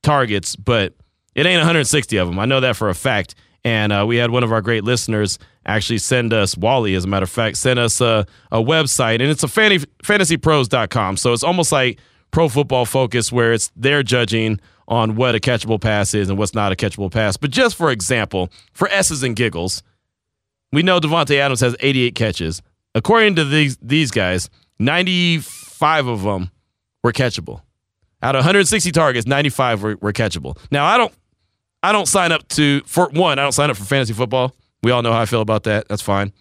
targets, 0.02 0.56
but 0.56 0.94
it 1.34 1.46
ain't 1.46 1.58
160 1.58 2.16
of 2.16 2.28
them. 2.28 2.38
I 2.38 2.46
know 2.46 2.60
that 2.60 2.76
for 2.76 2.88
a 2.88 2.94
fact. 2.94 3.34
And 3.66 3.92
uh, 3.92 4.04
we 4.06 4.14
had 4.14 4.30
one 4.30 4.44
of 4.44 4.52
our 4.52 4.62
great 4.62 4.84
listeners 4.84 5.40
actually 5.66 5.98
send 5.98 6.32
us, 6.32 6.56
Wally, 6.56 6.94
as 6.94 7.02
a 7.02 7.08
matter 7.08 7.24
of 7.24 7.30
fact, 7.30 7.56
send 7.56 7.80
us 7.80 8.00
a, 8.00 8.24
a 8.52 8.58
website, 8.58 9.14
and 9.14 9.24
it's 9.24 9.42
a 9.42 9.48
fantasy, 9.48 9.86
fantasypros.com. 10.04 11.16
So 11.16 11.32
it's 11.32 11.42
almost 11.42 11.72
like 11.72 11.98
pro 12.30 12.48
football 12.48 12.84
focus 12.84 13.32
where 13.32 13.52
it's 13.52 13.72
they're 13.74 14.04
judging 14.04 14.60
on 14.86 15.16
what 15.16 15.34
a 15.34 15.40
catchable 15.40 15.80
pass 15.80 16.14
is 16.14 16.30
and 16.30 16.38
what's 16.38 16.54
not 16.54 16.70
a 16.70 16.76
catchable 16.76 17.10
pass. 17.10 17.36
But 17.36 17.50
just 17.50 17.74
for 17.74 17.90
example, 17.90 18.50
for 18.72 18.86
S's 18.86 19.24
and 19.24 19.34
giggles, 19.34 19.82
we 20.70 20.84
know 20.84 21.00
Davante 21.00 21.36
Adams 21.36 21.58
has 21.58 21.74
88 21.80 22.14
catches. 22.14 22.62
According 22.94 23.34
to 23.34 23.44
these 23.44 23.78
these 23.82 24.12
guys, 24.12 24.48
95 24.78 26.06
of 26.06 26.22
them 26.22 26.52
were 27.02 27.10
catchable. 27.10 27.62
Out 28.22 28.36
of 28.36 28.40
160 28.42 28.92
targets, 28.92 29.26
95 29.26 29.82
were, 29.82 29.96
were 30.00 30.12
catchable. 30.12 30.56
Now 30.70 30.84
I 30.84 30.98
don't 30.98 31.12
I 31.86 31.92
don't 31.92 32.08
sign 32.08 32.32
up 32.32 32.48
to 32.48 32.80
for 32.84 33.08
one, 33.10 33.38
I 33.38 33.42
don't 33.42 33.52
sign 33.52 33.70
up 33.70 33.76
for 33.76 33.84
fantasy 33.84 34.12
football. 34.12 34.52
We 34.82 34.90
all 34.90 35.02
know 35.02 35.12
how 35.12 35.20
I 35.20 35.26
feel 35.26 35.40
about 35.40 35.62
that. 35.64 35.86
That's 35.86 36.02
fine. 36.02 36.32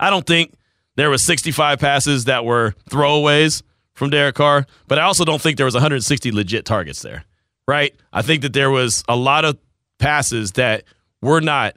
I 0.00 0.10
don't 0.10 0.26
think 0.26 0.54
there 0.96 1.08
was 1.08 1.22
65 1.22 1.78
passes 1.78 2.24
that 2.24 2.44
were 2.44 2.74
throwaways 2.90 3.62
from 3.94 4.10
Derek 4.10 4.34
Carr, 4.34 4.66
but 4.88 4.98
I 4.98 5.02
also 5.02 5.24
don't 5.24 5.40
think 5.40 5.56
there 5.56 5.66
was 5.66 5.74
160 5.74 6.32
legit 6.32 6.64
targets 6.64 7.00
there. 7.00 7.24
Right? 7.68 7.94
I 8.12 8.22
think 8.22 8.42
that 8.42 8.52
there 8.52 8.72
was 8.72 9.04
a 9.08 9.14
lot 9.14 9.44
of 9.44 9.56
passes 10.00 10.50
that 10.52 10.82
were 11.22 11.40
not 11.40 11.76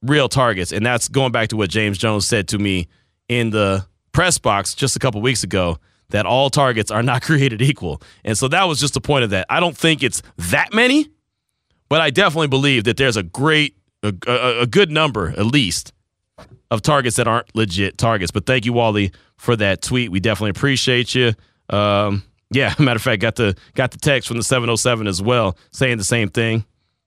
real 0.00 0.28
targets, 0.28 0.70
and 0.70 0.86
that's 0.86 1.08
going 1.08 1.32
back 1.32 1.48
to 1.48 1.56
what 1.56 1.70
James 1.70 1.98
Jones 1.98 2.24
said 2.24 2.46
to 2.48 2.58
me 2.58 2.86
in 3.28 3.50
the 3.50 3.84
press 4.12 4.38
box 4.38 4.74
just 4.74 4.94
a 4.94 5.00
couple 5.00 5.20
weeks 5.20 5.42
ago 5.42 5.76
that 6.10 6.24
all 6.24 6.50
targets 6.50 6.92
are 6.92 7.02
not 7.02 7.22
created 7.22 7.60
equal. 7.60 8.00
And 8.24 8.38
so 8.38 8.46
that 8.46 8.68
was 8.68 8.78
just 8.78 8.94
the 8.94 9.00
point 9.00 9.24
of 9.24 9.30
that. 9.30 9.46
I 9.50 9.58
don't 9.58 9.76
think 9.76 10.04
it's 10.04 10.22
that 10.38 10.72
many, 10.72 11.08
but 11.92 12.00
I 12.00 12.08
definitely 12.08 12.48
believe 12.48 12.84
that 12.84 12.96
there's 12.96 13.18
a 13.18 13.22
great, 13.22 13.76
a, 14.02 14.14
a, 14.26 14.60
a 14.60 14.66
good 14.66 14.90
number 14.90 15.28
at 15.36 15.44
least 15.44 15.92
of 16.70 16.80
targets 16.80 17.16
that 17.16 17.28
aren't 17.28 17.54
legit 17.54 17.98
targets. 17.98 18.30
But 18.30 18.46
thank 18.46 18.64
you, 18.64 18.72
Wally, 18.72 19.12
for 19.36 19.56
that 19.56 19.82
tweet. 19.82 20.10
We 20.10 20.18
definitely 20.18 20.52
appreciate 20.52 21.14
you. 21.14 21.34
Um, 21.68 22.22
yeah, 22.50 22.74
matter 22.78 22.96
of 22.96 23.02
fact, 23.02 23.20
got 23.20 23.36
the 23.36 23.54
got 23.74 23.90
the 23.90 23.98
text 23.98 24.26
from 24.26 24.38
the 24.38 24.42
707 24.42 25.06
as 25.06 25.20
well 25.20 25.58
saying 25.70 25.98
the 25.98 26.04
same 26.04 26.30
thing. 26.30 26.64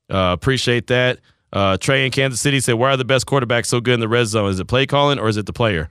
Uh, 0.08 0.36
appreciate 0.38 0.86
that. 0.86 1.18
Uh, 1.52 1.78
Trey 1.78 2.06
in 2.06 2.12
Kansas 2.12 2.40
City 2.40 2.60
said, 2.60 2.74
"Why 2.74 2.92
are 2.92 2.98
the 2.98 3.06
best 3.06 3.26
quarterbacks 3.26 3.66
so 3.66 3.82
good 3.82 3.96
in 3.96 4.02
the 4.02 4.08
red 4.08 4.28
zone? 4.28 4.52
Is 4.52 4.60
it 4.60 4.66
play 4.66 4.86
calling 4.86 5.18
or 5.18 5.28
is 5.28 5.38
it 5.38 5.48
the 5.48 5.54
player?" 5.54 5.90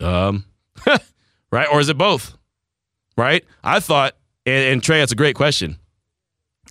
Um, 0.00 0.44
right, 1.50 1.68
or 1.72 1.80
is 1.80 1.88
it 1.88 1.96
both? 1.96 2.36
Right. 3.16 3.42
I 3.64 3.80
thought, 3.80 4.16
and, 4.44 4.74
and 4.74 4.82
Trey, 4.82 4.98
that's 4.98 5.12
a 5.12 5.16
great 5.16 5.34
question. 5.34 5.78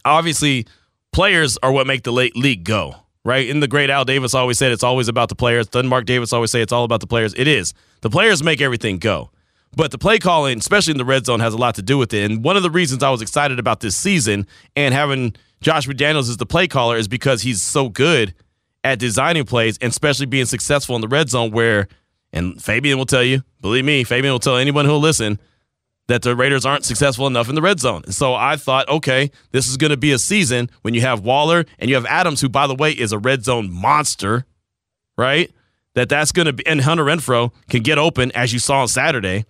Obviously, 0.06 0.66
players 1.12 1.58
are 1.64 1.72
what 1.72 1.88
make 1.88 2.04
the 2.04 2.12
league 2.12 2.64
go. 2.64 2.96
Right. 3.24 3.50
In 3.50 3.60
the 3.60 3.68
great 3.68 3.90
Al 3.90 4.06
Davis 4.06 4.36
always 4.36 4.60
said, 4.60 4.72
it's 4.72 4.84
always 4.84 5.08
about 5.08 5.30
the 5.30 5.36
players. 5.36 5.68
Doesn't 5.68 5.90
Mark 5.90 6.06
Davis 6.06 6.32
always 6.32 6.52
say 6.52 6.62
it's 6.62 6.72
all 6.72 6.84
about 6.84 7.00
the 7.00 7.08
players? 7.08 7.34
It 7.34 7.48
is. 7.48 7.74
The 8.02 8.10
players 8.12 8.44
make 8.44 8.62
everything 8.62 9.00
go. 9.00 9.32
But 9.76 9.90
the 9.90 9.98
play 9.98 10.20
calling, 10.20 10.60
especially 10.60 10.92
in 10.92 11.00
the 11.00 11.06
red 11.06 11.26
zone, 11.26 11.40
has 11.40 11.54
a 11.54 11.58
lot 11.58 11.74
to 11.76 11.82
do 11.82 11.98
with 11.98 12.14
it. 12.14 12.30
And 12.30 12.44
one 12.44 12.56
of 12.56 12.62
the 12.62 12.70
reasons 12.70 13.02
I 13.02 13.10
was 13.10 13.24
excited 13.24 13.58
about 13.58 13.80
this 13.80 13.98
season 13.98 14.46
and 14.76 14.94
having 14.94 15.36
Josh 15.60 15.88
McDaniels 15.88 16.30
as 16.30 16.38
the 16.38 16.46
play 16.46 16.68
caller 16.68 16.98
is 16.98 17.08
because 17.08 17.42
he's 17.42 17.64
so 17.64 17.90
good 17.90 18.36
at 18.84 19.00
designing 19.00 19.44
plays 19.44 19.80
and 19.80 19.90
especially 19.90 20.28
being 20.28 20.46
successful 20.46 20.96
in 20.96 21.02
the 21.02 21.08
red 21.08 21.28
zone 21.28 21.50
where, 21.50 21.88
and 22.32 22.64
Fabian 22.64 23.00
will 23.00 23.08
tell 23.08 23.24
you, 23.24 23.42
believe 23.60 23.84
me, 23.84 24.04
Fabian 24.04 24.32
will 24.32 24.40
tell 24.40 24.58
anyone 24.58 24.86
who'll 24.86 25.00
listen 25.00 25.40
that 26.08 26.22
the 26.22 26.36
Raiders 26.36 26.66
aren't 26.66 26.86
successful 26.86 27.28
enough 27.28 27.50
in 27.50 27.56
the 27.56 27.62
red 27.62 27.80
zone. 27.80 28.12
So 28.12 28.36
I 28.36 28.58
thought, 28.58 28.88
okay, 28.88 29.32
this 29.52 29.68
is 29.68 29.78
going 29.78 29.92
to 29.92 29.98
be 29.98 30.12
a 30.12 30.20
season 30.20 30.70
when 30.82 30.94
you 30.94 31.02
have 31.02 31.22
Waller 31.22 31.66
and 31.80 31.90
you 31.90 31.96
have 31.96 32.06
Adams, 32.06 32.42
who, 32.42 32.50
by 32.50 32.68
the 32.68 32.76
way, 32.76 32.92
is 32.92 33.12
a 33.12 33.18
red 33.18 33.44
zone 33.44 33.72
monster, 33.72 34.46
right? 35.18 35.52
That 35.96 36.10
that's 36.10 36.32
going 36.32 36.46
to 36.46 36.54
be, 36.54 36.66
and 36.68 36.82
Hunter 36.82 37.06
Renfrow 37.06 37.52
can 37.70 37.82
get 37.82 37.98
open 37.98 38.32
as 38.34 38.54
you 38.54 38.60
saw 38.60 38.82
on 38.82 38.88
Saturday. 38.88 39.46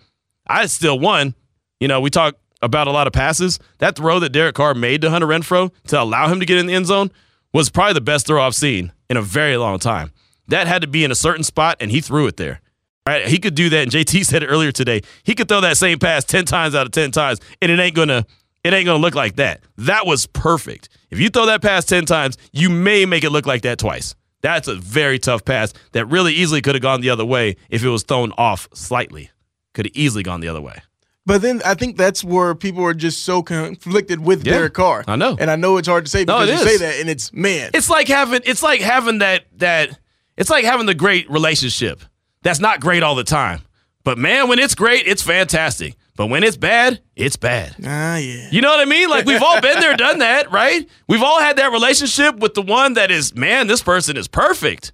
I 0.47 0.67
still 0.67 0.99
won. 0.99 1.35
You 1.79 1.87
know, 1.87 1.99
we 1.99 2.09
talk 2.09 2.35
about 2.61 2.87
a 2.87 2.91
lot 2.91 3.07
of 3.07 3.13
passes. 3.13 3.59
That 3.79 3.95
throw 3.95 4.19
that 4.19 4.29
Derek 4.29 4.55
Carr 4.55 4.75
made 4.75 5.01
to 5.01 5.09
Hunter 5.09 5.27
Renfrow 5.27 5.71
to 5.87 6.01
allow 6.01 6.27
him 6.27 6.39
to 6.39 6.45
get 6.45 6.57
in 6.57 6.67
the 6.67 6.73
end 6.73 6.85
zone 6.85 7.11
was 7.51 7.69
probably 7.69 7.93
the 7.93 8.01
best 8.01 8.27
throw 8.27 8.41
I've 8.41 8.55
seen 8.55 8.91
in 9.09 9.17
a 9.17 9.21
very 9.21 9.57
long 9.57 9.79
time. 9.79 10.11
That 10.47 10.67
had 10.67 10.83
to 10.83 10.87
be 10.87 11.03
in 11.03 11.11
a 11.11 11.15
certain 11.15 11.43
spot, 11.43 11.77
and 11.79 11.89
he 11.89 12.01
threw 12.01 12.27
it 12.27 12.37
there. 12.37 12.61
Right? 13.07 13.27
He 13.27 13.37
could 13.37 13.55
do 13.55 13.69
that, 13.69 13.83
and 13.83 13.91
JT 13.91 14.25
said 14.25 14.43
it 14.43 14.47
earlier 14.47 14.71
today. 14.71 15.01
He 15.23 15.35
could 15.35 15.47
throw 15.47 15.61
that 15.61 15.77
same 15.77 15.99
pass 15.99 16.23
ten 16.23 16.45
times 16.45 16.75
out 16.75 16.85
of 16.85 16.91
ten 16.91 17.11
times, 17.11 17.39
and 17.61 17.71
it 17.71 17.79
ain't 17.79 17.95
gonna 17.95 18.25
it 18.63 18.73
ain't 18.73 18.85
gonna 18.85 18.99
look 18.99 19.15
like 19.15 19.35
that. 19.35 19.61
That 19.77 20.05
was 20.05 20.25
perfect. 20.25 20.89
If 21.11 21.19
you 21.19 21.29
throw 21.29 21.45
that 21.45 21.61
pass 21.61 21.85
ten 21.85 22.05
times, 22.05 22.37
you 22.51 22.69
may 22.69 23.05
make 23.05 23.23
it 23.23 23.29
look 23.29 23.45
like 23.45 23.61
that 23.61 23.77
twice. 23.77 24.15
That's 24.41 24.67
a 24.67 24.75
very 24.75 25.17
tough 25.19 25.45
pass 25.45 25.73
that 25.93 26.05
really 26.05 26.33
easily 26.33 26.61
could 26.61 26.75
have 26.75 26.81
gone 26.81 27.01
the 27.01 27.09
other 27.09 27.25
way 27.25 27.55
if 27.69 27.83
it 27.83 27.89
was 27.89 28.03
thrown 28.03 28.31
off 28.37 28.67
slightly 28.73 29.31
could 29.75 29.85
have 29.85 29.95
easily 29.95 30.23
gone 30.23 30.39
the 30.39 30.47
other 30.47 30.61
way. 30.61 30.81
But 31.27 31.41
then 31.41 31.61
I 31.65 31.73
think 31.73 31.97
that's 31.97 32.23
where 32.23 32.53
people 32.53 32.83
are 32.85 32.93
just 32.93 33.23
so 33.23 33.41
conflicted 33.41 34.23
with 34.23 34.45
yeah, 34.45 34.53
Derek 34.53 34.73
Carr. 34.73 35.03
I 35.07 35.15
know, 35.15 35.35
and 35.39 35.49
I 35.49 35.55
know 35.55 35.77
it's 35.77 35.87
hard 35.87 36.05
to 36.05 36.11
say 36.11 36.23
because 36.23 36.47
no, 36.47 36.53
you 36.53 36.59
say 36.59 36.77
that, 36.77 36.99
and 36.99 37.09
it's 37.09 37.33
man. 37.33 37.71
It's 37.73 37.89
like 37.89 38.07
having 38.07 38.41
it's 38.45 38.63
like 38.63 38.81
having 38.81 39.19
that 39.19 39.45
that 39.57 39.99
it's 40.37 40.49
like 40.49 40.65
having 40.65 40.85
the 40.85 40.93
great 40.93 41.29
relationship. 41.29 42.01
That's 42.45 42.59
not 42.59 42.79
great 42.79 43.01
all 43.01 43.15
the 43.15 43.23
time, 43.23 43.61
but 44.03 44.19
man, 44.19 44.47
when 44.47 44.59
it's 44.59 44.75
great, 44.75 45.07
it's 45.07 45.23
fantastic. 45.23 45.95
But 46.15 46.27
when 46.27 46.43
it's 46.43 46.55
bad, 46.55 47.01
it's 47.15 47.37
bad. 47.37 47.75
Ah, 47.83 48.17
yeah. 48.17 48.47
You 48.51 48.61
know 48.61 48.69
what 48.69 48.79
I 48.79 48.85
mean? 48.85 49.09
Like 49.09 49.25
we've 49.25 49.41
all 49.41 49.59
been 49.59 49.79
there, 49.79 49.97
done 49.97 50.19
that, 50.19 50.51
right? 50.51 50.87
We've 51.07 51.23
all 51.23 51.41
had 51.41 51.57
that 51.57 51.71
relationship 51.71 52.37
with 52.37 52.53
the 52.53 52.61
one 52.61 52.93
that 52.93 53.09
is, 53.09 53.33
man, 53.33 53.65
this 53.65 53.81
person 53.81 54.15
is 54.15 54.27
perfect 54.27 54.93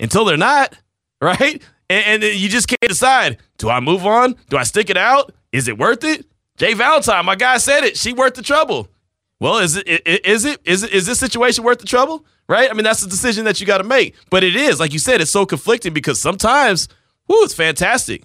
until 0.00 0.24
they're 0.24 0.38
not, 0.38 0.76
right? 1.20 1.62
and, 1.90 2.24
and 2.24 2.40
you 2.40 2.48
just 2.48 2.68
can't 2.68 2.80
decide: 2.88 3.36
do 3.58 3.68
I 3.68 3.80
move 3.80 4.06
on? 4.06 4.34
Do 4.48 4.56
I 4.56 4.62
stick 4.62 4.88
it 4.88 4.96
out? 4.96 5.30
Is 5.52 5.68
it 5.68 5.76
worth 5.76 6.02
it? 6.04 6.24
Jay 6.56 6.72
Valentine, 6.72 7.26
my 7.26 7.36
guy 7.36 7.58
said 7.58 7.84
it. 7.84 7.98
She 7.98 8.14
worth 8.14 8.32
the 8.32 8.42
trouble. 8.42 8.88
Well, 9.40 9.58
is 9.58 9.76
it 9.76 9.86
is 9.86 10.46
it 10.46 10.60
is 10.64 10.82
it 10.84 10.90
is 10.92 11.04
this 11.04 11.20
situation 11.20 11.64
worth 11.64 11.80
the 11.80 11.86
trouble? 11.86 12.24
Right? 12.48 12.70
I 12.70 12.72
mean, 12.72 12.84
that's 12.84 13.02
the 13.02 13.08
decision 13.10 13.44
that 13.44 13.60
you 13.60 13.66
got 13.66 13.78
to 13.78 13.84
make. 13.84 14.14
But 14.30 14.42
it 14.42 14.56
is, 14.56 14.80
like 14.80 14.92
you 14.92 14.98
said, 14.98 15.20
it's 15.20 15.30
so 15.30 15.44
conflicting 15.44 15.92
because 15.92 16.20
sometimes, 16.20 16.88
whoo, 17.26 17.42
it's 17.42 17.52
fantastic. 17.54 18.24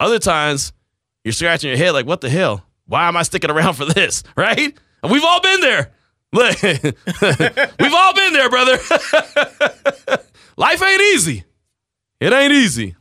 Other 0.00 0.18
times, 0.18 0.72
you're 1.22 1.32
scratching 1.32 1.68
your 1.68 1.78
head 1.78 1.92
like, 1.92 2.06
what 2.06 2.20
the 2.20 2.28
hell? 2.28 2.64
Why 2.86 3.08
am 3.08 3.16
I 3.16 3.22
sticking 3.22 3.50
around 3.50 3.74
for 3.74 3.84
this? 3.84 4.22
Right? 4.36 4.76
And 5.02 5.12
we've 5.12 5.24
all 5.24 5.40
been 5.40 5.60
there. 5.60 5.92
we've 6.32 7.94
all 7.94 8.14
been 8.14 8.32
there, 8.32 8.50
brother. 8.50 8.78
Life 10.56 10.82
ain't 10.82 11.00
easy. 11.14 11.44
It 12.20 12.32
ain't 12.32 12.52
easy. 12.52 12.96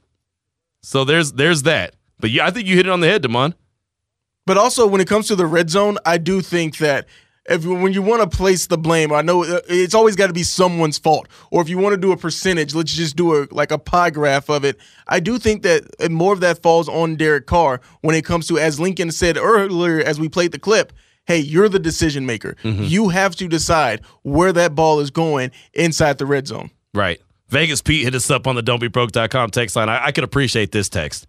So 0.81 1.03
there's 1.05 1.31
there's 1.31 1.63
that. 1.63 1.95
But 2.19 2.29
yeah, 2.29 2.45
I 2.45 2.51
think 2.51 2.67
you 2.67 2.75
hit 2.75 2.85
it 2.85 2.91
on 2.91 2.99
the 2.99 3.07
head, 3.07 3.21
Damon. 3.21 3.55
But 4.45 4.57
also, 4.57 4.85
when 4.85 5.01
it 5.01 5.07
comes 5.07 5.27
to 5.27 5.35
the 5.35 5.45
red 5.45 5.69
zone, 5.69 5.97
I 6.05 6.17
do 6.17 6.41
think 6.41 6.77
that 6.77 7.07
if 7.45 7.65
when 7.65 7.93
you 7.93 8.01
want 8.01 8.29
to 8.29 8.37
place 8.37 8.67
the 8.67 8.77
blame, 8.77 9.11
I 9.11 9.21
know 9.21 9.43
uh, 9.43 9.59
it's 9.67 9.93
always 9.93 10.15
got 10.15 10.27
to 10.27 10.33
be 10.33 10.43
someone's 10.43 10.97
fault. 10.97 11.27
Or 11.51 11.61
if 11.61 11.69
you 11.69 11.77
want 11.77 11.93
to 11.93 11.97
do 11.97 12.11
a 12.11 12.17
percentage, 12.17 12.73
let's 12.73 12.93
just 12.93 13.15
do 13.15 13.35
a 13.35 13.47
like 13.51 13.71
a 13.71 13.77
pie 13.77 14.11
graph 14.11 14.49
of 14.49 14.63
it. 14.63 14.77
I 15.07 15.19
do 15.19 15.37
think 15.37 15.63
that 15.63 15.83
uh, 15.99 16.09
more 16.09 16.33
of 16.33 16.39
that 16.39 16.61
falls 16.61 16.87
on 16.87 17.15
Derek 17.15 17.45
Carr 17.45 17.81
when 18.01 18.15
it 18.15 18.23
comes 18.23 18.47
to, 18.47 18.57
as 18.57 18.79
Lincoln 18.79 19.11
said 19.11 19.37
earlier, 19.37 19.99
as 19.99 20.19
we 20.19 20.29
played 20.29 20.51
the 20.51 20.59
clip. 20.59 20.93
Hey, 21.25 21.39
you're 21.39 21.69
the 21.69 21.79
decision 21.79 22.25
maker. 22.25 22.57
Mm-hmm. 22.63 22.83
You 22.83 23.09
have 23.09 23.35
to 23.37 23.47
decide 23.47 24.01
where 24.23 24.51
that 24.51 24.75
ball 24.75 24.99
is 24.99 25.09
going 25.09 25.51
inside 25.73 26.17
the 26.17 26.25
red 26.25 26.47
zone. 26.47 26.69
Right. 26.93 27.21
Vegas 27.47 27.81
Pete 27.81 28.03
hit 28.03 28.15
us 28.15 28.29
up 28.29 28.45
on 28.45 28.55
the 28.55 28.63
don'tbebroke.com 28.63 29.51
text 29.51 29.75
line. 29.75 29.87
I, 29.87 30.07
I 30.07 30.11
could 30.11 30.25
appreciate 30.25 30.73
this 30.73 30.89
text. 30.89 31.27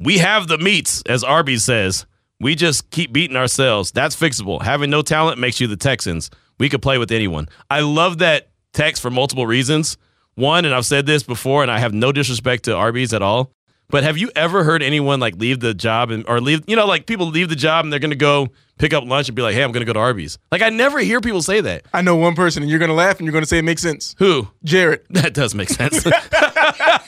We 0.00 0.18
have 0.18 0.48
the 0.48 0.58
meats, 0.58 1.02
as 1.06 1.22
Arby's 1.22 1.62
says. 1.62 2.06
We 2.40 2.54
just 2.54 2.90
keep 2.90 3.12
beating 3.12 3.36
ourselves. 3.36 3.90
That's 3.90 4.14
fixable. 4.14 4.62
Having 4.62 4.90
no 4.90 5.02
talent 5.02 5.38
makes 5.38 5.60
you 5.60 5.66
the 5.66 5.76
Texans. 5.76 6.30
We 6.60 6.68
could 6.68 6.82
play 6.82 6.96
with 6.98 7.10
anyone. 7.10 7.48
I 7.68 7.80
love 7.80 8.18
that 8.18 8.48
text 8.72 9.02
for 9.02 9.10
multiple 9.10 9.46
reasons. 9.46 9.96
One, 10.36 10.64
and 10.64 10.72
I've 10.72 10.86
said 10.86 11.04
this 11.06 11.24
before, 11.24 11.62
and 11.62 11.70
I 11.70 11.80
have 11.80 11.92
no 11.92 12.12
disrespect 12.12 12.64
to 12.64 12.76
Arby's 12.76 13.12
at 13.12 13.22
all. 13.22 13.50
But 13.90 14.04
have 14.04 14.18
you 14.18 14.30
ever 14.36 14.64
heard 14.64 14.82
anyone 14.82 15.18
like 15.18 15.34
leave 15.36 15.60
the 15.60 15.72
job 15.74 16.10
and 16.10 16.24
or 16.28 16.40
leave, 16.40 16.62
you 16.68 16.76
know, 16.76 16.86
like 16.86 17.06
people 17.06 17.26
leave 17.26 17.48
the 17.48 17.56
job 17.56 17.84
and 17.86 17.92
they're 17.92 17.98
going 17.98 18.10
to 18.10 18.16
go 18.16 18.48
pick 18.78 18.92
up 18.92 19.02
lunch 19.04 19.28
and 19.28 19.34
be 19.34 19.40
like, 19.40 19.54
"Hey, 19.54 19.64
I'm 19.64 19.72
going 19.72 19.80
to 19.80 19.86
go 19.86 19.94
to 19.94 19.98
Arby's." 19.98 20.38
Like 20.52 20.60
I 20.60 20.68
never 20.68 20.98
hear 20.98 21.22
people 21.22 21.40
say 21.40 21.62
that. 21.62 21.86
I 21.92 22.02
know 22.02 22.14
one 22.14 22.34
person, 22.34 22.62
and 22.62 22.68
you're 22.70 22.78
going 22.78 22.90
to 22.90 22.94
laugh, 22.94 23.18
and 23.18 23.24
you're 23.24 23.32
going 23.32 23.42
to 23.42 23.48
say 23.48 23.58
it 23.58 23.64
makes 23.64 23.80
sense. 23.80 24.14
Who? 24.18 24.48
Jared. 24.62 25.00
That 25.10 25.32
does 25.32 25.54
make 25.54 25.70
sense. 25.70 26.04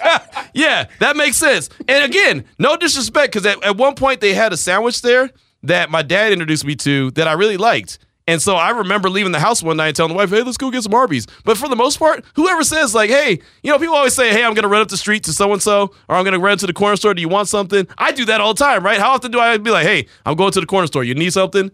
yeah, 0.55 0.89
that 0.99 1.17
makes 1.17 1.37
sense. 1.37 1.69
And 1.89 2.05
again, 2.05 2.45
no 2.59 2.77
disrespect, 2.77 3.33
because 3.33 3.47
at, 3.47 3.63
at 3.65 3.77
one 3.77 3.95
point 3.95 4.21
they 4.21 4.35
had 4.35 4.53
a 4.53 4.57
sandwich 4.57 5.03
there 5.03 5.31
that 5.63 5.91
my 5.91 6.03
dad 6.03 6.33
introduced 6.33 6.65
me 6.65 6.75
to 6.77 7.11
that 7.13 7.29
I 7.29 7.33
really 7.33 7.57
liked. 7.57 7.99
And 8.27 8.41
so 8.41 8.55
I 8.55 8.71
remember 8.71 9.11
leaving 9.11 9.33
the 9.33 9.41
house 9.41 9.61
one 9.61 9.77
night 9.77 9.89
and 9.89 9.97
telling 9.97 10.13
the 10.13 10.17
wife, 10.17 10.31
hey, 10.31 10.43
let's 10.43 10.57
go 10.57 10.71
get 10.71 10.85
some 10.85 10.95
Arby's. 10.95 11.27
But 11.45 11.59
for 11.59 11.69
the 11.69 11.75
most 11.75 11.99
part, 11.99 12.25
whoever 12.37 12.63
says, 12.63 12.95
like, 12.95 13.11
hey, 13.11 13.41
you 13.65 13.73
know, 13.73 13.79
people 13.79 13.97
always 13.97 14.15
say, 14.15 14.31
hey, 14.31 14.45
I'm 14.45 14.55
going 14.55 14.63
to 14.63 14.69
run 14.69 14.83
up 14.83 14.89
the 14.89 14.97
street 14.97 15.25
to 15.25 15.33
so 15.33 15.53
and 15.53 15.61
so, 15.61 15.93
or 16.09 16.15
I'm 16.15 16.23
going 16.23 16.35
to 16.35 16.39
run 16.39 16.57
to 16.59 16.67
the 16.67 16.73
corner 16.73 16.95
store. 16.95 17.13
Do 17.13 17.21
you 17.21 17.29
want 17.29 17.49
something? 17.49 17.89
I 17.99 18.13
do 18.13 18.25
that 18.27 18.41
all 18.41 18.55
the 18.55 18.63
time, 18.63 18.85
right? 18.85 19.01
How 19.01 19.11
often 19.11 19.33
do 19.33 19.41
I 19.41 19.57
be 19.57 19.71
like, 19.73 19.85
hey, 19.85 20.07
I'm 20.25 20.37
going 20.37 20.53
to 20.53 20.61
the 20.61 20.67
corner 20.67 20.87
store. 20.87 21.03
You 21.03 21.15
need 21.15 21.33
something? 21.33 21.73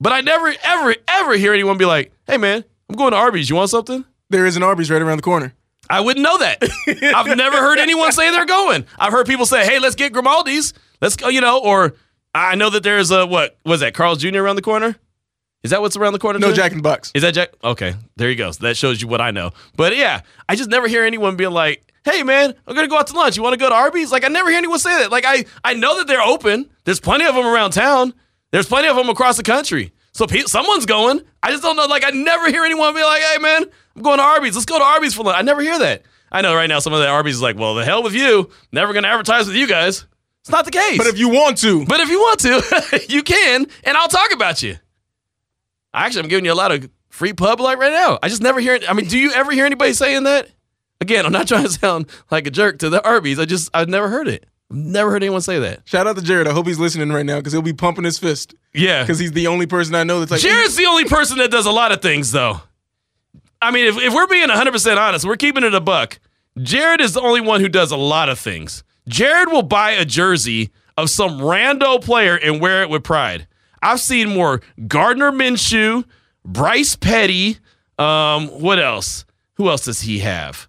But 0.00 0.12
I 0.12 0.20
never, 0.20 0.54
ever, 0.62 0.94
ever 1.08 1.32
hear 1.34 1.54
anyone 1.54 1.78
be 1.78 1.86
like, 1.86 2.12
hey, 2.26 2.36
man, 2.36 2.62
I'm 2.90 2.96
going 2.96 3.12
to 3.12 3.16
Arby's. 3.16 3.48
You 3.48 3.56
want 3.56 3.70
something? 3.70 4.04
There 4.28 4.44
is 4.44 4.56
an 4.56 4.62
Arby's 4.62 4.90
right 4.90 5.00
around 5.00 5.16
the 5.16 5.22
corner. 5.22 5.54
I 5.90 6.00
wouldn't 6.00 6.22
know 6.22 6.38
that. 6.38 6.62
I've 7.14 7.36
never 7.36 7.56
heard 7.56 7.78
anyone 7.78 8.12
say 8.12 8.30
they're 8.30 8.46
going. 8.46 8.86
I've 8.98 9.12
heard 9.12 9.26
people 9.26 9.46
say, 9.46 9.64
hey, 9.64 9.78
let's 9.78 9.94
get 9.94 10.12
Grimaldi's. 10.12 10.74
Let's 11.00 11.16
go, 11.16 11.28
you 11.28 11.40
know, 11.40 11.58
or 11.58 11.94
I 12.34 12.54
know 12.56 12.70
that 12.70 12.82
there's 12.82 13.10
a, 13.10 13.26
what 13.26 13.56
was 13.64 13.80
that, 13.80 13.94
Carl's 13.94 14.18
Jr. 14.18 14.38
around 14.38 14.56
the 14.56 14.62
corner? 14.62 14.96
Is 15.62 15.70
that 15.72 15.80
what's 15.80 15.96
around 15.96 16.12
the 16.12 16.18
corner? 16.18 16.38
No, 16.38 16.50
too? 16.50 16.56
Jack 16.56 16.72
in 16.72 16.82
Bucks. 16.82 17.10
Is 17.14 17.22
that 17.22 17.34
Jack? 17.34 17.50
Okay, 17.64 17.94
there 18.16 18.30
you 18.30 18.36
go. 18.36 18.50
So 18.52 18.64
that 18.64 18.76
shows 18.76 19.02
you 19.02 19.08
what 19.08 19.20
I 19.20 19.32
know. 19.32 19.50
But 19.76 19.96
yeah, 19.96 20.20
I 20.48 20.54
just 20.54 20.70
never 20.70 20.86
hear 20.86 21.02
anyone 21.04 21.34
being 21.34 21.50
like, 21.50 21.92
"Hey, 22.04 22.22
man, 22.22 22.54
I'm 22.66 22.76
gonna 22.76 22.86
go 22.86 22.96
out 22.96 23.08
to 23.08 23.14
lunch. 23.16 23.36
You 23.36 23.42
want 23.42 23.54
to 23.54 23.58
go 23.58 23.68
to 23.68 23.74
Arby's?" 23.74 24.12
Like 24.12 24.24
I 24.24 24.28
never 24.28 24.50
hear 24.50 24.58
anyone 24.58 24.78
say 24.78 24.96
that. 25.00 25.10
Like 25.10 25.24
I, 25.26 25.46
I 25.64 25.74
know 25.74 25.98
that 25.98 26.06
they're 26.06 26.22
open. 26.22 26.70
There's 26.84 27.00
plenty 27.00 27.24
of 27.26 27.34
them 27.34 27.44
around 27.44 27.72
town. 27.72 28.14
There's 28.52 28.66
plenty 28.68 28.86
of 28.86 28.94
them 28.94 29.08
across 29.08 29.36
the 29.36 29.42
country. 29.42 29.92
So 30.12 30.26
pe- 30.26 30.42
someone's 30.42 30.86
going. 30.86 31.20
I 31.42 31.50
just 31.50 31.62
don't 31.62 31.76
know. 31.76 31.86
Like 31.86 32.04
I 32.04 32.10
never 32.10 32.48
hear 32.48 32.64
anyone 32.64 32.94
be 32.94 33.02
like, 33.02 33.22
"Hey, 33.22 33.38
man, 33.38 33.64
I'm 33.96 34.02
going 34.02 34.18
to 34.18 34.24
Arby's. 34.24 34.54
Let's 34.54 34.66
go 34.66 34.78
to 34.78 34.84
Arby's 34.84 35.14
for 35.14 35.22
lunch." 35.24 35.36
I 35.38 35.42
never 35.42 35.60
hear 35.62 35.78
that. 35.78 36.02
I 36.30 36.42
know 36.42 36.54
right 36.54 36.66
now 36.68 36.78
some 36.78 36.92
of 36.92 37.00
the 37.00 37.08
Arby's 37.08 37.36
is 37.36 37.42
like, 37.42 37.56
"Well, 37.56 37.74
the 37.74 37.84
hell 37.84 38.02
with 38.02 38.14
you. 38.14 38.50
Never 38.72 38.92
gonna 38.92 39.08
advertise 39.08 39.46
with 39.46 39.56
you 39.56 39.66
guys." 39.66 40.06
It's 40.40 40.50
not 40.50 40.64
the 40.64 40.70
case. 40.70 40.96
But 40.96 41.06
if 41.08 41.18
you 41.18 41.28
want 41.28 41.58
to, 41.58 41.84
but 41.84 42.00
if 42.00 42.08
you 42.08 42.18
want 42.18 42.40
to, 42.40 43.04
you 43.08 43.22
can, 43.22 43.66
and 43.84 43.96
I'll 43.96 44.08
talk 44.08 44.32
about 44.32 44.62
you. 44.62 44.76
Actually, 45.92 46.22
I'm 46.22 46.28
giving 46.28 46.44
you 46.44 46.52
a 46.52 46.54
lot 46.54 46.72
of 46.72 46.88
free 47.10 47.32
pub 47.32 47.60
like 47.60 47.78
right 47.78 47.92
now. 47.92 48.18
I 48.22 48.28
just 48.28 48.42
never 48.42 48.60
hear. 48.60 48.78
I 48.88 48.92
mean, 48.94 49.06
do 49.06 49.18
you 49.18 49.32
ever 49.32 49.50
hear 49.52 49.66
anybody 49.66 49.92
saying 49.92 50.24
that? 50.24 50.48
Again, 51.00 51.26
I'm 51.26 51.32
not 51.32 51.48
trying 51.48 51.64
to 51.64 51.70
sound 51.70 52.06
like 52.30 52.46
a 52.46 52.50
jerk 52.50 52.78
to 52.80 52.90
the 52.90 53.04
Arby's. 53.04 53.38
I 53.38 53.44
just 53.44 53.70
I've 53.74 53.88
never 53.88 54.08
heard 54.08 54.28
it. 54.28 54.46
Never 54.70 55.10
heard 55.10 55.22
anyone 55.22 55.40
say 55.40 55.58
that. 55.60 55.80
Shout 55.86 56.06
out 56.06 56.16
to 56.16 56.22
Jared. 56.22 56.46
I 56.46 56.52
hope 56.52 56.66
he's 56.66 56.78
listening 56.78 57.10
right 57.10 57.24
now 57.24 57.36
because 57.36 57.52
he'll 57.52 57.62
be 57.62 57.72
pumping 57.72 58.04
his 58.04 58.18
fist. 58.18 58.54
Yeah, 58.74 59.02
because 59.02 59.18
he's 59.18 59.32
the 59.32 59.46
only 59.46 59.66
person 59.66 59.94
I 59.94 60.04
know 60.04 60.20
that's 60.20 60.30
like. 60.30 60.40
Jared's 60.40 60.76
the 60.76 60.86
only 60.86 61.04
person 61.06 61.38
that 61.38 61.50
does 61.50 61.64
a 61.66 61.70
lot 61.70 61.90
of 61.90 62.02
things, 62.02 62.32
though. 62.32 62.60
I 63.62 63.70
mean, 63.70 63.86
if, 63.86 63.96
if 63.96 64.12
we're 64.14 64.26
being 64.26 64.48
100 64.48 64.70
percent 64.70 64.98
honest, 64.98 65.24
we're 65.24 65.36
keeping 65.36 65.64
it 65.64 65.74
a 65.74 65.80
buck. 65.80 66.20
Jared 66.60 67.00
is 67.00 67.14
the 67.14 67.20
only 67.20 67.40
one 67.40 67.60
who 67.60 67.68
does 67.68 67.92
a 67.92 67.96
lot 67.96 68.28
of 68.28 68.38
things. 68.38 68.84
Jared 69.08 69.48
will 69.48 69.62
buy 69.62 69.92
a 69.92 70.04
jersey 70.04 70.70
of 70.98 71.08
some 71.08 71.38
rando 71.38 72.02
player 72.02 72.36
and 72.36 72.60
wear 72.60 72.82
it 72.82 72.90
with 72.90 73.04
pride. 73.04 73.46
I've 73.82 74.00
seen 74.00 74.28
more 74.28 74.60
Gardner 74.86 75.32
Minshew, 75.32 76.04
Bryce 76.44 76.96
Petty. 76.96 77.58
Um, 77.98 78.48
what 78.48 78.78
else? 78.78 79.24
Who 79.54 79.68
else 79.70 79.84
does 79.86 80.02
he 80.02 80.18
have? 80.20 80.67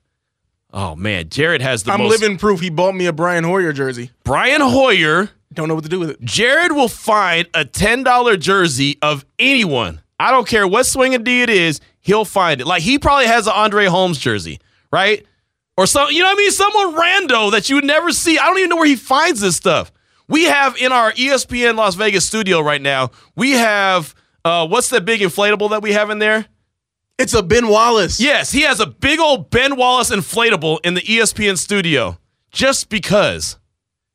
Oh 0.72 0.96
man, 0.96 1.30
Jared 1.30 1.62
has 1.62 1.84
the 1.84 1.92
I'm 1.92 2.00
most. 2.02 2.20
living 2.22 2.38
proof. 2.38 2.60
He 2.60 2.70
bought 2.70 2.94
me 2.96 3.06
a 3.08 3.14
Brian 3.14 3.44
Hoyer 3.44 3.74
jersey. 3.74 4.12
Brian 4.24 4.62
Hoyer. 4.62 5.30
Don't 5.52 5.68
know 5.68 5.74
what 5.74 5.84
to 5.84 5.90
do 5.90 6.00
with 6.00 6.12
it. 6.12 6.22
Jared 6.22 6.72
will 6.72 6.88
find 6.88 7.48
a 7.56 7.66
ten 7.66 8.04
dollar 8.04 8.38
jersey 8.38 8.98
of 9.02 9.26
anyone. 9.40 10.02
I 10.20 10.32
don't 10.32 10.48
care 10.48 10.68
what 10.68 10.86
swinging 10.86 11.24
D 11.24 11.42
it 11.42 11.50
is. 11.50 11.82
He'll 12.02 12.26
find 12.26 12.62
it. 12.62 12.68
Like 12.68 12.84
he 12.84 13.00
probably 13.00 13.26
has 13.26 13.48
an 13.48 13.54
Andre 13.56 13.86
Holmes 13.86 14.20
jersey, 14.20 14.60
right? 14.92 15.26
Or 15.76 15.88
some, 15.88 16.10
you 16.12 16.20
know 16.20 16.26
what 16.26 16.34
I 16.34 16.38
mean? 16.38 16.52
Someone 16.52 16.96
rando 16.96 17.52
that 17.52 17.70
you 17.70 17.76
would 17.76 17.86
never 17.86 18.12
see. 18.12 18.38
I 18.38 18.46
don't 18.48 18.58
even 18.58 18.70
know 18.70 18.76
where 18.76 18.86
he 18.86 18.98
finds 18.98 19.40
this 19.40 19.56
stuff. 19.56 19.92
We 20.28 20.44
have 20.44 20.76
in 20.78 20.92
our 20.92 21.14
ESPN 21.14 21.78
Las 21.78 21.96
Vegas 21.96 22.26
studio 22.26 22.60
right 22.60 22.82
now, 22.82 23.12
we 23.36 23.52
have 23.52 24.14
uh, 24.46 24.68
what's 24.68 24.90
that 24.90 25.06
big 25.06 25.22
inflatable 25.22 25.70
that 25.72 25.82
we 25.82 25.94
have 25.94 26.10
in 26.10 26.20
there? 26.20 26.46
It's 27.20 27.34
a 27.34 27.44
Ben 27.44 27.68
Wallace. 27.68 28.22
Yes, 28.22 28.50
he 28.50 28.62
has 28.62 28.80
a 28.80 28.86
big 28.86 29.20
old 29.20 29.50
Ben 29.50 29.76
Wallace 29.76 30.10
inflatable 30.10 30.80
in 30.86 30.94
the 30.94 31.02
ESPN 31.02 31.58
studio 31.58 32.18
just 32.50 32.88
because. 32.88 33.58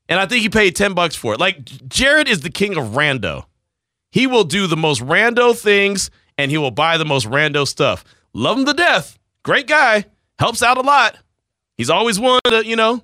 And 0.08 0.18
I 0.18 0.24
think 0.24 0.40
he 0.40 0.48
paid 0.48 0.74
10 0.74 0.94
bucks 0.94 1.14
for 1.14 1.34
it. 1.34 1.40
Like 1.40 1.64
Jared 1.86 2.28
is 2.28 2.40
the 2.40 2.48
king 2.48 2.78
of 2.78 2.92
rando. 2.92 3.44
He 4.10 4.26
will 4.26 4.44
do 4.44 4.66
the 4.66 4.76
most 4.76 5.02
rando 5.02 5.54
things 5.54 6.10
and 6.38 6.50
he 6.50 6.56
will 6.56 6.70
buy 6.70 6.96
the 6.96 7.04
most 7.04 7.26
rando 7.26 7.68
stuff. 7.68 8.04
Love 8.32 8.58
him 8.58 8.64
to 8.64 8.72
death. 8.72 9.18
Great 9.42 9.66
guy. 9.66 10.06
Helps 10.38 10.62
out 10.62 10.78
a 10.78 10.80
lot. 10.80 11.16
He's 11.76 11.90
always 11.90 12.18
willing 12.18 12.40
to, 12.46 12.64
you 12.64 12.74
know, 12.74 13.02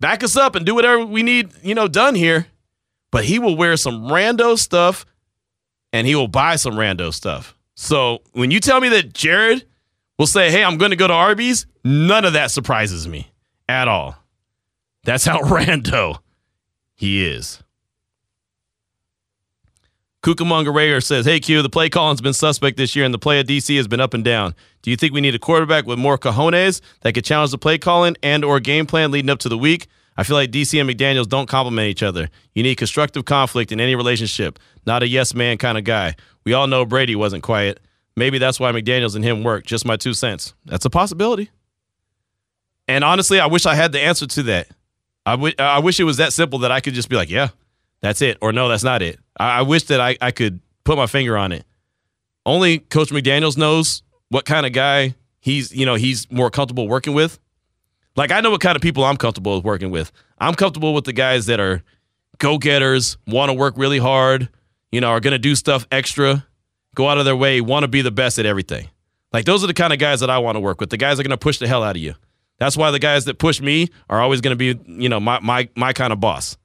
back 0.00 0.22
us 0.22 0.36
up 0.36 0.54
and 0.54 0.66
do 0.66 0.74
whatever 0.74 1.02
we 1.06 1.22
need, 1.22 1.50
you 1.62 1.74
know, 1.74 1.88
done 1.88 2.14
here. 2.14 2.46
But 3.10 3.24
he 3.24 3.38
will 3.38 3.56
wear 3.56 3.78
some 3.78 4.08
rando 4.08 4.58
stuff 4.58 5.06
and 5.94 6.06
he 6.06 6.14
will 6.14 6.28
buy 6.28 6.56
some 6.56 6.74
rando 6.74 7.12
stuff. 7.12 7.56
So 7.74 8.22
when 8.32 8.50
you 8.50 8.60
tell 8.60 8.80
me 8.80 8.88
that 8.90 9.12
Jared 9.12 9.64
will 10.18 10.26
say, 10.26 10.50
Hey, 10.50 10.64
I'm 10.64 10.78
going 10.78 10.90
to 10.90 10.96
go 10.96 11.08
to 11.08 11.14
Arby's, 11.14 11.66
none 11.84 12.24
of 12.24 12.32
that 12.34 12.50
surprises 12.50 13.06
me 13.08 13.30
at 13.68 13.88
all. 13.88 14.16
That's 15.04 15.24
how 15.24 15.40
rando 15.42 16.18
he 16.94 17.24
is. 17.24 17.62
Cucamonga 20.22 20.74
Raider 20.74 21.02
says, 21.02 21.26
Hey 21.26 21.38
Q, 21.38 21.60
the 21.60 21.68
play 21.68 21.90
calling's 21.90 22.22
been 22.22 22.32
suspect 22.32 22.78
this 22.78 22.96
year 22.96 23.04
and 23.04 23.12
the 23.12 23.18
play 23.18 23.40
at 23.40 23.46
DC 23.46 23.76
has 23.76 23.86
been 23.86 24.00
up 24.00 24.14
and 24.14 24.24
down. 24.24 24.54
Do 24.80 24.90
you 24.90 24.96
think 24.96 25.12
we 25.12 25.20
need 25.20 25.34
a 25.34 25.38
quarterback 25.38 25.86
with 25.86 25.98
more 25.98 26.16
cojones 26.16 26.80
that 27.02 27.12
could 27.12 27.24
challenge 27.24 27.50
the 27.50 27.58
play 27.58 27.76
calling 27.76 28.16
and 28.22 28.42
or 28.44 28.58
game 28.58 28.86
plan 28.86 29.10
leading 29.10 29.28
up 29.28 29.38
to 29.40 29.50
the 29.50 29.58
week? 29.58 29.86
I 30.16 30.22
feel 30.22 30.36
like 30.36 30.50
DC 30.50 30.80
and 30.80 30.88
McDaniels 30.88 31.28
don't 31.28 31.48
complement 31.48 31.88
each 31.88 32.02
other. 32.02 32.28
You 32.54 32.62
need 32.62 32.76
constructive 32.76 33.24
conflict 33.24 33.72
in 33.72 33.80
any 33.80 33.94
relationship, 33.96 34.58
not 34.86 35.02
a 35.02 35.08
yes 35.08 35.34
man 35.34 35.58
kind 35.58 35.76
of 35.76 35.84
guy. 35.84 36.14
We 36.44 36.52
all 36.52 36.66
know 36.66 36.84
Brady 36.84 37.16
wasn't 37.16 37.42
quiet. 37.42 37.80
Maybe 38.16 38.38
that's 38.38 38.60
why 38.60 38.70
McDaniels 38.70 39.16
and 39.16 39.24
him 39.24 39.42
work. 39.42 39.66
Just 39.66 39.84
my 39.84 39.96
two 39.96 40.14
cents. 40.14 40.54
That's 40.66 40.84
a 40.84 40.90
possibility. 40.90 41.50
And 42.86 43.02
honestly, 43.02 43.40
I 43.40 43.46
wish 43.46 43.66
I 43.66 43.74
had 43.74 43.92
the 43.92 44.00
answer 44.00 44.26
to 44.26 44.42
that. 44.44 44.68
I, 45.26 45.32
w- 45.32 45.54
I 45.58 45.78
wish 45.78 45.98
it 45.98 46.04
was 46.04 46.18
that 46.18 46.32
simple 46.32 46.60
that 46.60 46.70
I 46.70 46.80
could 46.80 46.94
just 46.94 47.08
be 47.08 47.16
like, 47.16 47.30
yeah, 47.30 47.48
that's 48.02 48.20
it. 48.22 48.36
Or 48.40 48.52
no, 48.52 48.68
that's 48.68 48.84
not 48.84 49.02
it. 49.02 49.18
I, 49.38 49.60
I 49.60 49.62
wish 49.62 49.84
that 49.84 50.00
I, 50.00 50.16
I 50.20 50.30
could 50.30 50.60
put 50.84 50.96
my 50.96 51.06
finger 51.06 51.36
on 51.36 51.50
it. 51.50 51.64
Only 52.46 52.78
Coach 52.78 53.08
McDaniels 53.08 53.56
knows 53.56 54.02
what 54.28 54.44
kind 54.44 54.66
of 54.66 54.72
guy 54.72 55.14
he's, 55.40 55.74
you 55.74 55.86
know, 55.86 55.94
he's 55.94 56.30
more 56.30 56.50
comfortable 56.50 56.86
working 56.86 57.14
with. 57.14 57.38
Like 58.16 58.30
I 58.30 58.40
know 58.40 58.50
what 58.50 58.60
kind 58.60 58.76
of 58.76 58.82
people 58.82 59.04
I'm 59.04 59.16
comfortable 59.16 59.56
with 59.56 59.64
working 59.64 59.90
with. 59.90 60.12
I'm 60.38 60.54
comfortable 60.54 60.94
with 60.94 61.04
the 61.04 61.12
guys 61.12 61.46
that 61.46 61.60
are 61.60 61.82
go-getters, 62.38 63.16
want 63.26 63.50
to 63.50 63.54
work 63.54 63.74
really 63.76 63.98
hard, 63.98 64.48
you 64.92 65.00
know, 65.00 65.08
are 65.08 65.20
going 65.20 65.32
to 65.32 65.38
do 65.38 65.54
stuff 65.54 65.86
extra, 65.90 66.46
go 66.94 67.08
out 67.08 67.18
of 67.18 67.24
their 67.24 67.36
way, 67.36 67.60
want 67.60 67.84
to 67.84 67.88
be 67.88 68.02
the 68.02 68.10
best 68.10 68.38
at 68.38 68.46
everything. 68.46 68.88
Like 69.32 69.44
those 69.44 69.64
are 69.64 69.66
the 69.66 69.74
kind 69.74 69.92
of 69.92 69.98
guys 69.98 70.20
that 70.20 70.30
I 70.30 70.38
want 70.38 70.56
to 70.56 70.60
work 70.60 70.80
with. 70.80 70.90
The 70.90 70.96
guys 70.96 71.16
that 71.16 71.26
are 71.26 71.28
going 71.28 71.38
to 71.38 71.42
push 71.42 71.58
the 71.58 71.66
hell 71.66 71.82
out 71.82 71.96
of 71.96 72.02
you. 72.02 72.14
That's 72.58 72.76
why 72.76 72.92
the 72.92 73.00
guys 73.00 73.24
that 73.24 73.38
push 73.38 73.60
me 73.60 73.88
are 74.08 74.20
always 74.20 74.40
going 74.40 74.56
to 74.56 74.74
be, 74.74 74.80
you 74.86 75.08
know, 75.08 75.18
my 75.18 75.40
my 75.40 75.68
my 75.74 75.92
kind 75.92 76.12
of 76.12 76.20
boss. 76.20 76.56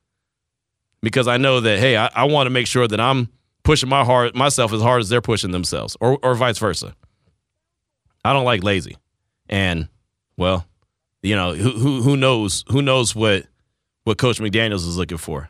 Because 1.02 1.28
I 1.28 1.38
know 1.38 1.62
that 1.62 1.80
hey, 1.80 1.98
I, 1.98 2.12
I 2.14 2.26
want 2.26 2.46
to 2.46 2.52
make 2.52 2.68
sure 2.68 2.88
that 2.88 3.00
I'm 3.00 3.30
pushing 3.64 3.90
my 3.90 4.04
hard 4.04 4.36
myself 4.36 4.72
as 4.72 4.82
hard 4.82 5.02
as 5.02 5.10
they're 5.10 5.22
pushing 5.22 5.50
themselves, 5.50 5.98
or 6.00 6.20
or 6.22 6.36
vice 6.36 6.60
versa. 6.60 6.96
I 8.24 8.34
don't 8.34 8.46
like 8.46 8.64
lazy, 8.64 8.98
and 9.48 9.88
well, 10.38 10.66
you 11.22 11.36
know 11.36 11.54
who 11.54 12.02
who 12.02 12.18
knows 12.18 12.64
who 12.70 12.82
knows 12.82 13.16
what 13.16 13.46
what 14.04 14.18
Coach 14.18 14.40
McDaniels 14.40 14.88
is 14.88 14.98
looking 14.98 15.18
for. 15.18 15.50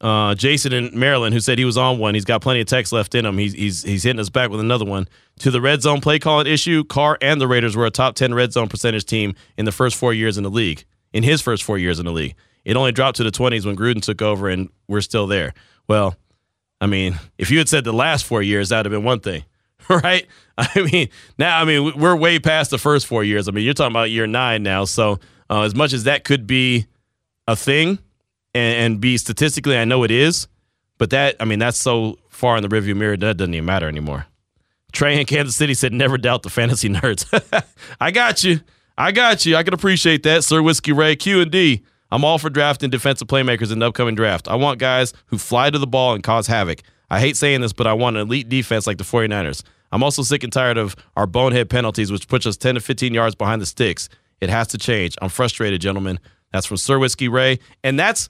Uh, 0.00 0.34
Jason 0.34 0.72
in 0.72 0.98
Maryland, 0.98 1.34
who 1.34 1.40
said 1.40 1.58
he 1.58 1.66
was 1.66 1.76
on 1.76 1.98
one, 1.98 2.14
he's 2.14 2.24
got 2.24 2.40
plenty 2.40 2.60
of 2.60 2.66
text 2.66 2.90
left 2.90 3.14
in 3.14 3.26
him. 3.26 3.36
He's 3.36 3.52
he's 3.52 3.82
he's 3.82 4.02
hitting 4.02 4.20
us 4.20 4.30
back 4.30 4.50
with 4.50 4.60
another 4.60 4.86
one. 4.86 5.08
To 5.40 5.50
the 5.50 5.60
red 5.60 5.82
zone 5.82 6.00
play 6.00 6.18
calling 6.18 6.46
issue, 6.46 6.84
Carr 6.84 7.18
and 7.20 7.40
the 7.40 7.46
Raiders 7.46 7.76
were 7.76 7.84
a 7.84 7.90
top 7.90 8.14
ten 8.14 8.32
red 8.32 8.52
zone 8.52 8.68
percentage 8.68 9.04
team 9.04 9.34
in 9.58 9.66
the 9.66 9.72
first 9.72 9.96
four 9.96 10.14
years 10.14 10.38
in 10.38 10.44
the 10.44 10.50
league. 10.50 10.84
In 11.12 11.22
his 11.22 11.42
first 11.42 11.64
four 11.64 11.76
years 11.76 11.98
in 11.98 12.06
the 12.06 12.12
league, 12.12 12.34
it 12.64 12.76
only 12.76 12.92
dropped 12.92 13.16
to 13.18 13.24
the 13.24 13.30
twenties 13.30 13.66
when 13.66 13.76
Gruden 13.76 14.00
took 14.00 14.22
over, 14.22 14.48
and 14.48 14.70
we're 14.88 15.00
still 15.02 15.26
there. 15.26 15.52
Well, 15.86 16.16
I 16.80 16.86
mean, 16.86 17.18
if 17.36 17.50
you 17.50 17.58
had 17.58 17.68
said 17.68 17.84
the 17.84 17.92
last 17.92 18.24
four 18.24 18.40
years, 18.40 18.70
that'd 18.70 18.90
have 18.90 18.98
been 18.98 19.04
one 19.04 19.20
thing, 19.20 19.44
right? 19.90 20.26
I 20.74 20.82
mean, 20.92 21.08
now 21.38 21.60
I 21.60 21.64
mean 21.64 21.98
we're 21.98 22.16
way 22.16 22.38
past 22.38 22.70
the 22.70 22.78
first 22.78 23.06
four 23.06 23.24
years. 23.24 23.48
I 23.48 23.52
mean, 23.52 23.64
you're 23.64 23.74
talking 23.74 23.92
about 23.92 24.10
year 24.10 24.26
nine 24.26 24.62
now. 24.62 24.84
So 24.84 25.18
uh, 25.48 25.62
as 25.62 25.74
much 25.74 25.92
as 25.92 26.04
that 26.04 26.24
could 26.24 26.46
be 26.46 26.86
a 27.46 27.56
thing 27.56 27.98
and, 28.54 28.76
and 28.76 29.00
be 29.00 29.16
statistically, 29.16 29.76
I 29.76 29.84
know 29.84 30.04
it 30.04 30.10
is, 30.10 30.48
but 30.98 31.10
that 31.10 31.36
I 31.40 31.44
mean 31.44 31.58
that's 31.58 31.80
so 31.80 32.18
far 32.28 32.56
in 32.56 32.62
the 32.62 32.68
rearview 32.68 32.96
mirror 32.96 33.16
that 33.16 33.36
doesn't 33.38 33.54
even 33.54 33.64
matter 33.64 33.88
anymore. 33.88 34.26
Trey 34.92 35.18
in 35.18 35.26
Kansas 35.26 35.56
City 35.56 35.74
said, 35.74 35.92
"Never 35.92 36.18
doubt 36.18 36.42
the 36.42 36.50
fantasy 36.50 36.88
nerds." 36.88 37.24
I 38.00 38.10
got 38.10 38.44
you. 38.44 38.60
I 38.98 39.12
got 39.12 39.46
you. 39.46 39.56
I 39.56 39.62
can 39.62 39.72
appreciate 39.72 40.24
that, 40.24 40.44
Sir 40.44 40.60
Whiskey 40.60 40.92
Ray 40.92 41.16
Q 41.16 41.40
and 41.40 41.50
D. 41.50 41.82
I'm 42.12 42.24
all 42.24 42.38
for 42.38 42.50
drafting 42.50 42.90
defensive 42.90 43.28
playmakers 43.28 43.72
in 43.72 43.78
the 43.78 43.86
upcoming 43.86 44.16
draft. 44.16 44.48
I 44.48 44.56
want 44.56 44.80
guys 44.80 45.14
who 45.26 45.38
fly 45.38 45.70
to 45.70 45.78
the 45.78 45.86
ball 45.86 46.12
and 46.12 46.22
cause 46.24 46.48
havoc. 46.48 46.82
I 47.10 47.20
hate 47.20 47.36
saying 47.36 47.60
this, 47.60 47.72
but 47.72 47.86
I 47.86 47.92
want 47.92 48.16
an 48.16 48.22
elite 48.22 48.48
defense 48.48 48.86
like 48.86 48.98
the 48.98 49.04
49ers. 49.04 49.62
I'm 49.92 50.02
also 50.02 50.22
sick 50.22 50.44
and 50.44 50.52
tired 50.52 50.78
of 50.78 50.94
our 51.16 51.26
bonehead 51.26 51.68
penalties, 51.68 52.12
which 52.12 52.28
puts 52.28 52.46
us 52.46 52.56
10 52.56 52.76
to 52.76 52.80
15 52.80 53.12
yards 53.12 53.34
behind 53.34 53.60
the 53.60 53.66
sticks. 53.66 54.08
It 54.40 54.48
has 54.48 54.68
to 54.68 54.78
change. 54.78 55.16
I'm 55.20 55.28
frustrated, 55.28 55.80
gentlemen. 55.80 56.20
That's 56.52 56.66
from 56.66 56.76
Sir 56.76 56.98
Whiskey 56.98 57.28
Ray. 57.28 57.58
And 57.82 57.98
that's 57.98 58.28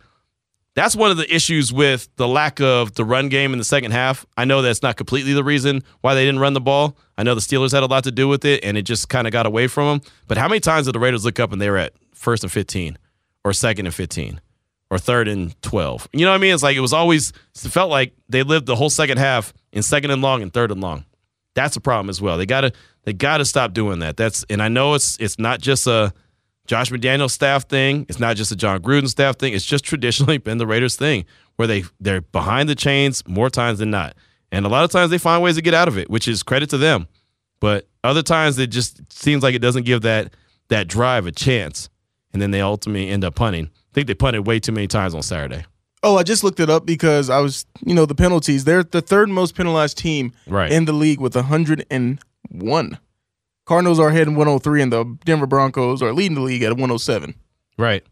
that's 0.74 0.94
one 0.94 1.10
of 1.10 1.16
the 1.16 1.32
issues 1.34 1.72
with 1.72 2.08
the 2.16 2.28
lack 2.28 2.60
of 2.60 2.94
the 2.94 3.04
run 3.04 3.28
game 3.28 3.52
in 3.52 3.58
the 3.58 3.64
second 3.64 3.90
half. 3.90 4.24
I 4.36 4.44
know 4.44 4.62
that's 4.62 4.82
not 4.82 4.96
completely 4.96 5.32
the 5.32 5.42
reason 5.42 5.82
why 6.00 6.14
they 6.14 6.24
didn't 6.24 6.40
run 6.40 6.52
the 6.52 6.60
ball. 6.60 6.96
I 7.18 7.24
know 7.24 7.34
the 7.34 7.40
Steelers 7.40 7.72
had 7.72 7.82
a 7.82 7.86
lot 7.86 8.04
to 8.04 8.12
do 8.12 8.28
with 8.28 8.44
it, 8.44 8.64
and 8.64 8.78
it 8.78 8.82
just 8.82 9.08
kind 9.08 9.26
of 9.26 9.32
got 9.32 9.46
away 9.46 9.66
from 9.66 10.00
them. 10.00 10.10
But 10.28 10.38
how 10.38 10.48
many 10.48 10.60
times 10.60 10.86
did 10.86 10.94
the 10.94 11.00
Raiders 11.00 11.24
look 11.24 11.40
up 11.40 11.52
and 11.52 11.60
they 11.60 11.68
were 11.68 11.76
at 11.76 11.92
first 12.14 12.44
and 12.44 12.52
15, 12.52 12.96
or 13.44 13.52
second 13.52 13.86
and 13.86 13.94
15, 13.94 14.40
or 14.90 14.98
third 14.98 15.28
and 15.28 15.60
12? 15.62 16.08
You 16.12 16.24
know 16.24 16.30
what 16.30 16.36
I 16.36 16.40
mean? 16.40 16.54
It's 16.54 16.62
like 16.62 16.76
it 16.76 16.80
was 16.80 16.92
always, 16.92 17.32
it 17.54 17.68
felt 17.68 17.90
like 17.90 18.12
they 18.28 18.42
lived 18.42 18.66
the 18.66 18.76
whole 18.76 18.90
second 18.90 19.18
half 19.18 19.52
in 19.72 19.82
second 19.82 20.10
and 20.10 20.22
long 20.22 20.42
and 20.42 20.52
third 20.52 20.70
and 20.70 20.80
long. 20.80 21.04
That's 21.54 21.76
a 21.76 21.80
problem 21.80 22.10
as 22.10 22.20
well. 22.20 22.38
They 22.38 22.46
gotta 22.46 22.72
they 23.04 23.12
gotta 23.12 23.44
stop 23.44 23.72
doing 23.72 23.98
that. 24.00 24.16
That's 24.16 24.44
and 24.48 24.62
I 24.62 24.68
know 24.68 24.94
it's 24.94 25.16
it's 25.18 25.38
not 25.38 25.60
just 25.60 25.86
a 25.86 26.12
Josh 26.66 26.90
McDaniels 26.90 27.32
staff 27.32 27.68
thing. 27.68 28.06
It's 28.08 28.20
not 28.20 28.36
just 28.36 28.52
a 28.52 28.56
Jon 28.56 28.80
Gruden 28.80 29.08
staff 29.08 29.36
thing. 29.36 29.52
It's 29.52 29.64
just 29.64 29.84
traditionally 29.90 30.38
been 30.38 30.58
the 30.58 30.66
Raiders 30.66 30.96
thing 30.96 31.24
where 31.56 31.66
they 31.66 31.84
they're 31.98 32.20
behind 32.20 32.68
the 32.68 32.74
chains 32.74 33.26
more 33.26 33.50
times 33.50 33.80
than 33.80 33.90
not. 33.90 34.14
And 34.52 34.64
a 34.64 34.68
lot 34.68 34.84
of 34.84 34.90
times 34.90 35.10
they 35.10 35.18
find 35.18 35.42
ways 35.42 35.56
to 35.56 35.62
get 35.62 35.74
out 35.74 35.88
of 35.88 35.98
it, 35.98 36.08
which 36.10 36.28
is 36.28 36.42
credit 36.42 36.70
to 36.70 36.78
them. 36.78 37.08
But 37.60 37.88
other 38.02 38.22
times 38.22 38.58
it 38.58 38.68
just 38.68 39.12
seems 39.12 39.42
like 39.42 39.54
it 39.54 39.60
doesn't 39.60 39.84
give 39.84 40.02
that 40.02 40.34
that 40.68 40.88
drive 40.88 41.26
a 41.26 41.32
chance. 41.32 41.88
And 42.32 42.40
then 42.40 42.52
they 42.52 42.60
ultimately 42.60 43.08
end 43.08 43.24
up 43.24 43.34
punting. 43.34 43.70
I 43.90 43.94
think 43.94 44.06
they 44.06 44.14
punted 44.14 44.46
way 44.46 44.60
too 44.60 44.72
many 44.72 44.86
times 44.86 45.14
on 45.14 45.22
Saturday. 45.22 45.64
Oh, 46.02 46.16
I 46.16 46.22
just 46.22 46.42
looked 46.42 46.60
it 46.60 46.70
up 46.70 46.86
because 46.86 47.28
I 47.28 47.40
was, 47.40 47.66
you 47.84 47.94
know, 47.94 48.06
the 48.06 48.14
penalties. 48.14 48.64
They're 48.64 48.84
the 48.84 49.02
third 49.02 49.28
most 49.28 49.54
penalized 49.54 49.98
team 49.98 50.32
right. 50.46 50.70
in 50.70 50.86
the 50.86 50.92
league 50.92 51.20
with 51.20 51.34
101. 51.34 52.98
Cardinals 53.66 54.00
are 54.00 54.08
ahead 54.08 54.26
in 54.26 54.34
103, 54.34 54.82
and 54.82 54.92
the 54.92 55.18
Denver 55.24 55.46
Broncos 55.46 56.02
are 56.02 56.12
leading 56.12 56.36
the 56.36 56.40
league 56.40 56.62
at 56.62 56.70
107. 56.70 57.34
Right. 57.76 58.02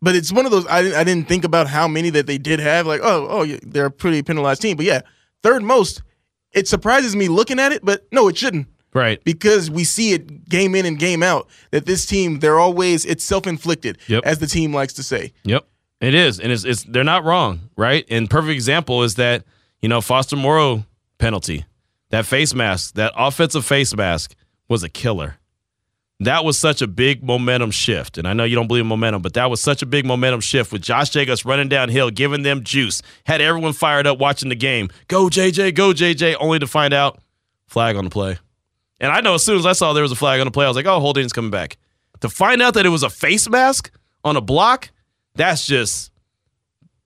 But 0.00 0.14
it's 0.14 0.32
one 0.32 0.44
of 0.44 0.52
those 0.52 0.66
I, 0.66 1.00
I 1.00 1.04
didn't 1.04 1.26
think 1.28 1.44
about 1.44 1.66
how 1.66 1.88
many 1.88 2.10
that 2.10 2.26
they 2.26 2.38
did 2.38 2.60
have. 2.60 2.86
Like, 2.86 3.00
oh, 3.02 3.26
oh, 3.28 3.46
they're 3.62 3.86
a 3.86 3.90
pretty 3.90 4.22
penalized 4.22 4.62
team. 4.62 4.76
But 4.76 4.86
yeah, 4.86 5.00
third 5.42 5.62
most. 5.62 6.02
It 6.52 6.68
surprises 6.68 7.16
me 7.16 7.28
looking 7.28 7.58
at 7.58 7.72
it, 7.72 7.84
but 7.84 8.06
no, 8.12 8.28
it 8.28 8.36
shouldn't. 8.36 8.68
Right. 8.96 9.22
Because 9.24 9.70
we 9.70 9.84
see 9.84 10.14
it 10.14 10.48
game 10.48 10.74
in 10.74 10.86
and 10.86 10.98
game 10.98 11.22
out 11.22 11.50
that 11.70 11.84
this 11.84 12.06
team, 12.06 12.38
they're 12.38 12.58
always 12.58 13.04
it's 13.04 13.22
self 13.22 13.46
inflicted, 13.46 13.98
yep. 14.08 14.24
as 14.24 14.38
the 14.38 14.46
team 14.46 14.72
likes 14.72 14.94
to 14.94 15.02
say. 15.02 15.34
Yep. 15.44 15.66
It 16.00 16.14
is, 16.14 16.40
and 16.40 16.50
it's, 16.50 16.64
it's 16.64 16.82
they're 16.84 17.04
not 17.04 17.22
wrong, 17.22 17.68
right? 17.76 18.06
And 18.08 18.28
perfect 18.28 18.52
example 18.52 19.02
is 19.02 19.16
that 19.16 19.44
you 19.82 19.88
know 19.90 20.00
Foster 20.00 20.36
Moreau 20.36 20.84
penalty, 21.18 21.66
that 22.08 22.24
face 22.24 22.54
mask, 22.54 22.94
that 22.94 23.12
offensive 23.16 23.66
face 23.66 23.94
mask 23.94 24.34
was 24.66 24.82
a 24.82 24.88
killer. 24.88 25.36
That 26.20 26.46
was 26.46 26.58
such 26.58 26.80
a 26.80 26.86
big 26.86 27.22
momentum 27.22 27.72
shift, 27.72 28.16
and 28.16 28.26
I 28.26 28.32
know 28.32 28.44
you 28.44 28.56
don't 28.56 28.66
believe 28.66 28.82
in 28.82 28.86
momentum, 28.86 29.20
but 29.20 29.34
that 29.34 29.50
was 29.50 29.60
such 29.60 29.82
a 29.82 29.86
big 29.86 30.06
momentum 30.06 30.40
shift 30.40 30.72
with 30.72 30.80
Josh 30.80 31.10
Jacobs 31.10 31.44
running 31.44 31.68
downhill, 31.68 32.10
giving 32.10 32.42
them 32.42 32.64
juice, 32.64 33.02
had 33.26 33.42
everyone 33.42 33.74
fired 33.74 34.06
up 34.06 34.18
watching 34.18 34.48
the 34.48 34.54
game. 34.54 34.88
Go 35.08 35.26
JJ, 35.26 35.74
go 35.74 35.92
JJ, 35.92 36.36
only 36.40 36.58
to 36.58 36.66
find 36.66 36.94
out 36.94 37.20
flag 37.66 37.96
on 37.96 38.04
the 38.04 38.10
play. 38.10 38.38
And 39.00 39.12
I 39.12 39.20
know 39.20 39.34
as 39.34 39.44
soon 39.44 39.58
as 39.58 39.66
I 39.66 39.72
saw 39.72 39.92
there 39.92 40.02
was 40.02 40.12
a 40.12 40.16
flag 40.16 40.40
on 40.40 40.46
the 40.46 40.50
play, 40.50 40.64
I 40.64 40.68
was 40.68 40.76
like, 40.76 40.86
oh, 40.86 41.00
Holding's 41.00 41.32
coming 41.32 41.50
back. 41.50 41.76
To 42.20 42.28
find 42.28 42.62
out 42.62 42.74
that 42.74 42.86
it 42.86 42.90
was 42.90 43.02
a 43.02 43.10
face 43.10 43.48
mask 43.48 43.90
on 44.24 44.36
a 44.36 44.40
block 44.40 44.90
that's 45.36 45.66
just 45.66 46.10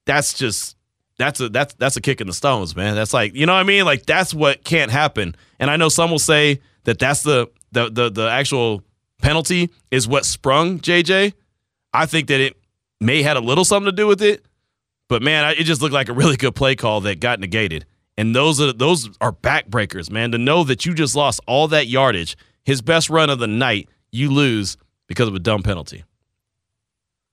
that's 0.07 0.33
just 0.35 0.77
that's 1.19 1.41
a 1.41 1.49
that's 1.49 1.75
that's 1.75 1.97
a 1.97 2.01
kick 2.01 2.21
in 2.21 2.27
the 2.27 2.33
stones, 2.33 2.75
man. 2.75 2.95
That's 2.95 3.13
like 3.13 3.35
you 3.35 3.45
know 3.45 3.53
what 3.53 3.61
I 3.61 3.65
mean. 3.65 3.85
Like 3.85 4.07
that's 4.07 4.33
what 4.33 4.65
can't 4.65 4.91
happen. 4.91 5.37
And 5.59 5.71
I 5.71 5.77
know 5.77 5.89
some 5.89 6.11
will 6.11 6.19
say 6.19 6.61
that 6.85 6.99
that's 6.99 7.23
the 7.23 7.49
the 7.73 7.91
the, 7.91 8.11
the 8.11 8.29
actual 8.31 8.83
penalty 9.21 9.71
is 9.91 10.09
what 10.09 10.25
sprung 10.25 10.79
JJ. 10.79 11.35
I 11.93 12.07
think 12.07 12.29
that 12.29 12.41
it 12.41 12.57
may 13.01 13.23
had 13.23 13.37
a 13.37 13.41
little 13.41 13.65
something 13.65 13.91
to 13.91 13.97
do 13.97 14.07
with 14.07 14.23
it, 14.23 14.45
but 15.09 15.23
man, 15.23 15.55
it 15.59 15.65
just 15.65 15.83
looked 15.83 15.95
like 15.95 16.09
a 16.09 16.13
really 16.13 16.37
good 16.37 16.55
play 16.55 16.77
call 16.77 17.03
that 17.03 17.21
got 17.21 17.41
negated. 17.41 17.85
And 18.21 18.37
those 18.37 18.61
are 18.61 18.73
those 18.73 19.09
are 19.21 19.33
backbreakers, 19.33 20.11
man. 20.11 20.33
To 20.33 20.39
know 20.39 20.65
that 20.65 20.85
you 20.85 20.95
just 20.95 21.17
lost 21.17 21.41
all 21.47 21.69
that 21.69 21.87
yardage, 21.87 22.37
his 22.65 22.83
best 22.83 23.09
run 23.11 23.31
of 23.31 23.39
the 23.39 23.47
night, 23.47 23.89
you 24.13 24.31
lose 24.31 24.77
because 25.07 25.29
of 25.29 25.35
a 25.35 25.39
dumb 25.39 25.63
penalty 25.63 26.05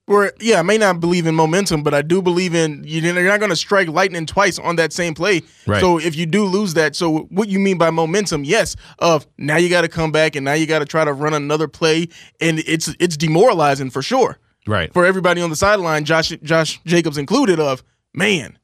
where 0.08 0.32
yeah, 0.40 0.60
I 0.60 0.62
may 0.64 0.78
not 0.78 1.00
believe 1.00 1.28
in 1.28 1.36
momentum, 1.36 1.84
but 1.84 1.94
I 1.94 2.02
do 2.02 2.22
believe 2.22 2.56
in 2.56 2.84
you're 2.86 3.14
not 3.24 3.40
going 3.40 3.50
to 3.50 3.56
strike 3.56 3.90
lightning 3.90 4.26
twice 4.26 4.58
on 4.58 4.78
that 4.78 4.94
same 4.94 5.14
play. 5.14 5.42
Right. 5.68 5.82
So 5.82 6.00
if 6.00 6.16
you 6.16 6.26
do 6.26 6.46
lose 6.46 6.74
that, 6.76 6.96
so 6.96 7.28
what 7.30 7.50
you 7.50 7.60
mean 7.60 7.78
by 7.78 7.92
momentum? 7.92 8.44
Yes, 8.44 8.76
of 9.00 9.28
now 9.38 9.58
you 9.58 9.70
got 9.70 9.82
to 9.82 9.90
come 9.90 10.12
back 10.12 10.36
and 10.36 10.46
now 10.46 10.54
you 10.54 10.66
got 10.66 10.80
to 10.80 10.86
try 10.86 11.06
to 11.06 11.14
run 11.14 11.34
another 11.34 11.68
play, 11.68 12.08
and 12.42 12.60
it's 12.60 12.94
it's 13.00 13.18
demoralizing 13.18 13.90
for 13.90 14.02
sure. 14.02 14.40
Right. 14.66 14.92
For 14.94 15.06
everybody 15.06 15.42
on 15.42 15.50
the 15.50 15.56
sideline, 15.56 16.06
Josh 16.06 16.30
Josh 16.42 16.80
Jacobs 16.86 17.18
included. 17.18 17.60
Of 17.60 17.84
man, 18.14 18.58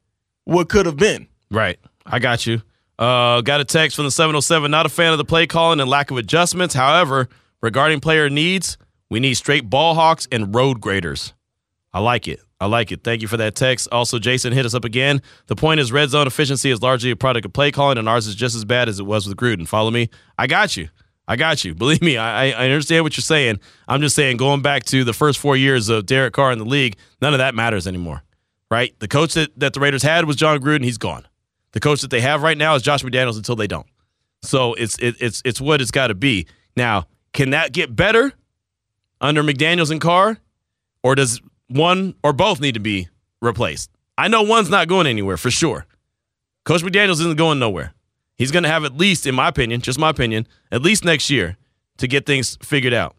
what 0.44 0.70
could 0.70 0.86
have 0.86 0.96
been. 0.96 1.28
Right. 1.50 1.78
I 2.06 2.18
got 2.18 2.46
you. 2.46 2.62
Uh, 2.98 3.40
got 3.40 3.60
a 3.60 3.64
text 3.64 3.96
from 3.96 4.04
the 4.04 4.10
707. 4.10 4.70
Not 4.70 4.86
a 4.86 4.88
fan 4.88 5.12
of 5.12 5.18
the 5.18 5.24
play 5.24 5.46
calling 5.46 5.80
and 5.80 5.90
lack 5.90 6.10
of 6.10 6.16
adjustments. 6.16 6.74
However, 6.74 7.28
regarding 7.60 8.00
player 8.00 8.30
needs 8.30 8.76
we 9.10 9.20
need 9.20 9.34
straight 9.34 9.70
ball 9.70 9.94
hawks 9.94 10.26
and 10.32 10.54
road 10.54 10.80
graders. 10.80 11.34
I 11.92 12.00
like 12.00 12.26
it. 12.26 12.40
I 12.60 12.66
like 12.66 12.90
it. 12.90 13.04
Thank 13.04 13.22
you 13.22 13.28
for 13.28 13.36
that 13.36 13.54
text. 13.54 13.88
Also, 13.92 14.18
Jason 14.18 14.52
hit 14.52 14.66
us 14.66 14.74
up 14.74 14.84
again. 14.84 15.22
The 15.46 15.54
point 15.54 15.80
is, 15.80 15.92
red 15.92 16.10
zone 16.10 16.26
efficiency 16.26 16.70
is 16.70 16.82
largely 16.82 17.10
a 17.10 17.16
product 17.16 17.44
of 17.44 17.52
play 17.52 17.70
calling, 17.70 17.98
and 17.98 18.08
ours 18.08 18.26
is 18.26 18.34
just 18.34 18.56
as 18.56 18.64
bad 18.64 18.88
as 18.88 18.98
it 18.98 19.04
was 19.04 19.28
with 19.28 19.36
Gruden. 19.36 19.68
Follow 19.68 19.90
me. 19.90 20.08
I 20.38 20.46
got 20.46 20.76
you. 20.76 20.88
I 21.28 21.36
got 21.36 21.64
you. 21.64 21.74
Believe 21.76 22.02
me, 22.02 22.16
I, 22.16 22.48
I 22.48 22.64
understand 22.64 23.04
what 23.04 23.16
you're 23.16 23.22
saying. 23.22 23.60
I'm 23.86 24.00
just 24.00 24.16
saying, 24.16 24.38
going 24.38 24.62
back 24.62 24.84
to 24.86 25.04
the 25.04 25.12
first 25.12 25.38
four 25.38 25.56
years 25.56 25.88
of 25.88 26.06
Derek 26.06 26.32
Carr 26.32 26.52
in 26.52 26.58
the 26.58 26.64
league, 26.64 26.96
none 27.20 27.34
of 27.34 27.38
that 27.38 27.54
matters 27.54 27.86
anymore, 27.86 28.22
right? 28.70 28.98
The 28.98 29.08
coach 29.08 29.34
that, 29.34 29.56
that 29.58 29.74
the 29.74 29.80
Raiders 29.80 30.02
had 30.02 30.24
was 30.24 30.36
Jon 30.36 30.58
Gruden. 30.60 30.82
He's 30.82 30.98
gone. 30.98 31.26
The 31.74 31.80
coach 31.80 32.00
that 32.00 32.10
they 32.10 32.22
have 32.22 32.42
right 32.42 32.58
now 32.58 32.74
is 32.74 32.82
Josh 32.82 33.02
McDaniels 33.02 33.36
until 33.36 33.54
they 33.54 33.66
don't. 33.66 33.86
So 34.42 34.74
it's 34.74 34.98
it, 34.98 35.16
it's 35.20 35.42
it's 35.44 35.60
what 35.60 35.80
it's 35.80 35.90
got 35.90 36.08
to 36.08 36.14
be. 36.14 36.46
Now, 36.76 37.06
can 37.32 37.50
that 37.50 37.72
get 37.72 37.94
better? 37.94 38.32
under 39.24 39.42
McDaniels 39.42 39.90
and 39.90 40.00
Carr, 40.00 40.38
or 41.02 41.14
does 41.14 41.40
one 41.68 42.14
or 42.22 42.32
both 42.32 42.60
need 42.60 42.74
to 42.74 42.80
be 42.80 43.08
replaced? 43.40 43.90
I 44.18 44.28
know 44.28 44.42
one's 44.42 44.70
not 44.70 44.86
going 44.86 45.06
anywhere 45.06 45.38
for 45.38 45.50
sure. 45.50 45.86
Coach 46.64 46.82
McDaniels 46.82 47.20
isn't 47.20 47.36
going 47.36 47.58
nowhere. 47.58 47.94
He's 48.36 48.50
going 48.50 48.64
to 48.64 48.68
have 48.68 48.84
at 48.84 48.96
least, 48.96 49.26
in 49.26 49.34
my 49.34 49.48
opinion, 49.48 49.80
just 49.80 49.98
my 49.98 50.10
opinion, 50.10 50.46
at 50.70 50.82
least 50.82 51.04
next 51.04 51.30
year 51.30 51.56
to 51.98 52.06
get 52.06 52.26
things 52.26 52.58
figured 52.62 52.92
out. 52.92 53.16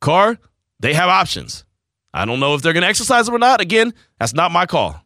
Carr, 0.00 0.38
they 0.80 0.94
have 0.94 1.08
options. 1.08 1.64
I 2.14 2.24
don't 2.24 2.40
know 2.40 2.54
if 2.54 2.62
they're 2.62 2.72
going 2.72 2.82
to 2.82 2.88
exercise 2.88 3.26
them 3.26 3.34
or 3.34 3.38
not. 3.38 3.60
Again, 3.60 3.92
that's 4.18 4.34
not 4.34 4.52
my 4.52 4.66
call. 4.66 5.00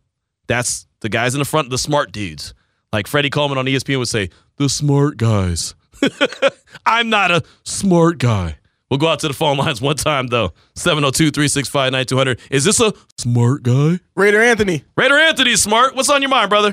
That's 0.47 0.87
the 1.01 1.09
guys 1.09 1.35
in 1.35 1.39
the 1.41 1.45
front, 1.45 1.71
the 1.71 1.79
smart 1.79 2.13
dudes. 2.13 2.55
Like 2.93 3.07
Freddie 3.07 3.31
Coleman 3.31 3.59
on 3.59 3.67
ESPN 3.67 3.99
would 3.99 4.09
say, 4.09 4.31
the 4.57 4.69
smart 4.69 5.17
guys. 5.17 5.75
I'm 6.87 7.09
not 7.09 7.31
a 7.31 7.43
smart 7.65 8.19
guy. 8.19 8.59
We'll 8.91 8.99
go 8.99 9.09
out 9.09 9.19
to 9.21 9.29
the 9.29 9.35
phone 9.35 9.57
lines 9.57 9.81
one 9.81 9.97
time, 9.97 10.29
though. 10.29 10.53
702 10.77 11.31
365 11.31 11.93
9200. 11.93 12.41
Is 12.51 12.65
this 12.65 12.81
a 12.81 12.93
smart 13.19 13.65
guy? 13.65 13.99
Raider 14.15 14.41
Anthony. 14.41 14.85
Raider 14.97 15.19
Anthony's 15.19 15.63
smart. 15.63 15.97
What's 15.97 16.09
on 16.09 16.23
your 16.23 16.29
mind, 16.29 16.51
brother? 16.51 16.73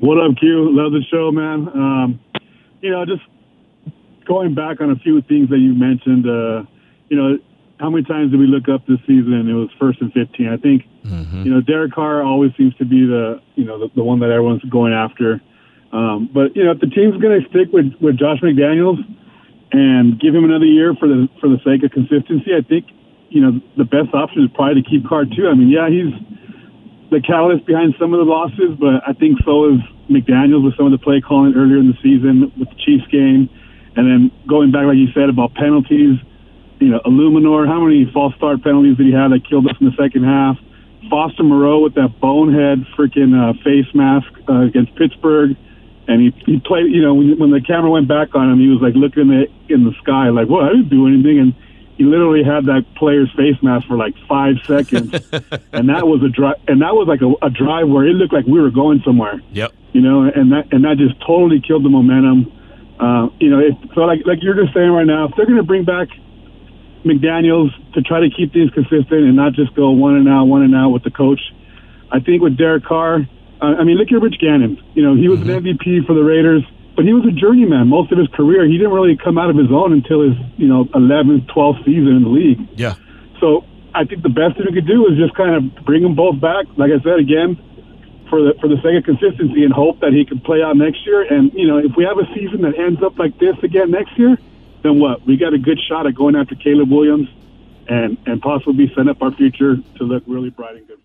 What 0.00 0.18
up, 0.18 0.36
Q? 0.38 0.68
Love 0.72 0.92
the 0.92 1.02
show, 1.10 1.30
man. 1.30 1.68
Um, 1.68 2.20
you 2.80 2.90
know, 2.90 3.04
just 3.04 3.22
going 4.26 4.54
back 4.54 4.80
on 4.80 4.90
a 4.90 4.96
few 4.96 5.20
things 5.22 5.50
that 5.50 5.58
you 5.58 5.74
mentioned, 5.74 6.26
uh, 6.26 6.64
you 7.08 7.16
know, 7.16 7.38
how 7.84 7.90
many 7.90 8.04
times 8.04 8.30
did 8.32 8.40
we 8.40 8.46
look 8.46 8.64
up 8.72 8.86
this 8.88 8.98
season? 9.04 9.44
It 9.44 9.52
was 9.52 9.68
first 9.78 10.00
and 10.00 10.10
15. 10.12 10.48
I 10.48 10.56
think, 10.56 10.88
mm-hmm. 11.04 11.44
you 11.44 11.52
know, 11.52 11.60
Derek 11.60 11.92
Carr 11.92 12.24
always 12.24 12.52
seems 12.56 12.74
to 12.76 12.86
be 12.86 13.04
the, 13.04 13.42
you 13.56 13.64
know, 13.64 13.78
the, 13.78 13.92
the 13.94 14.02
one 14.02 14.20
that 14.20 14.30
everyone's 14.30 14.64
going 14.64 14.94
after. 14.94 15.42
Um, 15.92 16.30
but, 16.32 16.56
you 16.56 16.64
know, 16.64 16.72
if 16.72 16.80
the 16.80 16.88
team's 16.88 17.20
going 17.20 17.36
to 17.36 17.48
stick 17.50 17.68
with, 17.72 17.92
with 18.00 18.16
Josh 18.16 18.40
McDaniels, 18.40 19.04
and 19.74 20.20
give 20.20 20.34
him 20.34 20.44
another 20.44 20.70
year 20.70 20.94
for 20.94 21.08
the 21.08 21.28
for 21.40 21.50
the 21.50 21.58
sake 21.66 21.82
of 21.82 21.90
consistency. 21.90 22.54
I 22.54 22.62
think 22.62 22.86
you 23.28 23.42
know 23.42 23.60
the 23.76 23.84
best 23.84 24.14
option 24.14 24.46
is 24.46 24.50
probably 24.54 24.82
to 24.82 24.88
keep 24.88 25.02
Carr 25.08 25.26
too. 25.26 25.50
I 25.50 25.54
mean, 25.54 25.68
yeah, 25.68 25.90
he's 25.90 26.14
the 27.10 27.20
catalyst 27.20 27.66
behind 27.66 27.94
some 27.98 28.14
of 28.14 28.22
the 28.22 28.28
losses, 28.30 28.78
but 28.78 29.02
I 29.02 29.12
think 29.12 29.42
so 29.44 29.74
is 29.74 29.82
McDaniels 30.06 30.62
with 30.62 30.78
some 30.78 30.86
of 30.86 30.94
the 30.94 31.02
play 31.02 31.20
calling 31.20 31.54
earlier 31.58 31.82
in 31.82 31.90
the 31.90 31.98
season 32.02 32.54
with 32.54 32.70
the 32.70 32.78
Chiefs 32.86 33.06
game, 33.10 33.50
and 33.98 34.06
then 34.06 34.30
going 34.46 34.70
back 34.70 34.86
like 34.86 34.96
you 34.96 35.10
said 35.10 35.28
about 35.28 35.54
penalties. 35.54 36.22
You 36.84 36.90
know, 36.90 37.00
Eluemunor, 37.06 37.66
how 37.66 37.80
many 37.80 38.10
false 38.12 38.34
start 38.34 38.62
penalties 38.62 38.96
did 38.96 39.06
he 39.06 39.12
have 39.12 39.30
that 39.30 39.48
killed 39.48 39.66
us 39.66 39.76
in 39.80 39.86
the 39.86 39.96
second 39.96 40.24
half? 40.24 40.58
Foster 41.10 41.42
Moreau 41.42 41.80
with 41.80 41.94
that 41.94 42.20
bonehead 42.20 42.86
freaking 42.96 43.32
uh, 43.32 43.52
face 43.62 43.86
mask 43.94 44.28
uh, 44.48 44.62
against 44.62 44.94
Pittsburgh 44.96 45.56
and 46.06 46.20
he 46.20 46.44
he 46.44 46.60
played. 46.60 46.90
You 46.92 47.02
know, 47.02 47.14
when, 47.14 47.38
when 47.38 47.50
the 47.50 47.60
camera 47.60 47.90
went 47.90 48.08
back 48.08 48.34
on 48.34 48.50
him, 48.50 48.58
he 48.58 48.68
was 48.68 48.80
like 48.80 48.94
looking 48.94 49.22
in 49.22 49.28
the 49.28 49.74
in 49.74 49.84
the 49.84 49.92
sky, 50.02 50.28
like, 50.28 50.48
"Well, 50.48 50.64
I 50.64 50.70
didn't 50.70 50.90
do 50.90 51.06
anything," 51.06 51.38
and 51.38 51.54
he 51.96 52.04
literally 52.04 52.42
had 52.42 52.66
that 52.66 52.84
player's 52.96 53.30
face 53.36 53.56
mask 53.62 53.86
for 53.86 53.96
like 53.96 54.14
five 54.28 54.56
seconds, 54.66 55.12
and 55.72 55.88
that 55.88 56.06
was 56.06 56.22
a 56.22 56.28
drive, 56.28 56.56
and 56.68 56.82
that 56.82 56.94
was 56.94 57.08
like 57.08 57.22
a, 57.22 57.32
a 57.44 57.50
drive 57.50 57.88
where 57.88 58.06
it 58.06 58.14
looked 58.14 58.32
like 58.32 58.46
we 58.46 58.60
were 58.60 58.70
going 58.70 59.00
somewhere. 59.04 59.40
Yep. 59.52 59.72
you 59.92 60.00
know, 60.00 60.22
and 60.22 60.52
that 60.52 60.72
and 60.72 60.84
that 60.84 60.98
just 60.98 61.18
totally 61.20 61.60
killed 61.60 61.84
the 61.84 61.90
momentum. 61.90 62.52
Uh, 62.98 63.28
you 63.40 63.50
know, 63.50 63.58
if, 63.58 63.74
so 63.94 64.02
like 64.02 64.20
like 64.26 64.42
you're 64.42 64.54
just 64.54 64.74
saying 64.74 64.90
right 64.90 65.06
now, 65.06 65.28
if 65.28 65.36
they're 65.36 65.46
going 65.46 65.58
to 65.58 65.64
bring 65.64 65.84
back 65.84 66.08
McDaniels 67.04 67.70
to 67.94 68.02
try 68.02 68.20
to 68.20 68.30
keep 68.30 68.52
things 68.52 68.70
consistent 68.70 69.28
and 69.28 69.36
not 69.36 69.52
just 69.52 69.74
go 69.74 69.90
one 69.90 70.16
and 70.16 70.28
out, 70.28 70.44
one 70.44 70.62
and 70.62 70.74
out 70.74 70.90
with 70.90 71.04
the 71.04 71.10
coach, 71.10 71.40
I 72.10 72.20
think 72.20 72.42
with 72.42 72.56
Derek 72.56 72.84
Carr, 72.84 73.26
uh, 73.60 73.80
I 73.80 73.84
mean, 73.84 73.96
look 73.96 74.10
at 74.10 74.20
Rich 74.20 74.40
Gannon. 74.40 74.82
You 74.94 75.02
know, 75.02 75.14
he 75.14 75.28
was 75.28 75.40
mm-hmm. 75.40 75.66
an 75.66 75.78
MVP 75.78 76.06
for 76.06 76.14
the 76.14 76.22
Raiders, 76.22 76.62
but 76.96 77.04
he 77.04 77.12
was 77.12 77.24
a 77.26 77.32
journeyman 77.32 77.88
most 77.88 78.12
of 78.12 78.18
his 78.18 78.28
career. 78.28 78.66
He 78.66 78.78
didn't 78.78 78.92
really 78.92 79.16
come 79.16 79.38
out 79.38 79.50
of 79.50 79.56
his 79.56 79.70
own 79.70 79.92
until 79.92 80.22
his 80.22 80.36
you 80.56 80.66
know 80.66 80.84
11th, 80.86 81.46
12th 81.50 81.84
season 81.84 82.16
in 82.16 82.22
the 82.22 82.28
league. 82.28 82.60
Yeah. 82.74 82.94
So 83.40 83.64
I 83.94 84.04
think 84.04 84.22
the 84.22 84.32
best 84.32 84.56
thing 84.56 84.66
we 84.68 84.74
could 84.74 84.86
do 84.86 85.06
is 85.06 85.18
just 85.18 85.34
kind 85.34 85.54
of 85.54 85.84
bring 85.84 86.02
them 86.02 86.14
both 86.14 86.40
back. 86.40 86.66
Like 86.76 86.90
I 86.90 87.02
said 87.02 87.18
again, 87.18 87.58
for 88.28 88.42
the 88.42 88.52
for 88.60 88.68
the 88.68 88.76
sake 88.82 88.98
of 88.98 89.04
consistency 89.04 89.64
and 89.64 89.72
hope 89.72 90.00
that 90.00 90.12
he 90.12 90.24
can 90.24 90.40
play 90.40 90.62
out 90.62 90.76
next 90.76 91.06
year. 91.06 91.22
And 91.22 91.52
you 91.54 91.66
know, 91.66 91.78
if 91.78 91.92
we 91.96 92.04
have 92.04 92.18
a 92.18 92.26
season 92.34 92.62
that 92.62 92.78
ends 92.78 93.02
up 93.02 93.18
like 93.18 93.38
this 93.38 93.56
again 93.62 93.90
next 93.90 94.18
year, 94.18 94.36
then 94.84 95.00
what? 95.00 95.26
We 95.26 95.36
got 95.36 95.54
a 95.54 95.58
good 95.58 95.80
shot 95.88 96.06
at 96.06 96.14
going 96.14 96.36
after 96.36 96.54
Caleb 96.54 96.90
Williams 96.90 97.28
and 97.88 98.16
and 98.26 98.40
possibly 98.40 98.92
set 98.94 99.08
up 99.08 99.20
our 99.22 99.32
future 99.32 99.76
to 99.76 100.04
look 100.04 100.22
really 100.26 100.50
bright 100.50 100.76
and 100.76 100.86
good. 100.86 100.98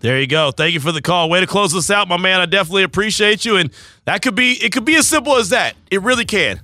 There 0.00 0.18
you 0.18 0.26
go. 0.26 0.50
Thank 0.50 0.72
you 0.72 0.80
for 0.80 0.92
the 0.92 1.02
call. 1.02 1.28
Way 1.28 1.40
to 1.40 1.46
close 1.46 1.72
this 1.72 1.90
out, 1.90 2.08
my 2.08 2.16
man. 2.16 2.40
I 2.40 2.46
definitely 2.46 2.84
appreciate 2.84 3.44
you. 3.44 3.56
And 3.56 3.70
that 4.06 4.22
could 4.22 4.34
be 4.34 4.52
it 4.52 4.72
could 4.72 4.84
be 4.84 4.96
as 4.96 5.06
simple 5.06 5.36
as 5.36 5.50
that. 5.50 5.74
It 5.90 6.02
really 6.02 6.24
can. 6.24 6.60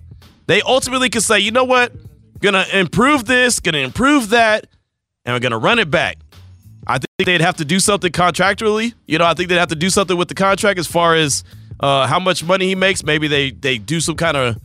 They 0.46 0.62
ultimately 0.62 1.10
can 1.10 1.20
say, 1.20 1.38
you 1.38 1.50
know 1.50 1.64
what? 1.64 1.92
Gonna 2.40 2.64
improve 2.72 3.26
this, 3.26 3.60
gonna 3.60 3.78
improve 3.78 4.30
that, 4.30 4.66
and 5.24 5.34
we're 5.34 5.40
gonna 5.40 5.58
run 5.58 5.78
it 5.78 5.90
back. 5.90 6.18
I 6.86 6.98
think 6.98 7.26
they'd 7.26 7.40
have 7.40 7.56
to 7.56 7.64
do 7.64 7.78
something 7.78 8.10
contractually. 8.10 8.94
You 9.06 9.18
know, 9.18 9.26
I 9.26 9.34
think 9.34 9.50
they'd 9.50 9.58
have 9.58 9.68
to 9.68 9.74
do 9.76 9.90
something 9.90 10.16
with 10.16 10.28
the 10.28 10.34
contract 10.34 10.78
as 10.78 10.86
far 10.86 11.14
as 11.14 11.44
uh, 11.80 12.06
how 12.06 12.18
much 12.18 12.42
money 12.42 12.68
he 12.68 12.74
makes. 12.74 13.04
Maybe 13.04 13.28
they 13.28 13.50
they 13.50 13.78
do 13.78 14.00
some 14.00 14.16
kind 14.16 14.36
of 14.36 14.56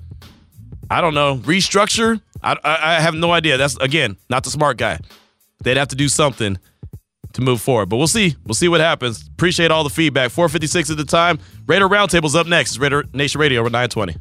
I 0.92 1.00
don't 1.00 1.14
know 1.14 1.38
restructure. 1.38 2.22
I, 2.44 2.58
I, 2.64 2.98
I 2.98 3.00
have 3.00 3.16
no 3.16 3.32
idea. 3.32 3.58
That's 3.58 3.78
again 3.78 4.18
not 4.30 4.44
the 4.44 4.50
smart 4.50 4.78
guy. 4.78 5.00
They'd 5.64 5.78
have 5.78 5.88
to 5.90 5.96
do 5.96 6.10
something 6.10 6.58
to 7.34 7.42
move 7.42 7.62
forward. 7.62 7.88
But 7.88 7.96
we'll 7.98 8.08
see. 8.08 8.36
We'll 8.46 8.56
see 8.56 8.68
what 8.68 8.82
happens. 8.82 9.26
Appreciate 9.26 9.72
all 9.72 9.86
the 9.86 9.90
feedback. 9.90 10.32
456 10.32 10.90
at 10.90 10.98
the 10.98 11.06
time. 11.06 11.40
Raider 11.66 11.88
Roundtable's 11.88 12.36
up 12.36 12.46
next. 12.46 12.72
It's 12.72 12.80
Raider 12.80 13.06
Nation 13.14 13.40
Radio 13.40 13.62
over 13.62 13.70
920. 13.70 14.18